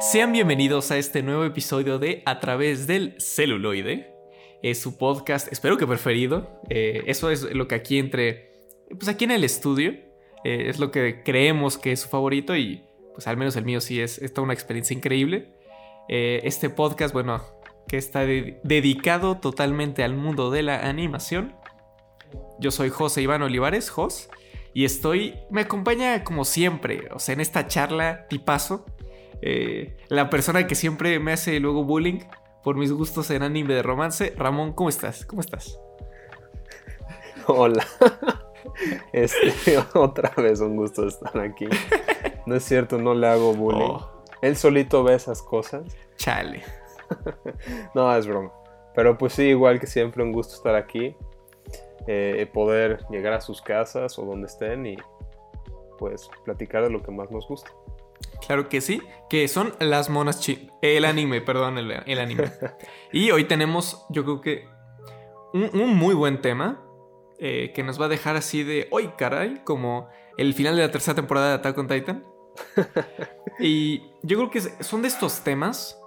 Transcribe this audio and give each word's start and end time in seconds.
Sean 0.00 0.32
bienvenidos 0.32 0.90
a 0.90 0.98
este 0.98 1.22
nuevo 1.22 1.44
episodio 1.46 1.98
de 1.98 2.22
A 2.26 2.38
través 2.38 2.86
del 2.86 3.14
celuloide. 3.18 4.14
Es 4.62 4.82
su 4.82 4.98
podcast, 4.98 5.50
espero 5.50 5.78
que 5.78 5.86
preferido. 5.86 6.60
Eh, 6.68 7.04
eso 7.06 7.30
es 7.30 7.44
lo 7.44 7.66
que 7.66 7.76
aquí 7.76 7.98
entre, 7.98 8.52
pues 8.90 9.08
aquí 9.08 9.24
en 9.24 9.30
el 9.30 9.42
estudio, 9.42 9.92
eh, 10.44 10.68
es 10.68 10.78
lo 10.78 10.90
que 10.90 11.22
creemos 11.22 11.78
que 11.78 11.92
es 11.92 12.00
su 12.00 12.10
favorito 12.10 12.54
y 12.54 12.84
pues 13.14 13.26
al 13.26 13.38
menos 13.38 13.56
el 13.56 13.64
mío 13.64 13.80
sí 13.80 14.02
es, 14.02 14.18
es 14.18 14.34
toda 14.34 14.44
una 14.44 14.52
experiencia 14.52 14.94
increíble. 14.94 15.54
Eh, 16.10 16.42
este 16.44 16.68
podcast, 16.68 17.14
bueno, 17.14 17.42
que 17.88 17.96
está 17.96 18.26
dedicado 18.26 19.38
totalmente 19.38 20.04
al 20.04 20.14
mundo 20.14 20.50
de 20.50 20.62
la 20.62 20.86
animación. 20.86 21.56
Yo 22.60 22.70
soy 22.70 22.90
José 22.90 23.22
Iván 23.22 23.40
Olivares, 23.40 23.88
Jos, 23.88 24.28
y 24.74 24.84
estoy, 24.84 25.34
me 25.50 25.62
acompaña 25.62 26.24
como 26.24 26.44
siempre, 26.44 27.08
o 27.12 27.18
sea, 27.18 27.32
en 27.32 27.40
esta 27.40 27.68
charla 27.68 28.26
tipazo 28.28 28.84
eh, 29.46 29.96
la 30.08 30.30
persona 30.30 30.66
que 30.66 30.74
siempre 30.74 31.18
me 31.20 31.32
hace 31.32 31.60
luego 31.60 31.84
bullying 31.84 32.20
por 32.62 32.76
mis 32.76 32.90
gustos 32.92 33.30
en 33.30 33.42
anime 33.42 33.74
de 33.74 33.82
romance. 33.82 34.32
Ramón, 34.38 34.72
¿cómo 34.72 34.88
estás? 34.88 35.26
¿Cómo 35.26 35.42
estás? 35.42 35.78
Hola. 37.46 37.86
Este, 39.12 39.78
otra 39.94 40.32
vez 40.36 40.58
un 40.60 40.74
gusto 40.76 41.06
estar 41.06 41.38
aquí. 41.38 41.68
No 42.46 42.56
es 42.56 42.64
cierto, 42.64 42.98
no 42.98 43.14
le 43.14 43.28
hago 43.28 43.54
bullying. 43.54 43.90
Oh. 43.90 44.24
Él 44.40 44.56
solito 44.56 45.04
ve 45.04 45.14
esas 45.14 45.42
cosas. 45.42 45.84
Chale. 46.16 46.64
no, 47.94 48.12
es 48.16 48.26
broma. 48.26 48.50
Pero 48.94 49.16
pues 49.16 49.34
sí, 49.34 49.44
igual 49.44 49.78
que 49.78 49.86
siempre, 49.86 50.24
un 50.24 50.32
gusto 50.32 50.54
estar 50.54 50.74
aquí. 50.74 51.14
Eh, 52.06 52.48
poder 52.52 53.04
llegar 53.08 53.32
a 53.32 53.40
sus 53.40 53.62
casas 53.62 54.18
o 54.18 54.26
donde 54.26 54.46
estén 54.46 54.84
y 54.84 54.96
pues 55.98 56.28
platicar 56.44 56.82
de 56.82 56.90
lo 56.90 57.02
que 57.02 57.10
más 57.10 57.30
nos 57.30 57.48
gusta. 57.48 57.70
Claro 58.46 58.68
que 58.68 58.80
sí, 58.80 59.00
que 59.30 59.48
son 59.48 59.74
las 59.78 60.10
monas 60.10 60.40
chi 60.40 60.68
El 60.82 61.04
anime, 61.04 61.40
perdón, 61.40 61.78
el, 61.78 62.18
anime. 62.18 62.52
Y 63.12 63.30
hoy 63.30 63.44
tenemos, 63.44 64.04
yo 64.10 64.24
creo 64.24 64.40
que, 64.40 64.68
un, 65.54 65.94
muy 65.94 66.14
buen 66.14 66.42
tema 66.42 66.82
eh, 67.38 67.72
que 67.74 67.82
nos 67.82 68.00
va 68.00 68.06
a 68.06 68.08
dejar 68.08 68.36
así 68.36 68.64
de, 68.64 68.88
hoy 68.90 69.12
caray, 69.16 69.62
como 69.64 70.08
el 70.36 70.52
final 70.52 70.76
de 70.76 70.82
la 70.82 70.90
tercera 70.90 71.14
temporada 71.14 71.48
de 71.48 71.54
Attack 71.54 71.78
on 71.78 71.88
Titan. 71.88 72.24
y 73.60 74.00
yo 74.22 74.36
creo 74.36 74.50
que 74.50 74.60
son 74.60 75.02
de 75.02 75.08
estos 75.08 75.40
temas 75.40 75.98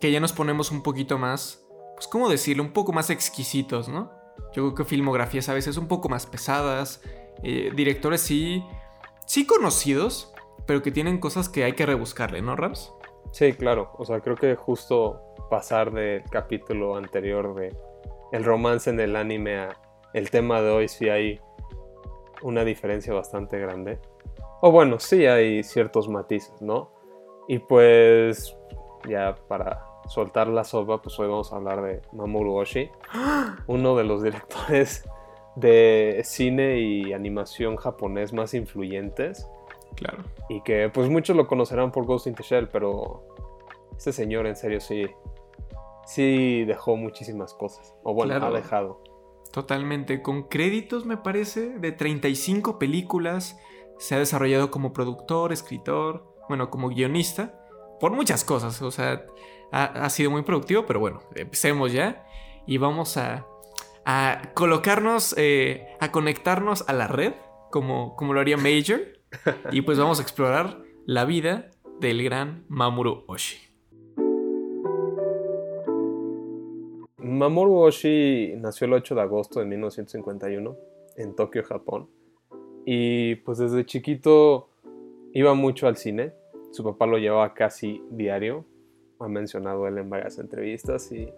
que 0.00 0.12
ya 0.12 0.20
nos 0.20 0.32
ponemos 0.32 0.70
un 0.70 0.82
poquito 0.82 1.18
más, 1.18 1.66
pues, 1.94 2.06
¿cómo 2.06 2.28
decirlo? 2.28 2.62
Un 2.62 2.72
poco 2.72 2.92
más 2.92 3.10
exquisitos, 3.10 3.88
¿no? 3.88 4.21
Yo 4.54 4.64
creo 4.64 4.74
que 4.74 4.84
filmografías 4.84 5.48
a 5.48 5.54
veces 5.54 5.76
un 5.76 5.88
poco 5.88 6.08
más 6.08 6.26
pesadas, 6.26 7.02
eh, 7.42 7.70
directores 7.74 8.20
sí, 8.20 8.62
sí 9.26 9.46
conocidos, 9.46 10.32
pero 10.66 10.82
que 10.82 10.90
tienen 10.90 11.18
cosas 11.18 11.48
que 11.48 11.64
hay 11.64 11.72
que 11.72 11.86
rebuscarle, 11.86 12.42
¿no, 12.42 12.56
Rams? 12.56 12.92
Sí, 13.32 13.52
claro. 13.54 13.92
O 13.98 14.04
sea, 14.04 14.20
creo 14.20 14.36
que 14.36 14.54
justo 14.54 15.20
pasar 15.50 15.92
del 15.92 16.22
capítulo 16.24 16.96
anterior 16.96 17.54
de 17.54 17.74
el 18.32 18.44
romance 18.44 18.90
en 18.90 19.00
el 19.00 19.16
anime 19.16 19.58
a 19.58 19.76
el 20.14 20.30
tema 20.30 20.60
de 20.60 20.70
hoy 20.70 20.88
sí 20.88 21.08
hay 21.08 21.40
una 22.42 22.64
diferencia 22.64 23.14
bastante 23.14 23.58
grande. 23.58 23.98
O 24.60 24.70
bueno, 24.70 24.98
sí 24.98 25.26
hay 25.26 25.62
ciertos 25.62 26.08
matices, 26.08 26.60
¿no? 26.60 26.92
Y 27.48 27.58
pues 27.58 28.56
ya 29.08 29.34
para 29.48 29.84
soltar 30.12 30.48
la 30.48 30.64
sopa, 30.64 31.00
pues 31.00 31.18
hoy 31.18 31.28
vamos 31.28 31.52
a 31.52 31.56
hablar 31.56 31.82
de 31.82 32.02
Mamoru 32.12 32.56
Oshii, 32.56 32.90
uno 33.66 33.96
de 33.96 34.04
los 34.04 34.22
directores 34.22 35.04
de 35.56 36.20
cine 36.24 36.78
y 36.80 37.12
animación 37.12 37.76
japonés 37.76 38.32
más 38.32 38.54
influyentes 38.54 39.48
Claro. 39.94 40.24
Y 40.48 40.60
que 40.62 40.88
pues 40.88 41.08
muchos 41.08 41.36
lo 41.36 41.46
conocerán 41.46 41.92
por 41.92 42.04
Ghost 42.04 42.26
in 42.26 42.34
the 42.34 42.42
Shell, 42.42 42.68
pero 42.68 43.22
este 43.96 44.12
señor 44.12 44.46
en 44.46 44.56
serio 44.56 44.80
sí, 44.80 45.06
sí 46.06 46.64
dejó 46.64 46.96
muchísimas 46.96 47.54
cosas. 47.54 47.94
O 48.02 48.14
bueno, 48.14 48.34
ha 48.34 48.50
dejado. 48.50 49.02
Totalmente. 49.52 50.22
Con 50.22 50.44
créditos, 50.44 51.04
me 51.04 51.16
parece, 51.16 51.78
de 51.78 51.92
35 51.92 52.78
películas. 52.78 53.58
Se 53.98 54.14
ha 54.14 54.18
desarrollado 54.18 54.70
como 54.70 54.92
productor, 54.92 55.52
escritor, 55.52 56.24
bueno, 56.48 56.70
como 56.70 56.88
guionista. 56.88 57.61
Por 58.02 58.10
muchas 58.10 58.42
cosas. 58.42 58.82
O 58.82 58.90
sea, 58.90 59.24
ha, 59.70 60.10
sido 60.10 60.32
muy 60.32 60.42
productivo, 60.42 60.86
pero 60.86 60.98
bueno, 60.98 61.20
empecemos 61.36 61.92
ya. 61.92 62.26
Y 62.66 62.78
vamos 62.78 63.16
a, 63.16 63.46
colocarnos, 64.54 65.36
eh, 65.38 65.86
a 66.00 66.10
conectarnos 66.10 66.82
a 66.88 66.94
la 66.94 67.06
red, 67.06 67.34
como, 67.70 68.16
como 68.16 68.34
lo 68.34 68.40
haría 68.40 68.56
Major 68.56 69.02
y 69.70 69.82
pues 69.82 70.00
vamos 70.00 70.18
a 70.18 70.22
explorar 70.22 70.82
la 71.06 71.24
vida 71.24 71.70
del 72.00 72.24
gran 72.24 72.64
Mamoru 72.66 73.22
Oshii. 73.28 73.60
Mamoru 77.18 77.82
Oshii 77.82 78.56
nació 78.56 78.88
el 78.88 78.94
8 78.94 79.14
de 79.14 79.20
agosto 79.20 79.60
de 79.60 79.66
1951 79.66 80.76
en 81.18 81.36
Tokio, 81.36 81.62
Japón. 81.62 82.10
Y 82.84 83.36
pues 83.36 83.58
desde 83.58 83.86
chiquito 83.86 84.70
iba 85.32 85.54
mucho 85.54 85.86
al 85.86 85.96
cine. 85.96 86.41
Su 86.72 86.82
papá 86.84 87.06
lo 87.06 87.18
llevaba 87.18 87.54
casi 87.54 88.02
diario. 88.10 88.64
Ha 89.20 89.28
mencionado 89.28 89.86
él 89.86 89.98
en 89.98 90.10
varias 90.10 90.38
entrevistas. 90.38 91.12
Y 91.12 91.28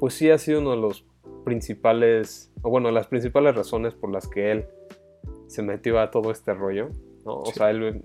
pues 0.00 0.14
sí 0.14 0.30
ha 0.30 0.38
sido 0.38 0.60
uno 0.60 0.70
de 0.70 0.78
los 0.78 1.04
principales, 1.44 2.52
o 2.62 2.70
bueno, 2.70 2.90
las 2.90 3.06
principales 3.06 3.54
razones 3.54 3.94
por 3.94 4.10
las 4.10 4.28
que 4.28 4.50
él 4.52 4.66
se 5.48 5.62
metió 5.62 6.00
a 6.00 6.10
todo 6.10 6.30
este 6.30 6.54
rollo. 6.54 6.88
O 7.24 7.46
sea, 7.52 7.70
él, 7.70 8.02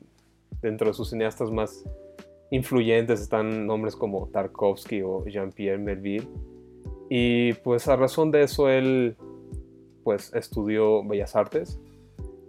dentro 0.62 0.88
de 0.88 0.94
sus 0.94 1.12
cineastas 1.12 1.52
más 1.52 1.86
influyentes 2.52 3.22
están 3.22 3.66
nombres 3.66 3.96
como 3.96 4.28
Tarkovsky 4.30 5.02
o 5.02 5.26
Jean-Pierre 5.26 5.78
Melville. 5.78 6.28
Y 7.10 7.54
pues 7.54 7.88
a 7.88 7.96
razón 7.96 8.32
de 8.32 8.44
eso 8.44 8.70
él 8.70 9.16
pues 10.04 10.34
estudió 10.34 11.04
Bellas 11.04 11.36
Artes 11.36 11.80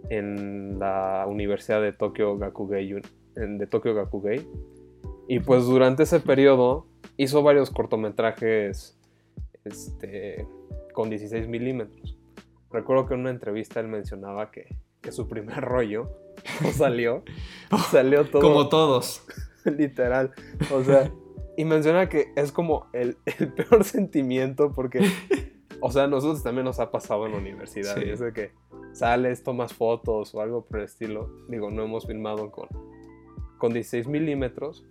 en 0.09 0.77
la 0.79 1.25
Universidad 1.27 1.81
de 1.81 1.93
Tokyo 1.93 2.37
Gakugei, 2.37 3.01
de 3.35 3.67
Tokyo 3.67 3.93
Gakugei. 3.93 4.47
Y 5.27 5.39
pues 5.39 5.65
durante 5.65 6.03
ese 6.03 6.19
periodo 6.19 6.87
hizo 7.17 7.41
varios 7.43 7.71
cortometrajes 7.71 8.97
este, 9.63 10.47
con 10.93 11.09
16 11.09 11.47
milímetros. 11.47 12.17
Recuerdo 12.71 13.07
que 13.07 13.13
en 13.13 13.21
una 13.21 13.31
entrevista 13.31 13.79
él 13.79 13.87
mencionaba 13.87 14.51
que, 14.51 14.75
que 15.01 15.11
su 15.11 15.27
primer 15.27 15.61
rollo 15.61 16.09
no 16.61 16.69
salió. 16.71 17.23
Salió 17.91 18.25
todo. 18.25 18.41
Como 18.41 18.69
todos. 18.69 19.25
Literal. 19.65 20.31
O 20.73 20.83
sea, 20.83 21.11
y 21.57 21.65
menciona 21.65 22.09
que 22.09 22.31
es 22.35 22.51
como 22.51 22.87
el, 22.93 23.17
peor 23.55 23.83
sentimiento 23.83 24.71
porque, 24.73 24.99
o 25.81 25.91
sea, 25.91 26.03
a 26.03 26.07
nosotros 26.07 26.43
también 26.43 26.65
nos 26.65 26.79
ha 26.79 26.91
pasado 26.91 27.25
en 27.25 27.31
la 27.31 27.37
universidad. 27.39 27.97
Y 27.97 28.09
es 28.09 28.19
de 28.19 28.33
que 28.33 28.51
sales, 28.93 29.43
tomas 29.43 29.73
fotos 29.73 30.35
o 30.35 30.41
algo 30.41 30.65
por 30.65 30.79
el 30.79 30.85
estilo. 30.85 31.29
Digo, 31.47 31.71
no 31.71 31.83
hemos 31.83 32.05
filmado 32.05 32.51
con, 32.51 32.67
con 33.57 33.73
16 33.73 34.07
milímetros. 34.07 34.85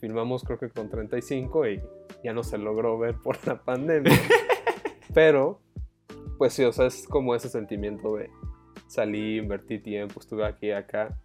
Filmamos 0.00 0.44
creo 0.44 0.58
que 0.58 0.70
con 0.70 0.88
35 0.88 1.68
y 1.68 1.82
ya 2.22 2.32
no 2.32 2.42
se 2.42 2.58
logró 2.58 2.98
ver 2.98 3.16
por 3.16 3.46
la 3.46 3.62
pandemia. 3.62 4.12
Pero, 5.14 5.60
pues 6.38 6.54
sí, 6.54 6.64
o 6.64 6.72
sea, 6.72 6.86
es 6.86 7.06
como 7.06 7.34
ese 7.34 7.48
sentimiento 7.48 8.16
de 8.16 8.30
salí, 8.86 9.38
invertí 9.38 9.78
tiempo, 9.78 10.20
estuve 10.20 10.44
aquí 10.46 10.70
acá 10.70 11.16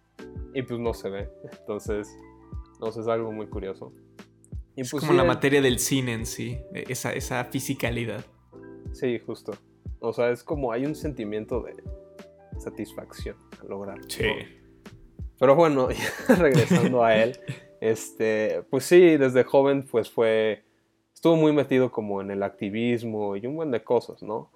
y 0.54 0.62
pues 0.62 0.78
no 0.78 0.94
se 0.94 1.10
ve. 1.10 1.28
Entonces, 1.60 2.08
no 2.80 2.90
sé, 2.92 3.00
es 3.00 3.08
algo 3.08 3.32
muy 3.32 3.46
curioso. 3.48 3.92
Y 4.76 4.82
es 4.82 4.90
pues 4.90 5.04
como 5.04 5.16
la 5.16 5.24
materia 5.24 5.60
del 5.60 5.78
cine 5.78 6.12
en 6.12 6.26
sí, 6.26 6.58
e, 6.74 6.84
esa, 6.88 7.12
esa 7.12 7.44
fisicalidad. 7.46 8.24
Sí, 8.92 9.18
justo. 9.18 9.52
O 10.00 10.12
sea, 10.12 10.30
es 10.30 10.42
como 10.42 10.72
hay 10.72 10.86
un 10.86 10.94
sentimiento 10.94 11.62
de 11.62 11.74
satisfacción 12.58 13.36
al 13.60 13.68
lograrlo. 13.68 14.04
Sí. 14.08 14.24
Pero 15.40 15.56
bueno, 15.56 15.88
regresando 16.38 17.02
a 17.02 17.16
él, 17.16 17.38
este, 17.80 18.62
pues 18.68 18.84
sí, 18.84 19.16
desde 19.16 19.42
joven 19.42 19.86
pues 19.90 20.10
fue, 20.10 20.62
estuvo 21.14 21.34
muy 21.34 21.52
metido 21.52 21.90
como 21.90 22.20
en 22.20 22.30
el 22.30 22.42
activismo 22.42 23.34
y 23.36 23.46
un 23.46 23.56
buen 23.56 23.70
de 23.70 23.82
cosas, 23.82 24.22
¿no? 24.22 24.50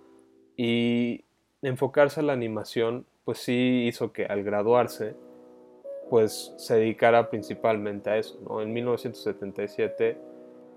Y 0.59 1.25
enfocarse 1.63 2.21
a 2.21 2.23
la 2.23 2.35
animación, 2.35 3.07
pues 3.25 3.39
sí 3.39 3.87
hizo 3.89 4.13
que 4.13 4.27
al 4.27 4.45
graduarse, 4.45 5.17
pues 6.11 6.53
se 6.59 6.77
dedicara 6.77 7.31
principalmente 7.31 8.11
a 8.11 8.19
eso, 8.19 8.39
¿no? 8.47 8.61
En 8.61 8.71
1977 8.75 10.19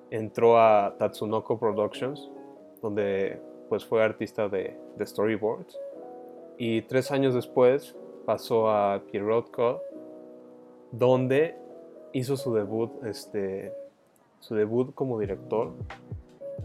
entró 0.09 0.57
a 0.57 0.95
Tatsunoko 0.97 1.59
Productions, 1.59 2.31
donde 2.81 3.41
pues 3.67 3.83
fue 3.83 4.01
artista 4.01 4.47
de, 4.47 4.79
storyboards, 5.01 5.77
y 6.57 6.83
tres 6.83 7.11
años 7.11 7.33
después 7.33 7.93
pasó 8.25 8.69
a 8.69 9.03
Pierrot 9.11 9.51
Co, 9.51 9.81
donde 10.91 11.55
hizo 12.13 12.37
su 12.37 12.53
debut, 12.53 13.03
este, 13.05 13.73
su 14.39 14.55
debut 14.55 14.93
como 14.93 15.19
director, 15.19 15.73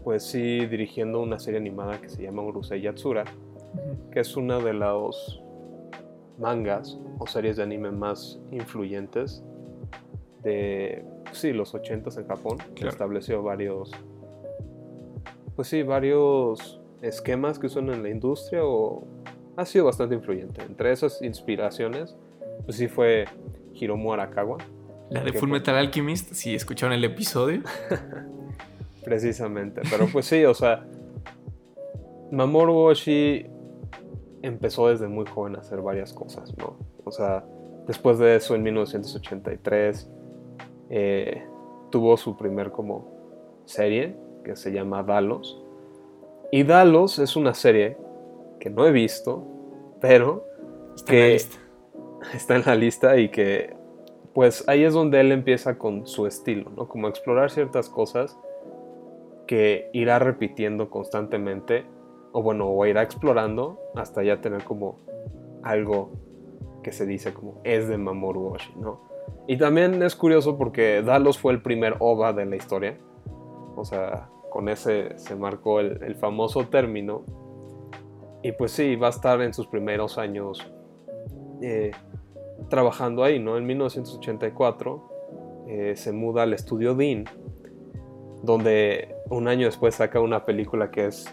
pues 0.03 0.23
sí 0.23 0.65
dirigiendo 0.65 1.21
una 1.21 1.39
serie 1.39 1.59
animada 1.59 1.99
que 2.01 2.09
se 2.09 2.23
llama 2.23 2.41
Urusei 2.41 2.81
Yatsura, 2.81 3.25
que 4.11 4.19
es 4.19 4.35
una 4.35 4.59
de 4.59 4.73
los 4.73 5.41
mangas 6.39 6.99
o 7.19 7.27
series 7.27 7.57
de 7.57 7.63
anime 7.63 7.91
más 7.91 8.39
influyentes 8.51 9.43
de, 10.43 11.05
sí, 11.31 11.53
los 11.53 11.73
80s 11.73 12.17
en 12.19 12.27
Japón. 12.27 12.57
Claro. 12.75 12.89
Estableció 12.89 13.43
varios, 13.43 13.91
pues 15.55 15.67
sí, 15.67 15.83
varios 15.83 16.81
esquemas 17.01 17.59
que 17.59 17.67
usan 17.67 17.89
en 17.89 18.03
la 18.03 18.09
industria 18.09 18.65
o 18.65 19.05
ha 19.55 19.65
sido 19.65 19.85
bastante 19.85 20.15
influyente. 20.15 20.63
Entre 20.63 20.91
esas 20.91 21.21
inspiraciones, 21.21 22.15
pues 22.65 22.77
sí 22.77 22.87
fue 22.87 23.25
Hiromu 23.73 24.13
Arakawa, 24.13 24.57
La 25.09 25.23
de 25.23 25.31
¿Qué 25.31 25.39
Full? 25.39 25.49
Metal 25.49 25.75
Alchemist, 25.75 26.33
si 26.33 26.55
escucharon 26.55 26.93
el 26.93 27.03
episodio. 27.03 27.61
precisamente. 29.03 29.81
Pero 29.89 30.07
pues 30.11 30.25
sí, 30.25 30.43
o 30.45 30.53
sea, 30.53 30.85
Mamoru 32.31 32.75
Oshii 32.75 33.47
empezó 34.41 34.89
desde 34.89 35.07
muy 35.07 35.25
joven 35.25 35.55
a 35.55 35.59
hacer 35.59 35.81
varias 35.81 36.13
cosas, 36.13 36.55
¿no? 36.57 36.77
O 37.03 37.11
sea, 37.11 37.45
después 37.87 38.17
de 38.17 38.35
eso, 38.35 38.55
en 38.55 38.63
1983, 38.63 40.09
eh, 40.89 41.43
tuvo 41.91 42.17
su 42.17 42.35
primer 42.37 42.71
como 42.71 43.61
serie 43.65 44.15
que 44.43 44.55
se 44.55 44.71
llama 44.71 45.03
Dalos. 45.03 45.61
Y 46.51 46.63
Dalos 46.63 47.19
es 47.19 47.35
una 47.35 47.53
serie 47.53 47.97
que 48.59 48.69
no 48.69 48.85
he 48.85 48.91
visto, 48.91 49.43
pero 50.01 50.45
Está 50.95 51.11
que. 51.11 51.41
está 52.33 52.55
en 52.55 52.63
la 52.65 52.75
lista 52.75 53.17
y 53.17 53.29
que 53.29 53.75
pues 54.33 54.67
ahí 54.67 54.83
es 54.83 54.93
donde 54.93 55.19
él 55.19 55.31
empieza 55.31 55.77
con 55.77 56.07
su 56.07 56.25
estilo, 56.25 56.71
¿no? 56.75 56.87
Como 56.87 57.07
explorar 57.07 57.51
ciertas 57.51 57.89
cosas 57.89 58.37
que 59.45 59.89
irá 59.93 60.17
repitiendo 60.17 60.89
constantemente 60.89 61.85
o 62.31 62.41
bueno, 62.41 62.67
o 62.67 62.85
irá 62.85 63.03
explorando 63.03 63.79
hasta 63.95 64.23
ya 64.23 64.41
tener 64.41 64.63
como 64.63 64.99
algo 65.61 66.11
que 66.81 66.91
se 66.91 67.05
dice 67.05 67.33
como 67.33 67.61
es 67.63 67.87
de 67.87 67.97
Mamoru 67.97 68.53
Oshii, 68.53 68.75
¿no? 68.75 69.01
Y 69.47 69.57
también 69.57 70.01
es 70.03 70.15
curioso 70.15 70.57
porque 70.57 71.01
Dalos 71.01 71.37
fue 71.37 71.53
el 71.53 71.61
primer 71.61 71.95
OVA 71.99 72.33
de 72.33 72.45
la 72.45 72.55
historia. 72.55 72.97
O 73.75 73.83
sea, 73.83 74.29
con 74.49 74.69
ese 74.69 75.17
se 75.17 75.35
marcó 75.35 75.79
el, 75.79 76.15
famoso 76.15 76.67
término. 76.67 77.23
Y 78.41 78.51
pues 78.53 78.71
sí, 78.71 78.95
va 78.95 79.07
a 79.07 79.09
estar 79.09 79.41
en 79.41 79.53
sus 79.53 79.67
primeros 79.67 80.17
años 80.17 80.59
eh, 81.61 81.91
trabajando 82.69 83.23
ahí, 83.23 83.39
¿no? 83.39 83.57
En 83.57 83.65
1984 83.65 85.65
eh, 85.67 85.93
se 85.95 86.11
muda 86.11 86.43
al 86.43 86.53
estudio 86.53 86.95
Dean, 86.95 87.25
donde 88.43 89.15
un 89.29 89.47
año 89.47 89.65
después 89.65 89.95
saca 89.95 90.19
una 90.19 90.45
película 90.45 90.91
que 90.91 91.07
es, 91.07 91.25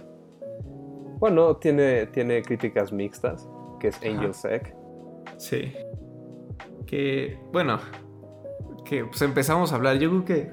bueno, 1.19 1.57
tiene, 1.57 2.07
tiene 2.07 2.43
críticas 2.43 2.93
mixtas, 2.93 3.49
que 3.79 3.89
es 3.89 3.97
Angel's 4.03 4.45
Egg. 4.45 4.75
Sí. 5.37 5.73
Que, 6.87 7.39
bueno, 7.53 7.79
que 8.85 9.05
pues 9.05 9.21
empezamos 9.23 9.73
a 9.73 9.77
hablar. 9.77 9.99
Yo 9.99 10.11
creo 10.11 10.25
que. 10.25 10.51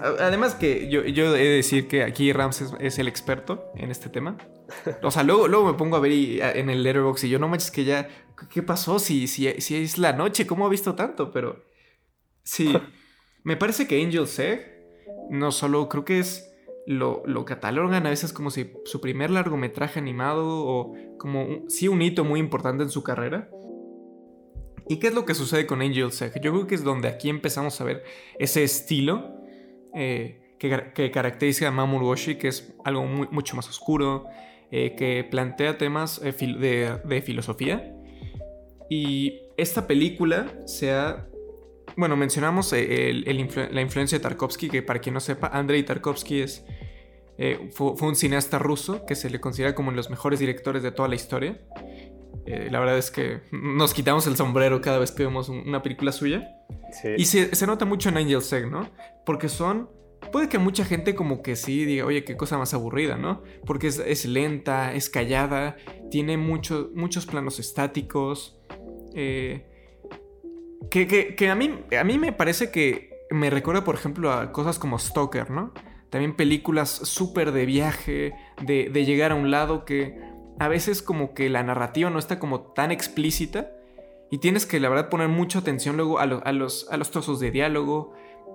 Además 0.00 0.54
que 0.54 0.88
yo, 0.88 1.04
yo 1.04 1.34
he 1.34 1.38
de 1.38 1.56
decir 1.56 1.88
que 1.88 2.04
aquí 2.04 2.32
Rams 2.32 2.62
es, 2.62 2.74
es 2.78 2.98
el 2.98 3.08
experto 3.08 3.70
en 3.74 3.90
este 3.90 4.08
tema. 4.08 4.36
O 5.02 5.10
sea, 5.10 5.22
luego, 5.22 5.48
luego 5.48 5.66
me 5.72 5.74
pongo 5.78 5.96
a 5.96 6.00
ver 6.00 6.12
en 6.12 6.70
el 6.70 6.82
letterbox 6.82 7.24
y 7.24 7.28
yo 7.28 7.38
no 7.38 7.48
manches 7.48 7.70
que 7.70 7.84
ya. 7.84 8.08
¿Qué 8.50 8.62
pasó? 8.62 8.98
Si, 8.98 9.28
si, 9.28 9.50
si 9.60 9.76
es 9.76 9.98
la 9.98 10.12
noche, 10.12 10.46
¿cómo 10.46 10.66
ha 10.66 10.68
visto 10.68 10.94
tanto? 10.94 11.30
Pero. 11.30 11.64
Sí. 12.42 12.72
me 13.44 13.56
parece 13.56 13.86
que 13.86 14.02
Angel 14.02 14.26
Egg 14.38 14.86
no 15.30 15.50
solo 15.52 15.88
creo 15.88 16.04
que 16.04 16.18
es. 16.18 16.52
Lo, 16.88 17.22
lo 17.26 17.44
catalogan 17.44 18.06
a 18.06 18.10
veces 18.10 18.32
como 18.32 18.50
si 18.50 18.70
su 18.84 19.00
primer 19.00 19.30
largometraje 19.30 19.98
animado 19.98 20.44
o 20.46 20.94
como 21.18 21.44
un- 21.44 21.68
sí 21.68 21.88
un 21.88 22.00
hito 22.00 22.22
muy 22.24 22.38
importante 22.38 22.84
en 22.84 22.90
su 22.90 23.02
carrera. 23.02 23.50
¿Y 24.88 24.98
qué 25.00 25.08
es 25.08 25.14
lo 25.14 25.24
que 25.24 25.34
sucede 25.34 25.66
con 25.66 25.82
Angel 25.82 26.10
Egg? 26.20 26.40
Yo 26.40 26.52
creo 26.52 26.66
que 26.68 26.76
es 26.76 26.84
donde 26.84 27.08
aquí 27.08 27.28
empezamos 27.28 27.80
a 27.80 27.84
ver 27.84 28.04
ese 28.38 28.62
estilo 28.62 29.34
eh, 29.94 30.54
que, 30.60 30.92
que 30.94 31.10
caracteriza 31.10 31.66
a 31.66 31.70
Mamoru 31.72 32.06
Oshii, 32.06 32.38
que 32.38 32.48
es 32.48 32.72
algo 32.84 33.04
mucho 33.04 33.56
más 33.56 33.68
oscuro, 33.68 34.26
eh, 34.70 34.94
que 34.96 35.24
plantea 35.30 35.78
temas 35.78 36.20
eh, 36.24 36.32
de, 36.32 36.98
de 37.04 37.22
filosofía. 37.22 37.92
Y 38.88 39.40
esta 39.56 39.86
película 39.86 40.46
se 40.66 40.92
ha... 40.92 41.26
Bueno, 41.96 42.16
mencionamos 42.16 42.72
eh, 42.72 43.10
el- 43.10 43.26
el 43.28 43.38
influ- 43.40 43.70
la 43.70 43.80
influencia 43.80 44.18
de 44.18 44.22
Tarkovsky, 44.22 44.68
que 44.68 44.82
para 44.82 45.00
quien 45.00 45.14
no 45.14 45.20
sepa, 45.20 45.48
Andrei 45.48 45.82
Tarkovsky 45.82 46.40
es, 46.42 46.64
eh, 47.38 47.70
fue, 47.72 47.96
fue 47.96 48.08
un 48.08 48.16
cineasta 48.16 48.58
ruso 48.58 49.04
que 49.06 49.14
se 49.14 49.30
le 49.30 49.40
considera 49.40 49.74
como 49.74 49.88
uno 49.88 49.94
de 49.94 49.98
los 49.98 50.10
mejores 50.10 50.38
directores 50.38 50.82
de 50.82 50.92
toda 50.92 51.08
la 51.08 51.14
historia. 51.14 51.60
La 52.46 52.78
verdad 52.78 52.96
es 52.96 53.10
que 53.10 53.40
nos 53.50 53.92
quitamos 53.92 54.26
el 54.28 54.36
sombrero 54.36 54.80
cada 54.80 55.00
vez 55.00 55.10
que 55.10 55.24
vemos 55.24 55.48
un- 55.48 55.66
una 55.66 55.82
película 55.82 56.12
suya. 56.12 56.48
Sí. 56.92 57.08
Y 57.16 57.24
se, 57.24 57.52
se 57.56 57.66
nota 57.66 57.84
mucho 57.84 58.08
en 58.10 58.18
Angel's 58.18 58.52
Egg, 58.52 58.70
¿no? 58.70 58.88
Porque 59.24 59.48
son... 59.48 59.90
Puede 60.32 60.48
que 60.48 60.58
mucha 60.58 60.84
gente 60.84 61.14
como 61.14 61.42
que 61.42 61.56
sí 61.56 61.84
diga, 61.84 62.04
oye, 62.04 62.24
qué 62.24 62.36
cosa 62.36 62.58
más 62.58 62.74
aburrida, 62.74 63.16
¿no? 63.16 63.42
Porque 63.64 63.86
es, 63.88 63.98
es 63.98 64.26
lenta, 64.26 64.92
es 64.94 65.08
callada, 65.10 65.76
tiene 66.10 66.36
mucho- 66.36 66.90
muchos 66.94 67.26
planos 67.26 67.58
estáticos. 67.58 68.58
eh, 69.14 69.64
que, 70.90 71.06
que- 71.36 71.48
a, 71.48 71.54
mí, 71.54 71.70
a 71.98 72.04
mí 72.04 72.18
me 72.18 72.32
parece 72.32 72.70
que 72.70 73.10
me 73.30 73.50
recuerda, 73.50 73.82
por 73.84 73.94
ejemplo, 73.94 74.30
a 74.32 74.52
cosas 74.52 74.78
como 74.78 74.98
Stalker, 74.98 75.50
¿no? 75.50 75.72
También 76.10 76.36
películas 76.36 76.90
súper 76.90 77.52
de 77.52 77.66
viaje, 77.66 78.34
de, 78.62 78.88
de 78.90 79.04
llegar 79.04 79.32
a 79.32 79.34
un 79.34 79.50
lado 79.50 79.84
que 79.84 80.18
a 80.58 80.68
veces 80.68 81.02
como 81.02 81.34
que 81.34 81.48
la 81.50 81.62
narrativa 81.62 82.08
no 82.10 82.18
está 82.18 82.38
como 82.38 82.60
tan 82.72 82.92
explícita 82.92 83.70
y 84.30 84.38
tienes 84.38 84.64
que, 84.66 84.80
la 84.80 84.88
verdad, 84.88 85.08
poner 85.08 85.28
mucha 85.28 85.58
atención 85.58 85.96
luego 85.96 86.18
a, 86.18 86.22
a 86.22 86.52
los, 86.52 86.88
a 86.90 86.96
los 86.96 87.10
trozos 87.10 87.40
de 87.40 87.50
diálogo. 87.50 88.12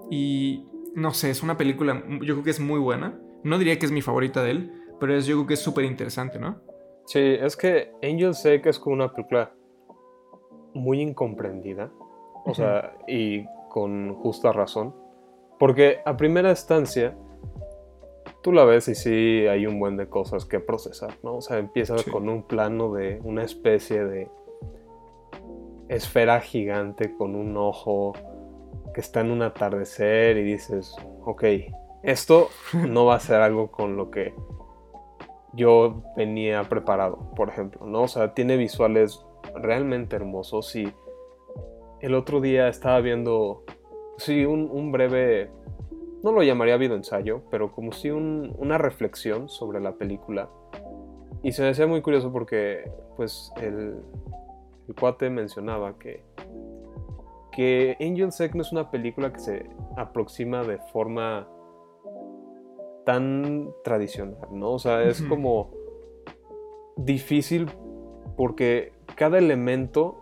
Y 0.10 0.66
no 0.94 1.14
sé, 1.14 1.30
es 1.30 1.44
una 1.44 1.58
película, 1.58 2.04
yo 2.22 2.34
creo 2.36 2.44
que 2.44 2.50
es 2.52 2.60
muy 2.60 2.80
buena. 2.80 3.20
No 3.44 3.58
diría 3.58 3.78
que 3.80 3.86
es 3.86 3.92
mi 3.92 4.02
favorita 4.02 4.44
de 4.44 4.52
él, 4.52 4.74
pero 5.00 5.16
es, 5.16 5.26
yo 5.26 5.36
creo 5.38 5.48
que 5.48 5.54
es 5.56 5.60
súper 5.62 5.86
interesante, 5.86 6.40
¿no? 6.40 6.60
Sí, 7.06 7.20
es 7.20 7.58
que 7.58 7.92
Angel's 8.04 8.46
Egg 8.46 8.68
es 8.68 8.78
como 8.80 8.96
una 8.96 9.12
película 9.14 9.52
muy 10.74 11.02
incomprendida. 11.02 11.92
O 12.46 12.54
sea, 12.54 12.96
y 13.08 13.46
con 13.70 14.16
justa 14.16 14.52
razón. 14.52 14.96
Porque 15.60 16.00
a 16.06 16.18
primera 16.18 16.50
instancia, 16.50 17.16
tú 18.42 18.52
la 18.52 18.64
ves 18.66 18.88
y 18.88 18.96
sí 18.96 19.46
hay 19.48 19.68
un 19.68 19.80
buen 19.80 19.96
de 19.98 20.08
cosas 20.08 20.46
que 20.46 20.60
procesar, 20.60 21.14
¿no? 21.24 21.36
O 21.38 21.42
sea, 21.42 21.58
empieza 21.60 21.98
Sí. 22.00 22.10
con 22.10 22.30
un 22.30 22.44
plano 22.44 22.94
de 22.94 23.20
una 23.24 23.44
especie 23.44 24.04
de 24.04 24.30
esfera 25.90 26.40
gigante 26.40 27.16
con 27.18 27.36
un 27.36 27.58
ojo 27.58 28.14
que 28.94 29.02
está 29.02 29.22
en 29.22 29.32
un 29.32 29.42
atardecer 29.42 30.38
y 30.38 30.44
dices, 30.44 30.96
ok, 31.26 31.44
esto 32.04 32.50
no 32.74 33.06
va 33.06 33.16
a 33.16 33.20
ser 33.20 33.42
algo 33.42 33.72
con 33.72 33.96
lo 33.98 34.10
que 34.12 34.34
yo 35.54 36.02
venía 36.16 36.64
preparado, 36.70 37.32
por 37.36 37.50
ejemplo, 37.50 37.86
¿no? 37.86 38.04
O 38.04 38.08
sea, 38.08 38.34
tiene 38.34 38.56
visuales 38.58 39.26
realmente 39.56 40.16
hermosos 40.16 40.76
y 40.76 40.92
el 42.00 42.16
otro 42.16 42.40
día 42.42 42.68
estaba 42.70 43.00
viendo, 43.02 43.64
sí, 44.18 44.46
un, 44.46 44.70
un 44.72 44.92
breve, 44.92 45.52
no 46.24 46.32
lo 46.32 46.42
llamaría 46.42 46.78
video 46.78 46.96
ensayo, 46.96 47.42
pero 47.52 47.72
como 47.72 47.92
si 47.92 48.10
un- 48.12 48.56
una 48.58 48.78
reflexión 48.78 49.50
sobre 49.50 49.80
la 49.82 49.94
película. 49.94 50.50
Y 51.44 51.52
se 51.52 51.64
me 51.64 51.70
hacía 51.70 51.88
muy 51.88 52.02
curioso 52.02 52.32
porque, 52.32 52.90
pues, 53.18 53.52
el, 53.62 53.98
el 54.88 54.96
cuate 54.96 55.30
mencionaba 55.30 55.98
que, 56.00 56.24
que 57.52 57.98
Angel's 58.00 58.40
Egg 58.40 58.56
no 58.56 58.62
es 58.62 58.72
una 58.72 58.90
película 58.90 59.32
que 59.32 59.40
se 59.40 59.70
aproxima 59.98 60.64
de 60.64 60.78
forma 60.92 61.48
tan 63.06 63.74
tradicional, 63.84 64.48
¿no? 64.52 64.72
O 64.72 64.80
sea, 64.80 65.04
es 65.04 65.22
como 65.22 65.72
difícil 66.96 67.70
porque 68.38 68.94
cada 69.16 69.38
elemento, 69.38 70.18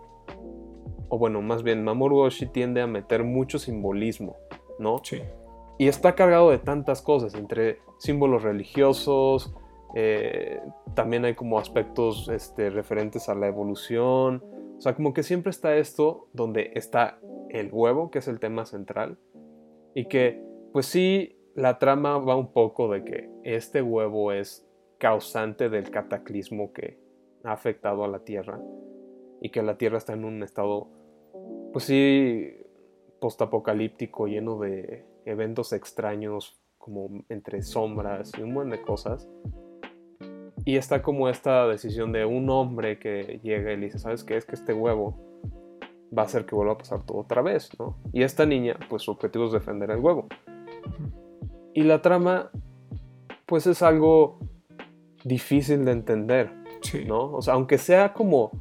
o 1.10 1.18
bueno, 1.18 1.42
más 1.42 1.64
bien 1.64 1.84
Mamoru 1.84 2.20
Oshii 2.20 2.48
tiende 2.48 2.82
a 2.82 2.88
meter 2.88 3.24
mucho 3.24 3.60
simbolismo, 3.60 4.36
¿no? 4.80 5.02
Sí. 5.04 5.22
Y 5.78 5.88
está 5.88 6.16
cargado 6.16 6.50
de 6.50 6.58
tantas 6.58 7.02
cosas, 7.02 7.36
entre 7.36 7.80
símbolos 7.98 8.44
religiosos, 8.44 9.54
eh, 9.96 10.62
también 10.94 11.26
hay 11.26 11.36
como 11.36 11.60
aspectos 11.60 12.30
este, 12.30 12.70
referentes 12.70 13.30
a 13.30 13.36
la 13.36 13.48
evolución, 13.48 14.44
o 14.80 14.82
sea, 14.82 14.96
como 14.96 15.14
que 15.14 15.24
siempre 15.24 15.50
está 15.50 15.76
esto 15.76 16.30
donde 16.32 16.72
está 16.74 17.20
el 17.50 17.70
huevo, 17.70 18.12
que 18.12 18.20
es 18.20 18.30
el 18.30 18.40
tema 18.40 18.66
central, 18.66 19.20
y 19.94 20.06
que 20.08 20.42
pues 20.72 20.86
sí, 20.86 21.38
la 21.54 21.80
trama 21.80 22.18
va 22.18 22.38
un 22.38 22.54
poco 22.54 22.90
de 22.90 23.04
que 23.04 23.30
este 23.44 23.82
huevo 23.82 24.32
es 24.32 24.66
causante 25.00 25.68
del 25.68 25.92
cataclismo 25.92 26.72
que 26.72 26.98
ha 27.44 27.52
afectado 27.52 28.06
a 28.06 28.08
la 28.08 28.20
Tierra, 28.20 28.62
y 29.42 29.50
que 29.50 29.62
la 29.64 29.78
Tierra 29.78 29.98
está 29.98 30.14
en 30.14 30.24
un 30.24 30.44
estado, 30.44 30.88
pues 31.74 31.84
sí, 31.84 32.50
postapocalíptico, 33.20 34.28
lleno 34.28 34.60
de 34.60 35.06
eventos 35.26 35.74
extraños, 35.74 36.58
como 36.78 37.26
entre 37.28 37.64
sombras 37.64 38.32
y 38.38 38.44
un 38.44 38.54
buen 38.54 38.70
de 38.70 38.82
cosas. 38.82 39.30
Y 40.66 40.76
está 40.78 41.02
como 41.02 41.30
esta 41.30 41.68
decisión 41.68 42.12
de 42.12 42.26
un 42.26 42.50
hombre 42.50 43.00
que 43.00 43.40
llega 43.44 43.72
y 43.72 43.78
le 43.78 43.86
dice, 43.86 44.00
¿sabes 44.00 44.24
qué? 44.24 44.36
Es 44.38 44.46
que 44.46 44.56
este 44.56 44.74
huevo 44.74 45.18
va 46.16 46.24
a 46.24 46.26
hacer 46.26 46.46
que 46.46 46.56
vuelva 46.56 46.74
a 46.74 46.78
pasar 46.78 47.06
todo 47.06 47.20
otra 47.20 47.42
vez, 47.42 47.70
¿no? 47.80 47.98
Y 48.12 48.24
esta 48.24 48.46
niña, 48.46 48.78
pues 48.90 49.04
su 49.04 49.12
objetivo 49.12 49.46
es 49.46 49.52
defender 49.52 49.92
el 49.92 50.00
huevo. 50.00 50.28
Y 51.74 51.84
la 51.84 52.02
trama, 52.02 52.50
pues 53.46 53.68
es 53.68 53.82
algo 53.82 54.40
difícil 55.24 55.86
de 55.86 55.92
entender, 55.92 56.52
Sí. 56.82 57.04
¿no? 57.06 57.32
O 57.34 57.42
sea, 57.42 57.56
aunque 57.56 57.78
sea 57.78 58.14
como 58.14 58.52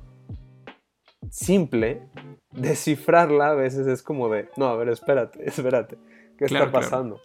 simple, 1.31 2.09
descifrarla 2.53 3.51
a 3.51 3.55
veces 3.55 3.87
es 3.87 4.03
como 4.03 4.29
de, 4.29 4.49
no, 4.57 4.67
a 4.67 4.77
ver, 4.77 4.89
espérate, 4.89 5.39
espérate, 5.49 5.97
¿qué 6.37 6.47
Claro, 6.47 6.67
está 6.67 6.79
claro. 6.79 6.91
pasando? 6.91 7.21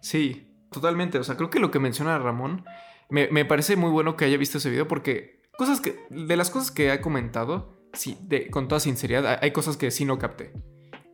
Sí, 0.00 0.48
totalmente. 0.70 1.18
O 1.18 1.24
sea, 1.24 1.36
creo 1.36 1.50
que 1.50 1.58
lo 1.60 1.70
que 1.70 1.78
menciona 1.80 2.18
Ramón 2.18 2.64
me, 3.10 3.28
me 3.28 3.44
parece 3.44 3.76
muy 3.76 3.90
bueno 3.90 4.16
que 4.16 4.24
haya 4.24 4.36
visto 4.36 4.58
ese 4.58 4.70
video 4.70 4.86
porque 4.88 5.40
cosas 5.56 5.80
que, 5.80 5.96
de 6.10 6.36
las 6.36 6.50
cosas 6.50 6.70
que 6.70 6.90
ha 6.90 7.00
comentado, 7.00 7.80
sí, 7.92 8.16
de, 8.22 8.48
con 8.50 8.68
toda 8.68 8.80
sinceridad, 8.80 9.38
hay- 9.42 9.50
cosas 9.52 9.76
que 9.76 9.90
sí 9.90 10.04
no 10.04 10.18
capté. 10.18 10.52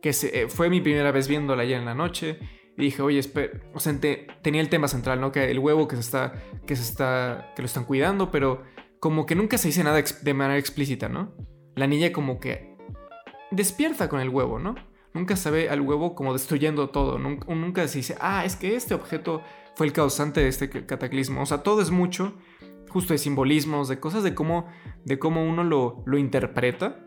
Que 0.01 0.13
se- 0.13 0.41
eh, 0.43 0.47
fue 0.49 0.69
mi 0.69 0.81
primera 0.81 1.11
vez 1.11 1.27
viéndola 1.27 1.63
ayer 1.63 1.77
en 1.79 1.85
la 1.85 1.95
noche 1.95 2.39
y 2.77 2.81
dije, 2.83 3.01
oye, 3.01 3.19
espera, 3.19 3.59
o 3.73 3.79
sea, 3.79 3.99
te- 3.99 4.27
tenía 4.41 4.61
el 4.61 4.69
tema 4.69 4.87
central, 4.87 5.19
¿no? 5.21 5.31
Que 5.31 5.49
el 5.49 5.59
huevo 5.59 5.87
que 5.87 5.95
se 5.95 6.01
está, 6.01 6.33
que 6.67 6.75
se 6.75 6.83
está, 6.83 7.53
que 7.55 7.61
lo 7.61 7.65
están 7.65 7.85
cuidando, 7.85 8.29
pero 8.31 8.63
como 8.99 9.25
que 9.25 9.35
nunca 9.35 9.57
se 9.57 9.69
dice 9.69 9.83
nada 9.83 10.01
de 10.21 10.33
manera 10.33 10.59
explícita, 10.59 11.09
¿no? 11.09 11.33
La 11.75 11.87
niña 11.87 12.11
como 12.11 12.39
que 12.39 12.75
despierta 13.51 14.09
con 14.09 14.19
el 14.19 14.29
huevo, 14.29 14.59
¿no? 14.59 14.75
Nunca 15.13 15.35
se 15.37 15.49
ve 15.49 15.69
al 15.69 15.81
huevo 15.81 16.13
como 16.13 16.33
destruyendo 16.33 16.89
todo. 16.89 17.17
Nunca 17.17 17.87
se 17.87 17.99
dice, 17.99 18.15
ah, 18.19 18.43
es 18.45 18.55
que 18.57 18.75
este 18.75 18.93
objeto 18.93 19.41
fue 19.75 19.87
el 19.87 19.93
causante 19.93 20.41
de 20.41 20.47
este 20.47 20.69
cataclismo. 20.69 21.41
O 21.41 21.45
sea, 21.45 21.63
todo 21.63 21.81
es 21.81 21.91
mucho, 21.91 22.33
justo 22.89 23.13
de 23.13 23.17
simbolismos, 23.17 23.87
de 23.87 23.99
cosas 23.99 24.23
de 24.23 24.33
cómo, 24.33 24.67
de 25.03 25.19
cómo 25.19 25.45
uno 25.45 25.63
lo, 25.63 26.03
lo 26.05 26.17
interpreta. 26.17 27.05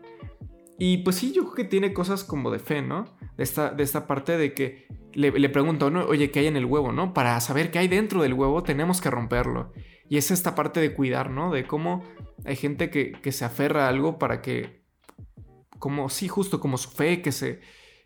Y 0.77 0.99
pues 0.99 1.17
sí, 1.17 1.33
yo 1.33 1.43
creo 1.43 1.55
que 1.55 1.63
tiene 1.65 1.93
cosas 1.93 2.23
como 2.23 2.51
de 2.51 2.59
fe, 2.59 2.81
¿no? 2.81 3.05
De 3.35 3.43
esta, 3.43 3.71
de 3.71 3.83
esta 3.83 4.07
parte 4.07 4.37
de 4.37 4.53
que 4.53 4.87
le, 5.13 5.31
le 5.31 5.49
pregunto, 5.49 5.85
a 5.85 5.87
uno, 5.89 6.05
oye, 6.05 6.31
¿qué 6.31 6.39
hay 6.39 6.47
en 6.47 6.55
el 6.55 6.65
huevo, 6.65 6.93
no? 6.93 7.13
Para 7.13 7.39
saber 7.41 7.71
qué 7.71 7.79
hay 7.79 7.87
dentro 7.87 8.21
del 8.21 8.33
huevo 8.33 8.63
tenemos 8.63 9.01
que 9.01 9.09
romperlo. 9.09 9.73
Y 10.07 10.17
es 10.17 10.31
esta 10.31 10.55
parte 10.55 10.79
de 10.79 10.93
cuidar, 10.93 11.31
¿no? 11.31 11.51
De 11.51 11.65
cómo 11.65 12.03
hay 12.45 12.55
gente 12.55 12.89
que, 12.89 13.11
que 13.11 13.31
se 13.31 13.45
aferra 13.45 13.85
a 13.85 13.89
algo 13.89 14.17
para 14.19 14.41
que, 14.41 14.83
como, 15.79 16.09
sí, 16.09 16.27
justo 16.27 16.59
como 16.59 16.77
su 16.77 16.91
fe, 16.91 17.21
que 17.21 17.31
se, 17.31 17.59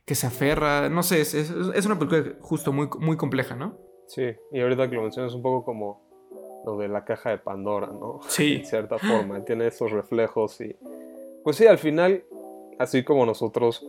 que 0.06 0.16
se 0.16 0.28
aferra, 0.28 0.90
no 0.90 1.04
sé, 1.04 1.22
es, 1.22 1.34
es, 1.34 1.52
es 1.52 1.86
una 1.86 2.00
película 2.00 2.38
justo 2.42 2.74
muy, 2.74 2.90
muy 3.00 3.18
compleja, 3.18 3.56
¿no? 3.56 3.83
Sí, 4.08 4.36
y 4.52 4.62
ahorita 4.62 4.90
que 4.90 4.96
lo 4.96 5.04
mencionas 5.04 5.34
un 5.34 5.42
poco 5.42 5.64
como 5.64 6.02
lo 6.66 6.78
de 6.78 6.88
la 6.88 7.04
caja 7.04 7.32
de 7.32 7.38
Pandora, 7.38 7.88
¿no? 7.88 8.20
Sí. 8.28 8.56
En 8.60 8.66
cierta 8.66 8.98
forma, 8.98 9.44
tiene 9.44 9.68
esos 9.68 9.92
reflejos 9.92 10.60
y... 10.62 10.76
Pues 11.44 11.58
sí, 11.58 11.68
al 11.68 11.78
final, 11.78 12.24
así 12.80 13.04
como 13.04 13.26
nosotros, 13.26 13.86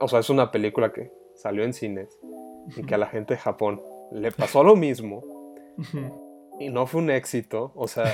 o 0.00 0.08
sea, 0.08 0.20
es 0.20 0.28
una 0.28 0.50
película 0.50 0.92
que 0.92 1.10
salió 1.34 1.64
en 1.64 1.72
cines 1.72 2.18
y 2.76 2.82
que 2.82 2.94
a 2.94 2.98
la 2.98 3.06
gente 3.06 3.34
de 3.34 3.40
Japón 3.40 3.80
le 4.12 4.30
pasó 4.32 4.62
lo 4.62 4.76
mismo 4.76 5.22
y 6.58 6.68
no 6.68 6.86
fue 6.86 7.00
un 7.00 7.10
éxito. 7.10 7.72
O 7.74 7.88
sea, 7.88 8.04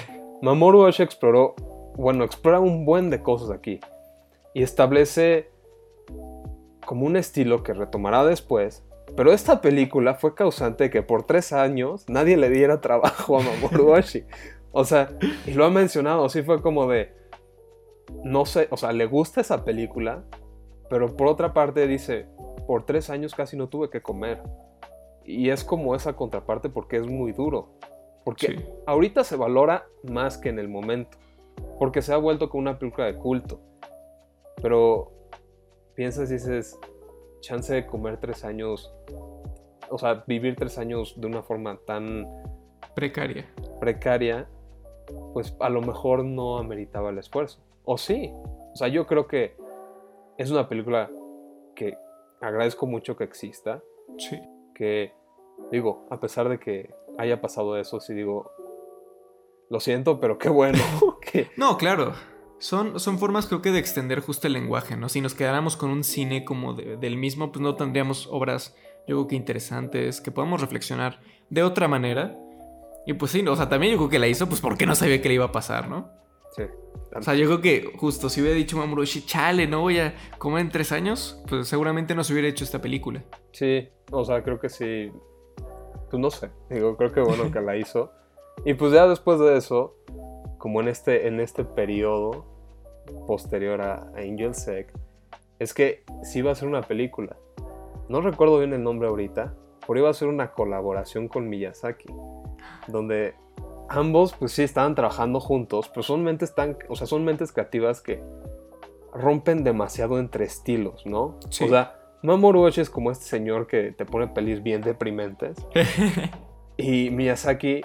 Mamoru 0.43 0.83
Oshii 0.83 1.05
exploró, 1.05 1.55
bueno, 1.97 2.25
explora 2.25 2.61
un 2.61 2.85
buen 2.85 3.11
de 3.11 3.23
cosas 3.23 3.51
aquí 3.51 3.81
y 4.55 4.63
establece 4.63 5.51
como 6.87 7.07
un 7.07 7.17
estilo 7.17 7.63
que 7.63 7.75
retomará 7.75 8.25
después. 8.25 8.85
Pero 9.17 9.33
esta 9.33 9.61
película 9.61 10.15
fue 10.15 10.35
causante 10.35 10.85
de 10.85 10.91
que 10.91 11.03
por 11.03 11.25
tres 11.25 11.53
años 11.53 12.05
nadie 12.09 12.37
le 12.37 12.49
diera 12.51 12.81
trabajo 12.81 13.39
a 13.39 13.43
Mamoru 13.43 13.93
Oshii. 13.93 14.25
O 14.73 14.85
sea, 14.85 15.11
y 15.47 15.53
lo 15.53 15.65
ha 15.65 15.71
mencionado, 15.71 16.29
sí 16.29 16.43
fue 16.43 16.63
como 16.63 16.87
de, 16.87 17.13
no 18.23 18.47
sé, 18.47 18.69
o 18.71 18.77
sea, 18.77 18.93
le 18.93 19.07
gusta 19.07 19.41
esa 19.41 19.65
película, 19.65 20.23
pero 20.89 21.17
por 21.17 21.27
otra 21.27 21.53
parte 21.53 21.87
dice, 21.87 22.27
por 22.67 22.85
tres 22.85 23.11
años 23.11 23.35
casi 23.35 23.57
no 23.57 23.69
tuve 23.69 23.91
que 23.91 24.01
comer. 24.01 24.41
Y 25.25 25.51
es 25.51 25.65
como 25.65 25.95
esa 25.95 26.15
contraparte 26.15 26.69
porque 26.71 26.97
es 26.97 27.07
muy 27.07 27.33
duro. 27.33 27.71
Porque 28.25 28.47
Sí. 28.49 28.57
ahorita 28.87 29.25
se 29.25 29.37
valora 29.37 29.87
más 30.05 30.39
que 30.39 30.49
en 30.51 30.59
el 30.59 30.69
momento. 30.69 31.19
Porque 31.79 32.01
se 32.03 32.13
ha 32.13 32.17
vuelto 32.17 32.49
como 32.49 32.63
una 32.63 32.79
película 32.79 33.07
de 33.07 33.15
culto. 33.17 33.61
Pero 34.63 35.13
piensas 35.95 36.31
y 36.31 36.35
dices, 36.35 36.79
chance 37.41 37.73
de 37.73 37.87
comer 37.87 38.19
tres 38.19 38.45
años, 38.45 38.93
o 39.91 39.99
sea, 39.99 40.25
vivir 40.27 40.57
tres 40.57 40.79
años 40.79 41.15
de 41.21 41.27
una 41.27 41.43
forma 41.43 41.79
tan 41.87 42.27
Precaria. 42.95 43.47
precaria, 43.81 44.49
pues 45.33 45.57
a 45.61 45.69
lo 45.69 45.81
mejor 45.81 46.25
no 46.25 46.59
ameritaba 46.59 47.11
el 47.11 47.19
esfuerzo. 47.19 47.61
O 47.85 47.99
sí. 47.99 48.31
O 48.35 48.77
sea, 48.77 48.89
yo 48.89 49.07
creo 49.07 49.27
que 49.27 49.57
es 50.39 50.51
una 50.51 50.69
película 50.69 51.11
que 51.75 51.97
agradezco 52.41 52.87
mucho 52.87 53.17
que 53.17 53.25
exista. 53.25 53.83
Sí. 54.19 54.41
Que, 54.75 55.13
digo, 55.71 56.07
a 56.11 56.21
pesar 56.21 56.49
de 56.49 56.59
que 56.59 56.95
haya 57.19 57.41
pasado 57.41 57.77
eso, 57.77 58.01
sí 58.01 58.15
digo, 58.15 58.51
lo 59.69 59.81
siento, 59.81 60.21
pero 60.21 60.39
qué 60.39 60.49
bueno 60.49 60.79
que... 61.21 61.49
No, 61.57 61.77
claro. 61.77 62.13
Son, 62.61 63.01
son 63.01 63.19
formas 63.19 63.47
creo 63.47 63.63
que 63.63 63.73
de 63.73 63.79
extender 63.79 64.21
justo 64.21 64.47
el 64.47 64.53
lenguaje, 64.53 64.97
¿no? 64.97 65.09
Si 65.09 65.21
nos 65.21 65.35
quedáramos 65.35 65.77
con 65.77 65.91
un 65.91 66.05
cine 66.05 66.45
como 66.45 66.75
de- 66.75 66.97
del 66.99 67.17
mismo, 67.17 67.51
pues 67.51 67.63
no 67.63 67.75
tendríamos 67.75 68.29
obras, 68.31 68.77
yo 69.09 69.17
creo 69.17 69.27
que 69.29 69.35
interesantes, 69.37 70.21
que 70.21 70.31
podamos 70.31 70.61
reflexionar 70.61 71.21
de 71.49 71.63
otra 71.63 71.89
manera. 71.89 72.37
Y 73.07 73.15
pues 73.15 73.33
sí, 73.33 73.45
o 73.47 73.57
sea, 73.57 73.69
también 73.69 73.93
yo 73.93 73.99
creo 73.99 74.11
que 74.11 74.19
la 74.19 74.29
hizo, 74.29 74.47
pues 74.47 74.61
porque 74.61 74.85
no 74.87 74.95
sabía 74.95 75.21
qué 75.23 75.29
le 75.29 75.35
iba 75.37 75.47
a 75.47 75.53
pasar, 75.53 75.89
¿no? 75.89 76.11
Sí. 76.55 76.65
O 77.17 77.23
sea, 77.23 77.35
yo 77.35 77.47
creo 77.47 77.61
que 77.61 77.93
justo 77.97 78.29
si 78.29 78.41
hubiera 78.43 78.57
dicho 78.57 78.77
Mamoru 78.77 79.03
Oshii, 79.03 79.25
chale, 79.25 79.67
no 79.67 79.81
voy 79.81 79.99
a 79.99 80.15
comer 80.39 80.61
en 80.61 80.69
tres 80.71 80.93
años, 80.93 81.43
pues 81.49 81.67
seguramente 81.67 82.15
no 82.15 82.23
se 82.23 82.33
hubiera 82.35 82.47
hecho 82.49 82.63
esta 82.65 82.81
película. 82.81 83.25
Sí, 83.53 83.89
o 84.13 84.25
sea, 84.25 84.43
creo 84.43 84.61
que 84.61 84.69
sí. 84.69 85.11
Pues 86.11 86.21
no 86.21 86.31
sé, 86.31 86.51
digo, 86.69 86.97
creo 86.97 87.11
que 87.13 87.21
bueno 87.21 87.51
que 87.51 87.61
la 87.61 87.77
hizo. 87.77 88.13
Y 88.65 88.75
pues 88.75 88.93
ya 88.93 89.09
después 89.09 89.39
de 89.41 89.57
eso, 89.57 89.97
como 90.61 90.81
en 90.81 90.89
este, 90.89 91.27
en 91.27 91.41
este 91.41 91.65
periodo 91.65 92.45
posterior 93.27 93.81
a, 93.81 93.95
a 93.95 94.19
Angel 94.19 94.55
Sec, 94.55 94.93
es 95.59 95.75
que 95.75 96.05
sí 96.23 96.41
iba 96.41 96.53
a 96.53 96.55
ser 96.55 96.69
una 96.69 96.83
película. 96.83 97.37
No 98.09 98.21
recuerdo 98.21 98.59
bien 98.59 98.73
el 98.75 98.85
nombre 98.85 99.09
ahorita, 99.09 99.55
pero 99.87 99.99
iba 99.99 100.11
a 100.11 100.15
ser 100.15 100.29
una 100.29 100.53
colaboración 100.53 101.29
con 101.29 101.49
Miyazaki, 101.49 102.13
donde 102.89 103.35
ambos 103.89 104.35
pues 104.39 104.53
sí 104.53 104.63
estaban 104.63 104.95
trabajando 104.95 105.41
juntos, 105.41 105.89
pero 105.89 106.03
son 106.03 106.23
mentes 106.23 106.55
tan, 106.55 106.77
o 106.89 106.95
sea, 106.95 107.07
son 107.07 107.25
mentes 107.25 107.53
creativas 107.53 108.03
que 108.03 108.23
rompen 109.15 109.65
demasiado 109.65 110.19
entre 110.19 110.45
estilos, 110.45 111.07
¿no? 111.07 111.39
Sí. 111.49 111.65
O 111.65 111.69
sea, 111.69 111.97
Mamoru 112.23 112.61
Oshii 112.63 112.83
es 112.83 112.91
como 112.91 113.11
este 113.11 113.25
señor 113.25 113.67
que 113.67 113.93
te 113.93 114.05
pone 114.05 114.29
pelis 114.29 114.63
bien 114.63 114.83
deprimentes 114.83 115.57
y 116.77 117.09
Miyazaki 117.11 117.81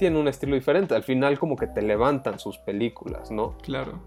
tiene 0.00 0.18
un 0.18 0.28
estilo 0.28 0.54
diferente. 0.54 0.94
Al 0.94 1.02
final 1.02 1.38
como 1.38 1.56
que 1.56 1.66
te 1.66 1.82
levantan 1.82 2.38
sus 2.38 2.58
películas, 2.58 3.30
¿no? 3.30 3.56
claro. 3.58 4.00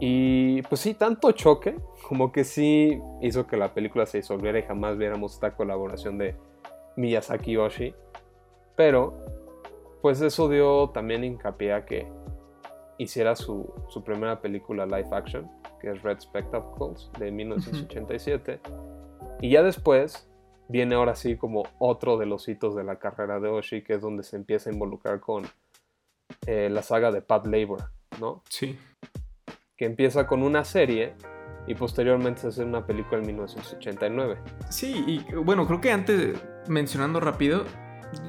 Y 0.00 0.62
pues 0.62 0.80
sí, 0.80 0.94
tanto 0.94 1.32
choque 1.32 1.76
como 2.08 2.32
que 2.32 2.44
sí 2.44 2.98
hizo 3.20 3.46
que 3.46 3.58
la 3.58 3.74
película 3.74 4.06
se 4.06 4.18
disolviera 4.18 4.58
y 4.58 4.62
jamás 4.62 4.96
viéramos 4.96 5.34
esta 5.34 5.54
colaboración 5.54 6.16
de 6.16 6.34
Miyazaki 6.96 7.52
y 7.52 7.56
Oshii. 7.58 7.94
Pero 8.74 9.14
pues 10.00 10.20
eso 10.22 10.48
dio 10.48 10.90
también 10.90 11.24
hincapié 11.24 11.74
a 11.74 11.84
que 11.84 12.06
hiciera 12.96 13.36
su, 13.36 13.70
su 13.88 14.02
primera 14.02 14.40
película 14.40 14.86
live 14.86 15.08
action, 15.12 15.50
que 15.78 15.90
es 15.90 16.02
Red 16.02 16.20
Spectacles 16.20 17.10
de 17.18 17.30
1987. 17.30 18.60
Y 19.42 19.50
ya 19.50 19.62
después 19.62 20.26
viene 20.72 20.94
ahora 20.94 21.14
sí 21.14 21.36
como 21.36 21.64
otro 21.78 22.16
de 22.16 22.24
los 22.24 22.48
hitos 22.48 22.74
de 22.74 22.82
la 22.82 22.98
carrera 22.98 23.38
de 23.38 23.48
Oshii, 23.48 23.84
que 23.84 23.94
es 23.94 24.00
donde 24.00 24.22
se 24.22 24.36
empieza 24.36 24.70
a 24.70 24.72
involucrar 24.72 25.20
con 25.20 25.44
eh, 26.46 26.70
la 26.70 26.82
saga 26.82 27.12
de 27.12 27.20
Pat 27.20 27.46
Labor, 27.46 27.90
¿no? 28.18 28.42
Sí. 28.48 28.78
que 29.76 29.84
empieza 29.84 30.26
con 30.26 30.42
una 30.42 30.64
serie 30.64 31.14
y 31.66 31.74
posteriormente 31.74 32.40
se 32.40 32.48
hace 32.48 32.64
una 32.64 32.86
película 32.86 33.20
en 33.20 33.26
1989. 33.26 34.38
Sí, 34.70 35.04
y 35.06 35.34
bueno, 35.34 35.66
creo 35.66 35.80
que 35.80 35.92
antes, 35.92 36.42
mencionando 36.68 37.20
rápido, 37.20 37.64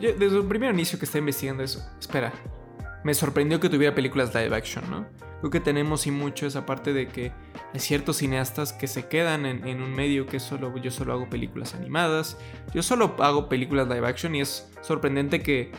yo 0.01 0.13
desde 0.13 0.37
el 0.37 0.45
primer 0.45 0.73
inicio 0.73 0.99
que 0.99 1.05
estaba 1.05 1.19
investigando 1.19 1.63
eso, 1.63 1.79
espera, 1.97 2.33
me 3.03 3.13
sorprendió 3.13 3.59
que 3.59 3.69
tuviera 3.69 3.95
películas 3.95 4.35
live 4.35 4.55
action, 4.55 4.89
¿no? 4.89 5.07
Creo 5.43 5.51
que 5.51 5.59
tenemos 5.59 6.07
y 6.07 6.11
mucho 6.11 6.47
esa 6.47 6.65
parte 6.65 6.93
de 6.93 7.09
que 7.09 7.33
hay 7.73 7.79
ciertos 7.81 8.15
cineastas 8.15 8.71
que 8.71 8.87
se 8.87 9.09
quedan 9.09 9.45
en, 9.45 9.81
un 9.81 9.93
medio 9.93 10.25
que 10.25 10.39
solo, 10.39 10.73
yo 10.77 10.89
solo 10.89 11.11
hago 11.11 11.29
películas 11.29 11.75
animadas, 11.75 12.37
yo 12.73 12.81
solo 12.81 13.17
hago 13.19 13.49
películas 13.49 13.89
live 13.89 14.07
action 14.07 14.35
y 14.35 14.39
es 14.39 14.71
sorprendente 14.79 15.43
que, 15.43 15.73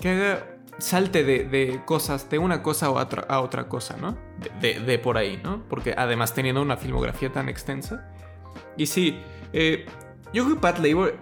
que 0.00 0.08
haga 0.08 0.58
salte 0.78 1.22
de, 1.22 1.80
cosas, 1.84 2.28
de 2.28 2.40
una 2.40 2.64
cosa 2.64 2.86
a 2.86 2.90
otra, 2.90 3.22
a 3.28 3.40
otra 3.40 3.68
cosa, 3.68 3.96
¿no? 3.98 4.18
De 4.60 4.98
por 4.98 5.16
ahí, 5.16 5.38
¿no? 5.44 5.62
Porque 5.68 5.94
además 5.96 6.34
teniendo 6.34 6.60
una 6.60 6.76
filmografía 6.76 7.30
tan 7.30 7.48
extensa. 7.48 8.10
Y 8.76 8.86
sí, 8.86 9.20
eh, 9.52 9.86
yo 10.32 10.42
creo 10.42 10.56
que 10.56 10.60
Pat 10.60 10.80
Labor 10.80 11.14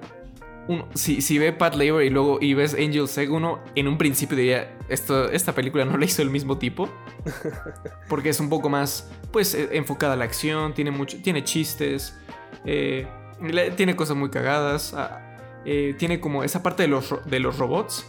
si, 0.95 1.21
si, 1.21 1.39
ve 1.39 1.53
Pat 1.53 1.75
Labor 1.75 2.03
y 2.03 2.11
luego 2.11 2.39
y 2.41 2.55
ves 2.55 2.75
Angel 2.75 3.07
Egg, 3.17 3.31
uno 3.31 3.61
en 3.75 3.89
un 3.89 3.99
principio 3.99 4.37
diría, 4.37 4.77
esto, 4.89 5.31
esta 5.31 5.55
película 5.55 5.85
no 5.85 5.97
la 5.97 6.05
hizo 6.05 6.23
el 6.23 6.31
mismo 6.31 6.59
tipo. 6.59 6.89
Porque 8.09 8.31
es 8.31 8.41
un 8.41 8.49
poco 8.49 8.69
más, 8.69 9.11
pues, 9.33 9.55
eh, 9.55 9.71
enfocada 9.73 10.15
a 10.15 10.17
la 10.17 10.25
acción, 10.25 10.75
tiene, 10.75 10.91
mucho, 10.91 11.21
tiene 11.23 11.45
chistes, 11.45 12.19
eh, 12.65 13.07
tiene 13.77 13.97
cosas 13.97 14.17
muy 14.17 14.31
cagadas, 14.31 14.95
ah, 14.95 15.37
eh, 15.65 15.95
tiene 15.99 16.21
como 16.21 16.45
esa 16.45 16.63
parte 16.63 16.83
de 16.85 16.89
los, 16.89 17.15
de 17.27 17.41
los 17.41 17.59
robots, 17.59 18.07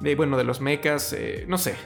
de, 0.00 0.14
bueno, 0.14 0.36
de 0.36 0.44
los 0.44 0.60
mechas, 0.60 1.16
no 1.46 1.58
sé, 1.58 1.76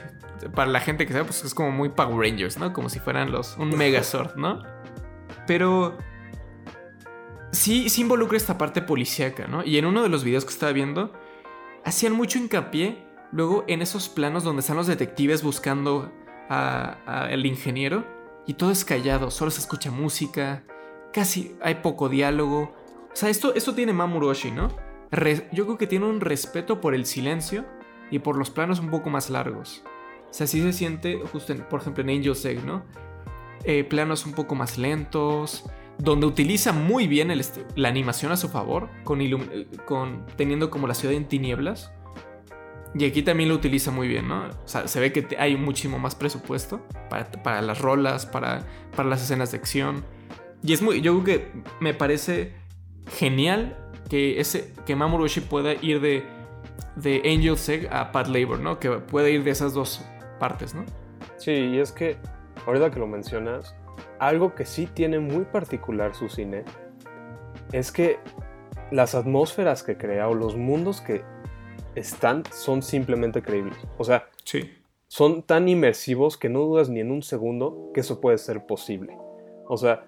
para 0.55 0.69
la 0.69 0.79
gente 0.79 1.05
que 1.05 1.13
sabe, 1.13 1.25
pues 1.25 1.43
es 1.43 1.53
como 1.53 1.71
muy 1.71 1.89
Power 1.89 2.17
Rangers, 2.17 2.57
¿no? 2.57 2.73
Como 2.73 2.89
si 2.89 2.99
fueran 2.99 3.31
los, 3.31 3.57
un 3.57 3.77
Megazord, 3.77 4.35
¿no? 4.35 4.63
Pero 5.47 5.97
sí, 7.51 7.89
sí 7.89 8.01
involucra 8.01 8.37
esta 8.37 8.57
parte 8.57 8.81
policíaca, 8.81 9.47
¿no? 9.47 9.63
Y 9.63 9.77
en 9.77 9.85
uno 9.85 10.03
de 10.03 10.09
los 10.09 10.23
videos 10.23 10.45
que 10.45 10.51
estaba 10.51 10.71
viendo, 10.71 11.13
hacían 11.83 12.13
mucho 12.13 12.39
hincapié 12.39 13.05
luego 13.31 13.63
en 13.67 13.81
esos 13.81 14.09
planos 14.09 14.43
donde 14.43 14.61
están 14.61 14.77
los 14.77 14.87
detectives 14.87 15.43
buscando 15.43 16.11
al 16.49 17.45
ingeniero 17.45 18.05
y 18.45 18.55
todo 18.55 18.71
es 18.71 18.83
callado, 18.83 19.31
solo 19.31 19.51
se 19.51 19.61
escucha 19.61 19.89
música, 19.89 20.63
casi 21.13 21.55
hay 21.61 21.75
poco 21.75 22.09
diálogo. 22.09 22.73
O 23.11 23.15
sea, 23.15 23.29
esto, 23.29 23.53
esto 23.55 23.73
tiene 23.73 23.93
Mamuroshi, 23.93 24.51
¿no? 24.51 24.69
yo 25.51 25.65
creo 25.65 25.77
que 25.77 25.87
tiene 25.87 26.05
un 26.05 26.21
respeto 26.21 26.79
por 26.79 26.95
el 26.95 27.05
silencio 27.05 27.65
y 28.11 28.19
por 28.19 28.37
los 28.37 28.49
planos 28.49 28.79
un 28.79 28.89
poco 28.89 29.09
más 29.09 29.29
largos. 29.29 29.83
O 30.29 30.33
sea, 30.33 30.47
sí 30.47 30.61
se 30.61 30.71
siente, 30.71 31.19
justo 31.31 31.53
por 31.69 31.81
ejemplo 31.81 32.03
en 32.03 32.09
Angel's 32.11 32.45
Egg, 32.45 32.63
¿no? 32.63 32.83
Eh, 33.65 33.83
planos 33.83 34.25
un 34.25 34.31
poco 34.31 34.55
más 34.55 34.77
lentos, 34.77 35.65
donde 36.01 36.25
utiliza 36.25 36.71
muy 36.71 37.07
bien 37.07 37.31
la 37.75 37.87
animación 37.87 38.31
a 38.31 38.37
su 38.37 38.49
favor, 38.49 38.89
eh, 39.07 39.67
con, 39.85 40.25
teniendo 40.35 40.71
como 40.71 40.87
la 40.87 40.95
ciudad 40.95 41.15
en 41.15 41.25
tinieblas. 41.25 41.91
Y 42.93 43.05
aquí 43.05 43.21
también 43.21 43.49
lo 43.49 43.55
utiliza 43.55 43.91
muy 43.91 44.07
bien, 44.07 44.27
¿no? 44.27 44.47
O 44.47 44.67
sea, 44.67 44.87
se 44.87 44.99
ve 44.99 45.13
que 45.13 45.37
hay 45.37 45.55
muchísimo 45.55 45.99
más 45.99 46.15
presupuesto 46.15 46.81
para, 47.43 47.61
las 47.61 47.79
rolas, 47.79 48.25
para, 48.25 48.65
para 48.95 49.07
las 49.07 49.21
escenas 49.21 49.51
de 49.51 49.59
acción. 49.59 50.03
Y 50.63 50.73
es 50.73 50.81
muy, 50.81 51.01
yo 51.01 51.21
creo 51.21 51.23
que 51.23 51.51
me 51.79 51.93
parece 51.93 52.53
genial 53.17 53.77
que, 54.09 54.39
ese, 54.39 54.73
que 54.85 54.95
Mamoru 54.95 55.27
pueda 55.49 55.73
ir 55.75 56.01
de, 56.01 56.25
de 56.95 57.21
Angel 57.25 57.55
Egg 57.67 57.87
a 57.93 58.11
Pat 58.11 58.27
Labor, 58.27 58.59
¿no? 58.59 58.79
Que 58.79 58.89
pueda 58.89 59.29
ir 59.29 59.43
de 59.43 59.51
esas 59.51 59.73
dos 59.73 60.03
partes, 60.39 60.73
¿no? 60.73 60.83
Sí, 61.37 61.51
y 61.51 61.79
es 61.79 61.91
que 61.91 62.17
ahorita 62.65 62.91
que 62.91 62.99
lo 62.99 63.07
mencionas, 63.07 63.75
algo 64.21 64.53
que 64.53 64.65
sí 64.65 64.85
tiene 64.85 65.19
muy 65.19 65.45
particular 65.45 66.13
su 66.13 66.29
cine 66.29 66.63
es 67.73 67.91
que 67.91 68.19
las 68.91 69.15
atmósferas 69.15 69.81
que 69.81 69.97
crea 69.97 70.29
o 70.29 70.35
los 70.35 70.55
mundos 70.55 71.01
que 71.01 71.23
están 71.95 72.43
son 72.51 72.83
simplemente 72.83 73.41
creíbles. 73.41 73.79
O 73.97 74.03
sea, 74.03 74.27
sí. 74.43 74.69
son 75.07 75.41
tan 75.41 75.67
inmersivos 75.67 76.37
que 76.37 76.49
no 76.49 76.59
dudas 76.59 76.87
ni 76.87 76.99
en 76.99 77.11
un 77.11 77.23
segundo 77.23 77.89
que 77.95 78.01
eso 78.01 78.21
puede 78.21 78.37
ser 78.37 78.67
posible. 78.67 79.17
O 79.67 79.75
sea, 79.75 80.05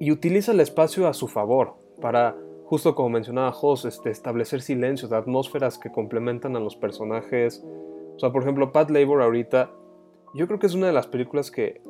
y 0.00 0.10
utiliza 0.10 0.52
el 0.52 0.60
espacio 0.60 1.08
a 1.08 1.12
su 1.12 1.28
favor 1.28 1.74
para, 2.00 2.36
justo 2.64 2.94
como 2.94 3.10
mencionaba 3.10 3.52
Jos, 3.52 3.84
este, 3.84 4.08
establecer 4.10 4.62
silencios, 4.62 5.12
atmósferas 5.12 5.76
que 5.76 5.92
complementan 5.92 6.56
a 6.56 6.60
los 6.60 6.74
personajes. 6.74 7.62
O 8.16 8.18
sea, 8.18 8.32
por 8.32 8.44
ejemplo, 8.44 8.72
Pat 8.72 8.90
Labor 8.90 9.20
ahorita, 9.20 9.72
yo 10.34 10.46
creo 10.46 10.58
que 10.58 10.66
es 10.66 10.74
una 10.74 10.86
de 10.86 10.94
las 10.94 11.06
películas 11.06 11.50
que 11.50 11.82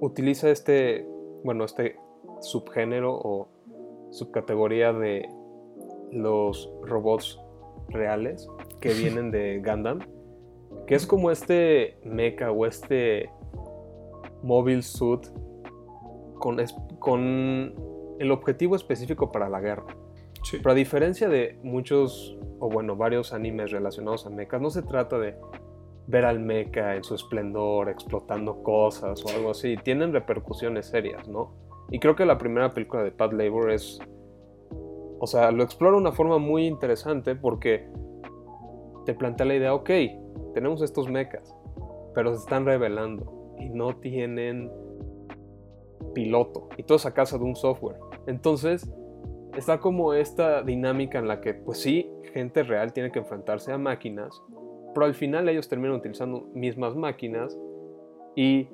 utiliza 0.00 0.50
este, 0.50 1.06
bueno, 1.42 1.64
este 1.64 1.96
subgénero 2.40 3.14
o 3.14 3.48
subcategoría 4.10 4.92
de 4.92 5.28
los 6.12 6.70
robots 6.82 7.40
reales 7.88 8.48
que 8.80 8.92
vienen 8.92 9.30
de 9.30 9.60
Gundam, 9.64 10.00
que 10.86 10.94
es 10.94 11.06
como 11.06 11.30
este 11.30 11.98
mecha 12.04 12.50
o 12.50 12.66
este 12.66 13.30
mobile 14.42 14.82
suit 14.82 15.26
con, 16.38 16.58
con 16.98 17.74
el 18.18 18.30
objetivo 18.30 18.76
específico 18.76 19.32
para 19.32 19.48
la 19.48 19.60
guerra. 19.60 19.86
Pero 20.50 20.70
a 20.70 20.74
diferencia 20.74 21.28
de 21.28 21.58
muchos, 21.62 22.36
o 22.58 22.68
bueno, 22.68 22.96
varios 22.96 23.32
animes 23.32 23.70
relacionados 23.70 24.26
a 24.26 24.30
mechas, 24.30 24.60
no 24.60 24.70
se 24.70 24.82
trata 24.82 25.18
de 25.18 25.34
ver 26.06 26.24
al 26.24 26.40
mecha 26.40 26.96
en 26.96 27.04
su 27.04 27.14
esplendor, 27.14 27.88
explotando 27.88 28.62
cosas 28.62 29.24
o 29.24 29.28
algo 29.28 29.50
así, 29.50 29.76
tienen 29.76 30.12
repercusiones 30.12 30.86
serias, 30.86 31.28
¿no? 31.28 31.52
Y 31.90 31.98
creo 31.98 32.16
que 32.16 32.24
la 32.24 32.38
primera 32.38 32.72
película 32.72 33.02
de 33.02 33.10
Pat 33.10 33.32
Labor 33.32 33.70
es. 33.70 33.98
O 35.20 35.26
sea, 35.26 35.50
lo 35.50 35.62
explora 35.62 35.92
de 35.92 36.02
una 36.02 36.12
forma 36.12 36.38
muy 36.38 36.66
interesante 36.66 37.34
porque 37.34 37.88
te 39.06 39.14
plantea 39.14 39.46
la 39.46 39.54
idea, 39.54 39.74
ok, 39.74 39.90
tenemos 40.54 40.82
estos 40.82 41.08
mechas, 41.08 41.54
pero 42.14 42.34
se 42.34 42.40
están 42.40 42.66
revelando 42.66 43.54
y 43.58 43.70
no 43.70 43.96
tienen 43.96 44.70
piloto 46.14 46.68
y 46.76 46.82
todo 46.82 46.96
es 46.96 47.06
a 47.06 47.14
casa 47.14 47.38
de 47.38 47.44
un 47.44 47.56
software. 47.56 47.96
Entonces, 48.26 48.90
está 49.56 49.78
como 49.78 50.14
esta 50.14 50.62
dinámica 50.62 51.18
en 51.18 51.28
la 51.28 51.40
que, 51.40 51.54
pues 51.54 51.78
sí, 51.78 52.10
gente 52.32 52.62
real 52.62 52.92
tiene 52.92 53.10
que 53.12 53.20
enfrentarse 53.20 53.72
a 53.72 53.78
máquinas 53.78 54.42
pero 54.94 55.06
al 55.06 55.14
final 55.14 55.48
ellos 55.48 55.68
terminan 55.68 55.96
utilizando 55.96 56.48
mismas 56.54 56.94
máquinas 56.94 57.58
y 58.36 58.68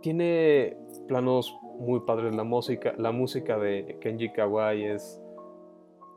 tiene 0.00 0.76
planos 1.08 1.54
muy 1.78 2.00
padres 2.00 2.34
la 2.34 2.44
música, 2.44 2.94
la 2.96 3.12
música 3.12 3.58
de 3.58 3.98
Kenji 4.00 4.32
Kawai 4.32 4.84
es 4.84 5.20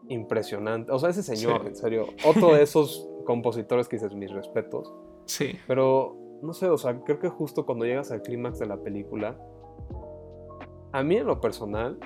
impresionante. 0.08 0.92
O 0.92 1.00
sea, 1.00 1.10
ese 1.10 1.24
señor, 1.24 1.66
en 1.68 1.76
serio, 1.76 2.08
otro 2.26 2.54
de 2.54 2.64
esos 2.64 3.08
compositores 3.26 3.88
que 3.88 3.98
dices 3.98 4.14
mis 4.14 4.32
respetos. 4.32 4.94
Sí. 5.26 5.52
Pero 5.68 6.16
no 6.42 6.54
sé, 6.54 6.70
o 6.70 6.78
sea, 6.78 7.00
creo 7.02 7.20
que 7.20 7.30
justo 7.30 7.66
cuando 7.66 7.86
llegas 7.86 8.12
al 8.12 8.22
clímax 8.22 8.60
de 8.60 8.66
la 8.66 8.78
película, 8.78 9.38
a 10.92 11.04
mí 11.04 11.18
en 11.18 11.28
lo 11.28 11.40
personal, 11.40 12.00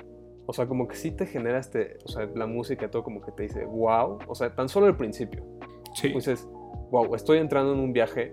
o 0.46 0.52
sea, 0.52 0.66
como 0.66 0.86
que 0.88 0.96
sí 0.96 1.10
te 1.10 1.26
genera 1.26 1.58
este, 1.58 1.98
o 2.04 2.08
sea, 2.08 2.26
la 2.34 2.46
música 2.46 2.86
y 2.86 2.88
todo 2.88 3.02
como 3.02 3.22
que 3.22 3.32
te 3.32 3.44
dice, 3.44 3.64
wow, 3.64 4.18
o 4.26 4.34
sea, 4.34 4.54
tan 4.54 4.68
solo 4.68 4.86
el 4.86 4.96
principio. 4.96 5.44
Sí. 5.94 6.10
Pues 6.10 6.28
es, 6.28 6.46
wow, 6.94 7.12
estoy 7.16 7.38
entrando 7.38 7.72
en 7.72 7.80
un 7.80 7.92
viaje 7.92 8.32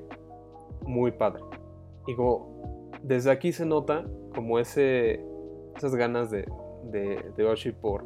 muy 0.85 1.11
padre. 1.11 1.41
Y 2.05 2.15
como 2.15 2.91
desde 3.01 3.31
aquí 3.31 3.51
se 3.51 3.65
nota 3.65 4.05
como 4.35 4.59
ese, 4.59 5.25
esas 5.75 5.95
ganas 5.95 6.29
de, 6.29 6.45
de, 6.91 7.31
de 7.35 7.43
Oshi 7.43 7.71
por 7.71 8.05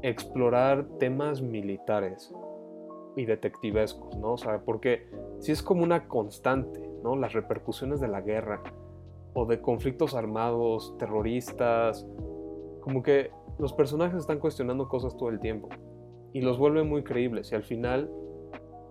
explorar 0.00 0.86
temas 0.98 1.42
militares 1.42 2.34
y 3.16 3.26
detectivescos, 3.26 4.16
¿no? 4.16 4.32
O 4.32 4.38
sea, 4.38 4.62
porque 4.64 5.06
si 5.40 5.52
es 5.52 5.62
como 5.62 5.82
una 5.82 6.08
constante, 6.08 6.80
¿no? 7.02 7.16
Las 7.16 7.34
repercusiones 7.34 8.00
de 8.00 8.08
la 8.08 8.22
guerra 8.22 8.62
o 9.34 9.44
de 9.44 9.60
conflictos 9.60 10.14
armados, 10.14 10.96
terroristas, 10.96 12.06
como 12.80 13.02
que 13.02 13.30
los 13.58 13.74
personajes 13.74 14.20
están 14.20 14.38
cuestionando 14.38 14.88
cosas 14.88 15.18
todo 15.18 15.28
el 15.28 15.38
tiempo 15.38 15.68
y 16.32 16.40
los 16.40 16.58
vuelve 16.58 16.82
muy 16.82 17.02
creíbles 17.02 17.52
y 17.52 17.56
al 17.56 17.62
final 17.62 18.10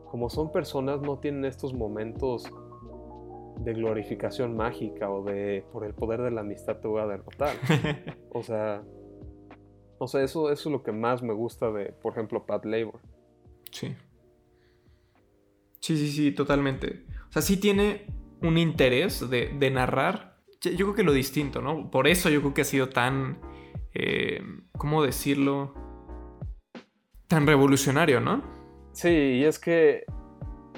como 0.09 0.29
son 0.29 0.51
personas, 0.51 1.01
no 1.01 1.19
tienen 1.19 1.45
estos 1.45 1.73
momentos 1.73 2.51
de 3.59 3.73
glorificación 3.73 4.55
mágica 4.55 5.09
o 5.09 5.23
de 5.23 5.65
por 5.71 5.85
el 5.85 5.93
poder 5.93 6.21
de 6.21 6.31
la 6.31 6.41
amistad 6.41 6.77
te 6.77 6.87
voy 6.87 7.01
a 7.01 7.07
derrotar. 7.07 7.55
o 8.33 8.41
sea, 8.41 8.83
o 9.97 10.07
sea 10.07 10.23
eso, 10.23 10.51
eso 10.51 10.69
es 10.69 10.73
lo 10.73 10.81
que 10.81 10.91
más 10.91 11.21
me 11.21 11.33
gusta 11.33 11.71
de, 11.71 11.91
por 11.91 12.13
ejemplo, 12.13 12.45
Pat 12.45 12.65
Labor. 12.65 12.99
Sí. 13.71 13.95
Sí, 15.79 15.97
sí, 15.97 16.11
sí, 16.11 16.31
totalmente. 16.31 17.05
O 17.29 17.31
sea, 17.31 17.41
sí 17.41 17.57
tiene 17.57 18.07
un 18.41 18.57
interés 18.57 19.29
de, 19.29 19.71
narrar. 19.71 20.37
Yo 20.61 20.75
creo 20.75 20.95
que 20.95 21.03
lo 21.03 21.13
distinto, 21.13 21.61
¿no? 21.61 21.89
Por 21.91 22.07
eso 22.07 22.29
yo 22.29 22.41
creo 22.41 22.53
que 22.53 22.61
ha 22.61 22.65
sido 22.65 22.89
tan. 22.89 23.39
Eh, 23.93 24.41
¿Cómo 24.77 25.03
decirlo? 25.03 25.73
Tan 27.27 27.45
revolucionario, 27.47 28.19
¿no? 28.19 28.58
Sí, 28.91 29.10
y 29.10 29.43
es 29.45 29.60
que 29.60 30.06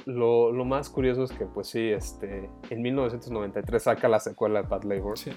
lo, 0.05 0.51
más 0.65 0.89
curioso 0.89 1.23
es 1.23 1.31
que, 1.31 1.45
pues 1.45 1.67
sí, 1.67 1.89
este, 1.89 2.49
en 2.69 2.81
1993 2.81 3.81
saca 3.81 4.07
la 4.07 4.19
secuela 4.19 4.61
de 4.61 4.67
Bad 4.67 4.83
Labor. 4.83 5.17
Sí. 5.17 5.31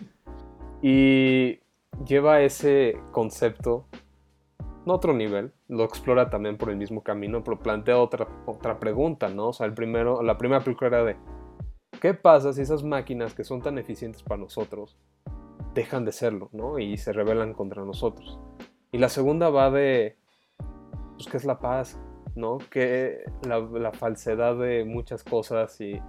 Y 0.83 1.61
lleva 2.05 2.43
ese 2.43 2.99
concepto 3.13 3.87
a 4.59 4.93
otro 4.93 5.15
nivel, 5.15 5.53
lo 5.69 5.85
explora 5.85 6.29
también 6.29 6.59
por 6.59 6.71
el 6.71 6.77
mismo 6.77 7.03
camino, 7.03 7.43
pero 7.43 7.59
plantea 7.59 7.99
otra, 7.99 8.29
otra 8.47 8.79
pregunta, 8.79 9.29
¿no? 9.29 9.49
O 9.49 9.53
sea, 9.53 9.67
el 9.67 9.73
primero, 9.73 10.23
la 10.23 10.37
primera 10.37 10.63
película 10.63 10.89
era 10.89 11.05
de, 11.05 11.17
¿qué 12.01 12.13
pasa 12.13 12.53
si 12.53 12.61
esas 12.61 12.85
máquinas 12.85 13.35
que 13.35 13.45
son 13.45 13.63
tan 13.63 13.79
eficientes 13.79 14.23
para 14.23 14.41
nosotros 14.41 14.99
dejan 15.75 16.05
de 16.05 16.13
serlo, 16.13 16.51
¿no? 16.53 16.79
Y 16.79 16.97
se 16.97 17.13
rebelan 17.13 17.53
contra 17.53 17.85
nosotros. 17.85 18.39
Y 18.93 18.99
la 18.99 19.09
segunda 19.09 19.51
va 19.51 19.71
de, 19.71 20.17
pues, 21.15 21.29
¿qué 21.29 21.37
es 21.37 21.45
la 21.45 21.59
paz? 21.59 21.99
¿No? 22.35 22.59
Que 22.71 23.25
la, 23.47 23.93
falsedad 23.93 24.57
de 24.57 24.85
muchas 24.85 25.23
cosas 25.23 25.81
y, 25.81 26.01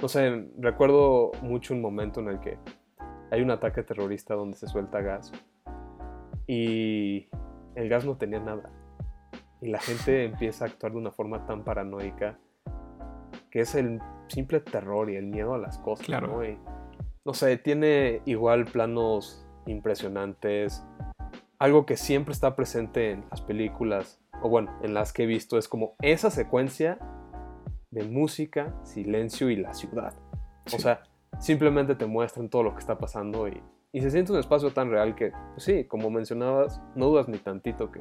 no 0.00 0.08
sé, 0.08 0.48
recuerdo 0.58 1.32
mucho 1.42 1.74
un 1.74 1.80
momento 1.80 2.20
en 2.20 2.28
el 2.28 2.40
que 2.40 2.58
hay 3.30 3.42
un 3.42 3.50
ataque 3.50 3.82
terrorista 3.82 4.34
donde 4.34 4.56
se 4.56 4.66
suelta 4.66 5.00
gas 5.00 5.32
y 6.46 7.28
el 7.74 7.88
gas 7.88 8.04
no 8.04 8.16
tenía 8.16 8.40
nada. 8.40 8.70
Y 9.60 9.68
la 9.68 9.80
gente 9.80 10.24
empieza 10.26 10.64
a 10.64 10.68
actuar 10.68 10.92
de 10.92 10.98
una 10.98 11.10
forma 11.10 11.46
tan 11.46 11.64
paranoica 11.64 12.38
que 13.50 13.60
es 13.60 13.74
el 13.76 14.00
simple 14.28 14.60
terror 14.60 15.10
y 15.10 15.16
el 15.16 15.26
miedo 15.26 15.54
a 15.54 15.58
las 15.58 15.78
cosas. 15.78 16.06
Claro. 16.06 16.26
¿no? 16.26 16.44
Y, 16.44 16.58
no 17.24 17.32
sé, 17.32 17.56
tiene 17.56 18.20
igual 18.26 18.64
planos 18.66 19.46
impresionantes. 19.66 20.84
Algo 21.58 21.86
que 21.86 21.96
siempre 21.96 22.32
está 22.32 22.54
presente 22.56 23.12
en 23.12 23.24
las 23.30 23.40
películas, 23.40 24.20
o 24.42 24.48
bueno, 24.48 24.72
en 24.82 24.94
las 24.94 25.12
que 25.12 25.24
he 25.24 25.26
visto, 25.26 25.58
es 25.58 25.68
como 25.68 25.94
esa 26.02 26.30
secuencia 26.30 26.98
de 27.90 28.04
música, 28.04 28.74
silencio 28.84 29.50
y 29.50 29.56
la 29.56 29.72
ciudad. 29.74 30.14
Sí. 30.66 30.76
O 30.76 30.78
sea, 30.78 31.02
simplemente 31.40 31.94
te 31.94 32.06
muestran 32.06 32.48
todo 32.48 32.62
lo 32.62 32.72
que 32.72 32.80
está 32.80 32.98
pasando 32.98 33.48
y, 33.48 33.62
y 33.92 34.00
se 34.00 34.10
siente 34.10 34.32
un 34.32 34.38
espacio 34.38 34.70
tan 34.72 34.90
real 34.90 35.14
que, 35.14 35.32
pues 35.52 35.64
sí, 35.64 35.84
como 35.84 36.10
mencionabas, 36.10 36.80
no 36.94 37.06
dudas 37.06 37.28
ni 37.28 37.38
tantito 37.38 37.90
que, 37.92 38.00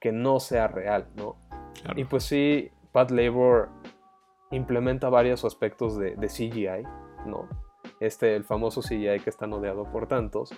que 0.00 0.12
no 0.12 0.40
sea 0.40 0.68
real, 0.68 1.08
¿no? 1.16 1.36
Claro. 1.82 2.00
Y 2.00 2.04
pues 2.04 2.24
sí, 2.24 2.70
Pat 2.92 3.10
Labor 3.10 3.70
implementa 4.50 5.08
varios 5.08 5.44
aspectos 5.44 5.96
de, 5.98 6.14
de 6.16 6.26
CGI, 6.28 6.82
¿no? 7.26 7.48
Este, 8.00 8.34
el 8.36 8.44
famoso 8.44 8.80
CGI 8.80 9.20
que 9.22 9.30
está 9.30 9.46
odiado 9.46 9.84
por 9.90 10.06
tantos. 10.06 10.50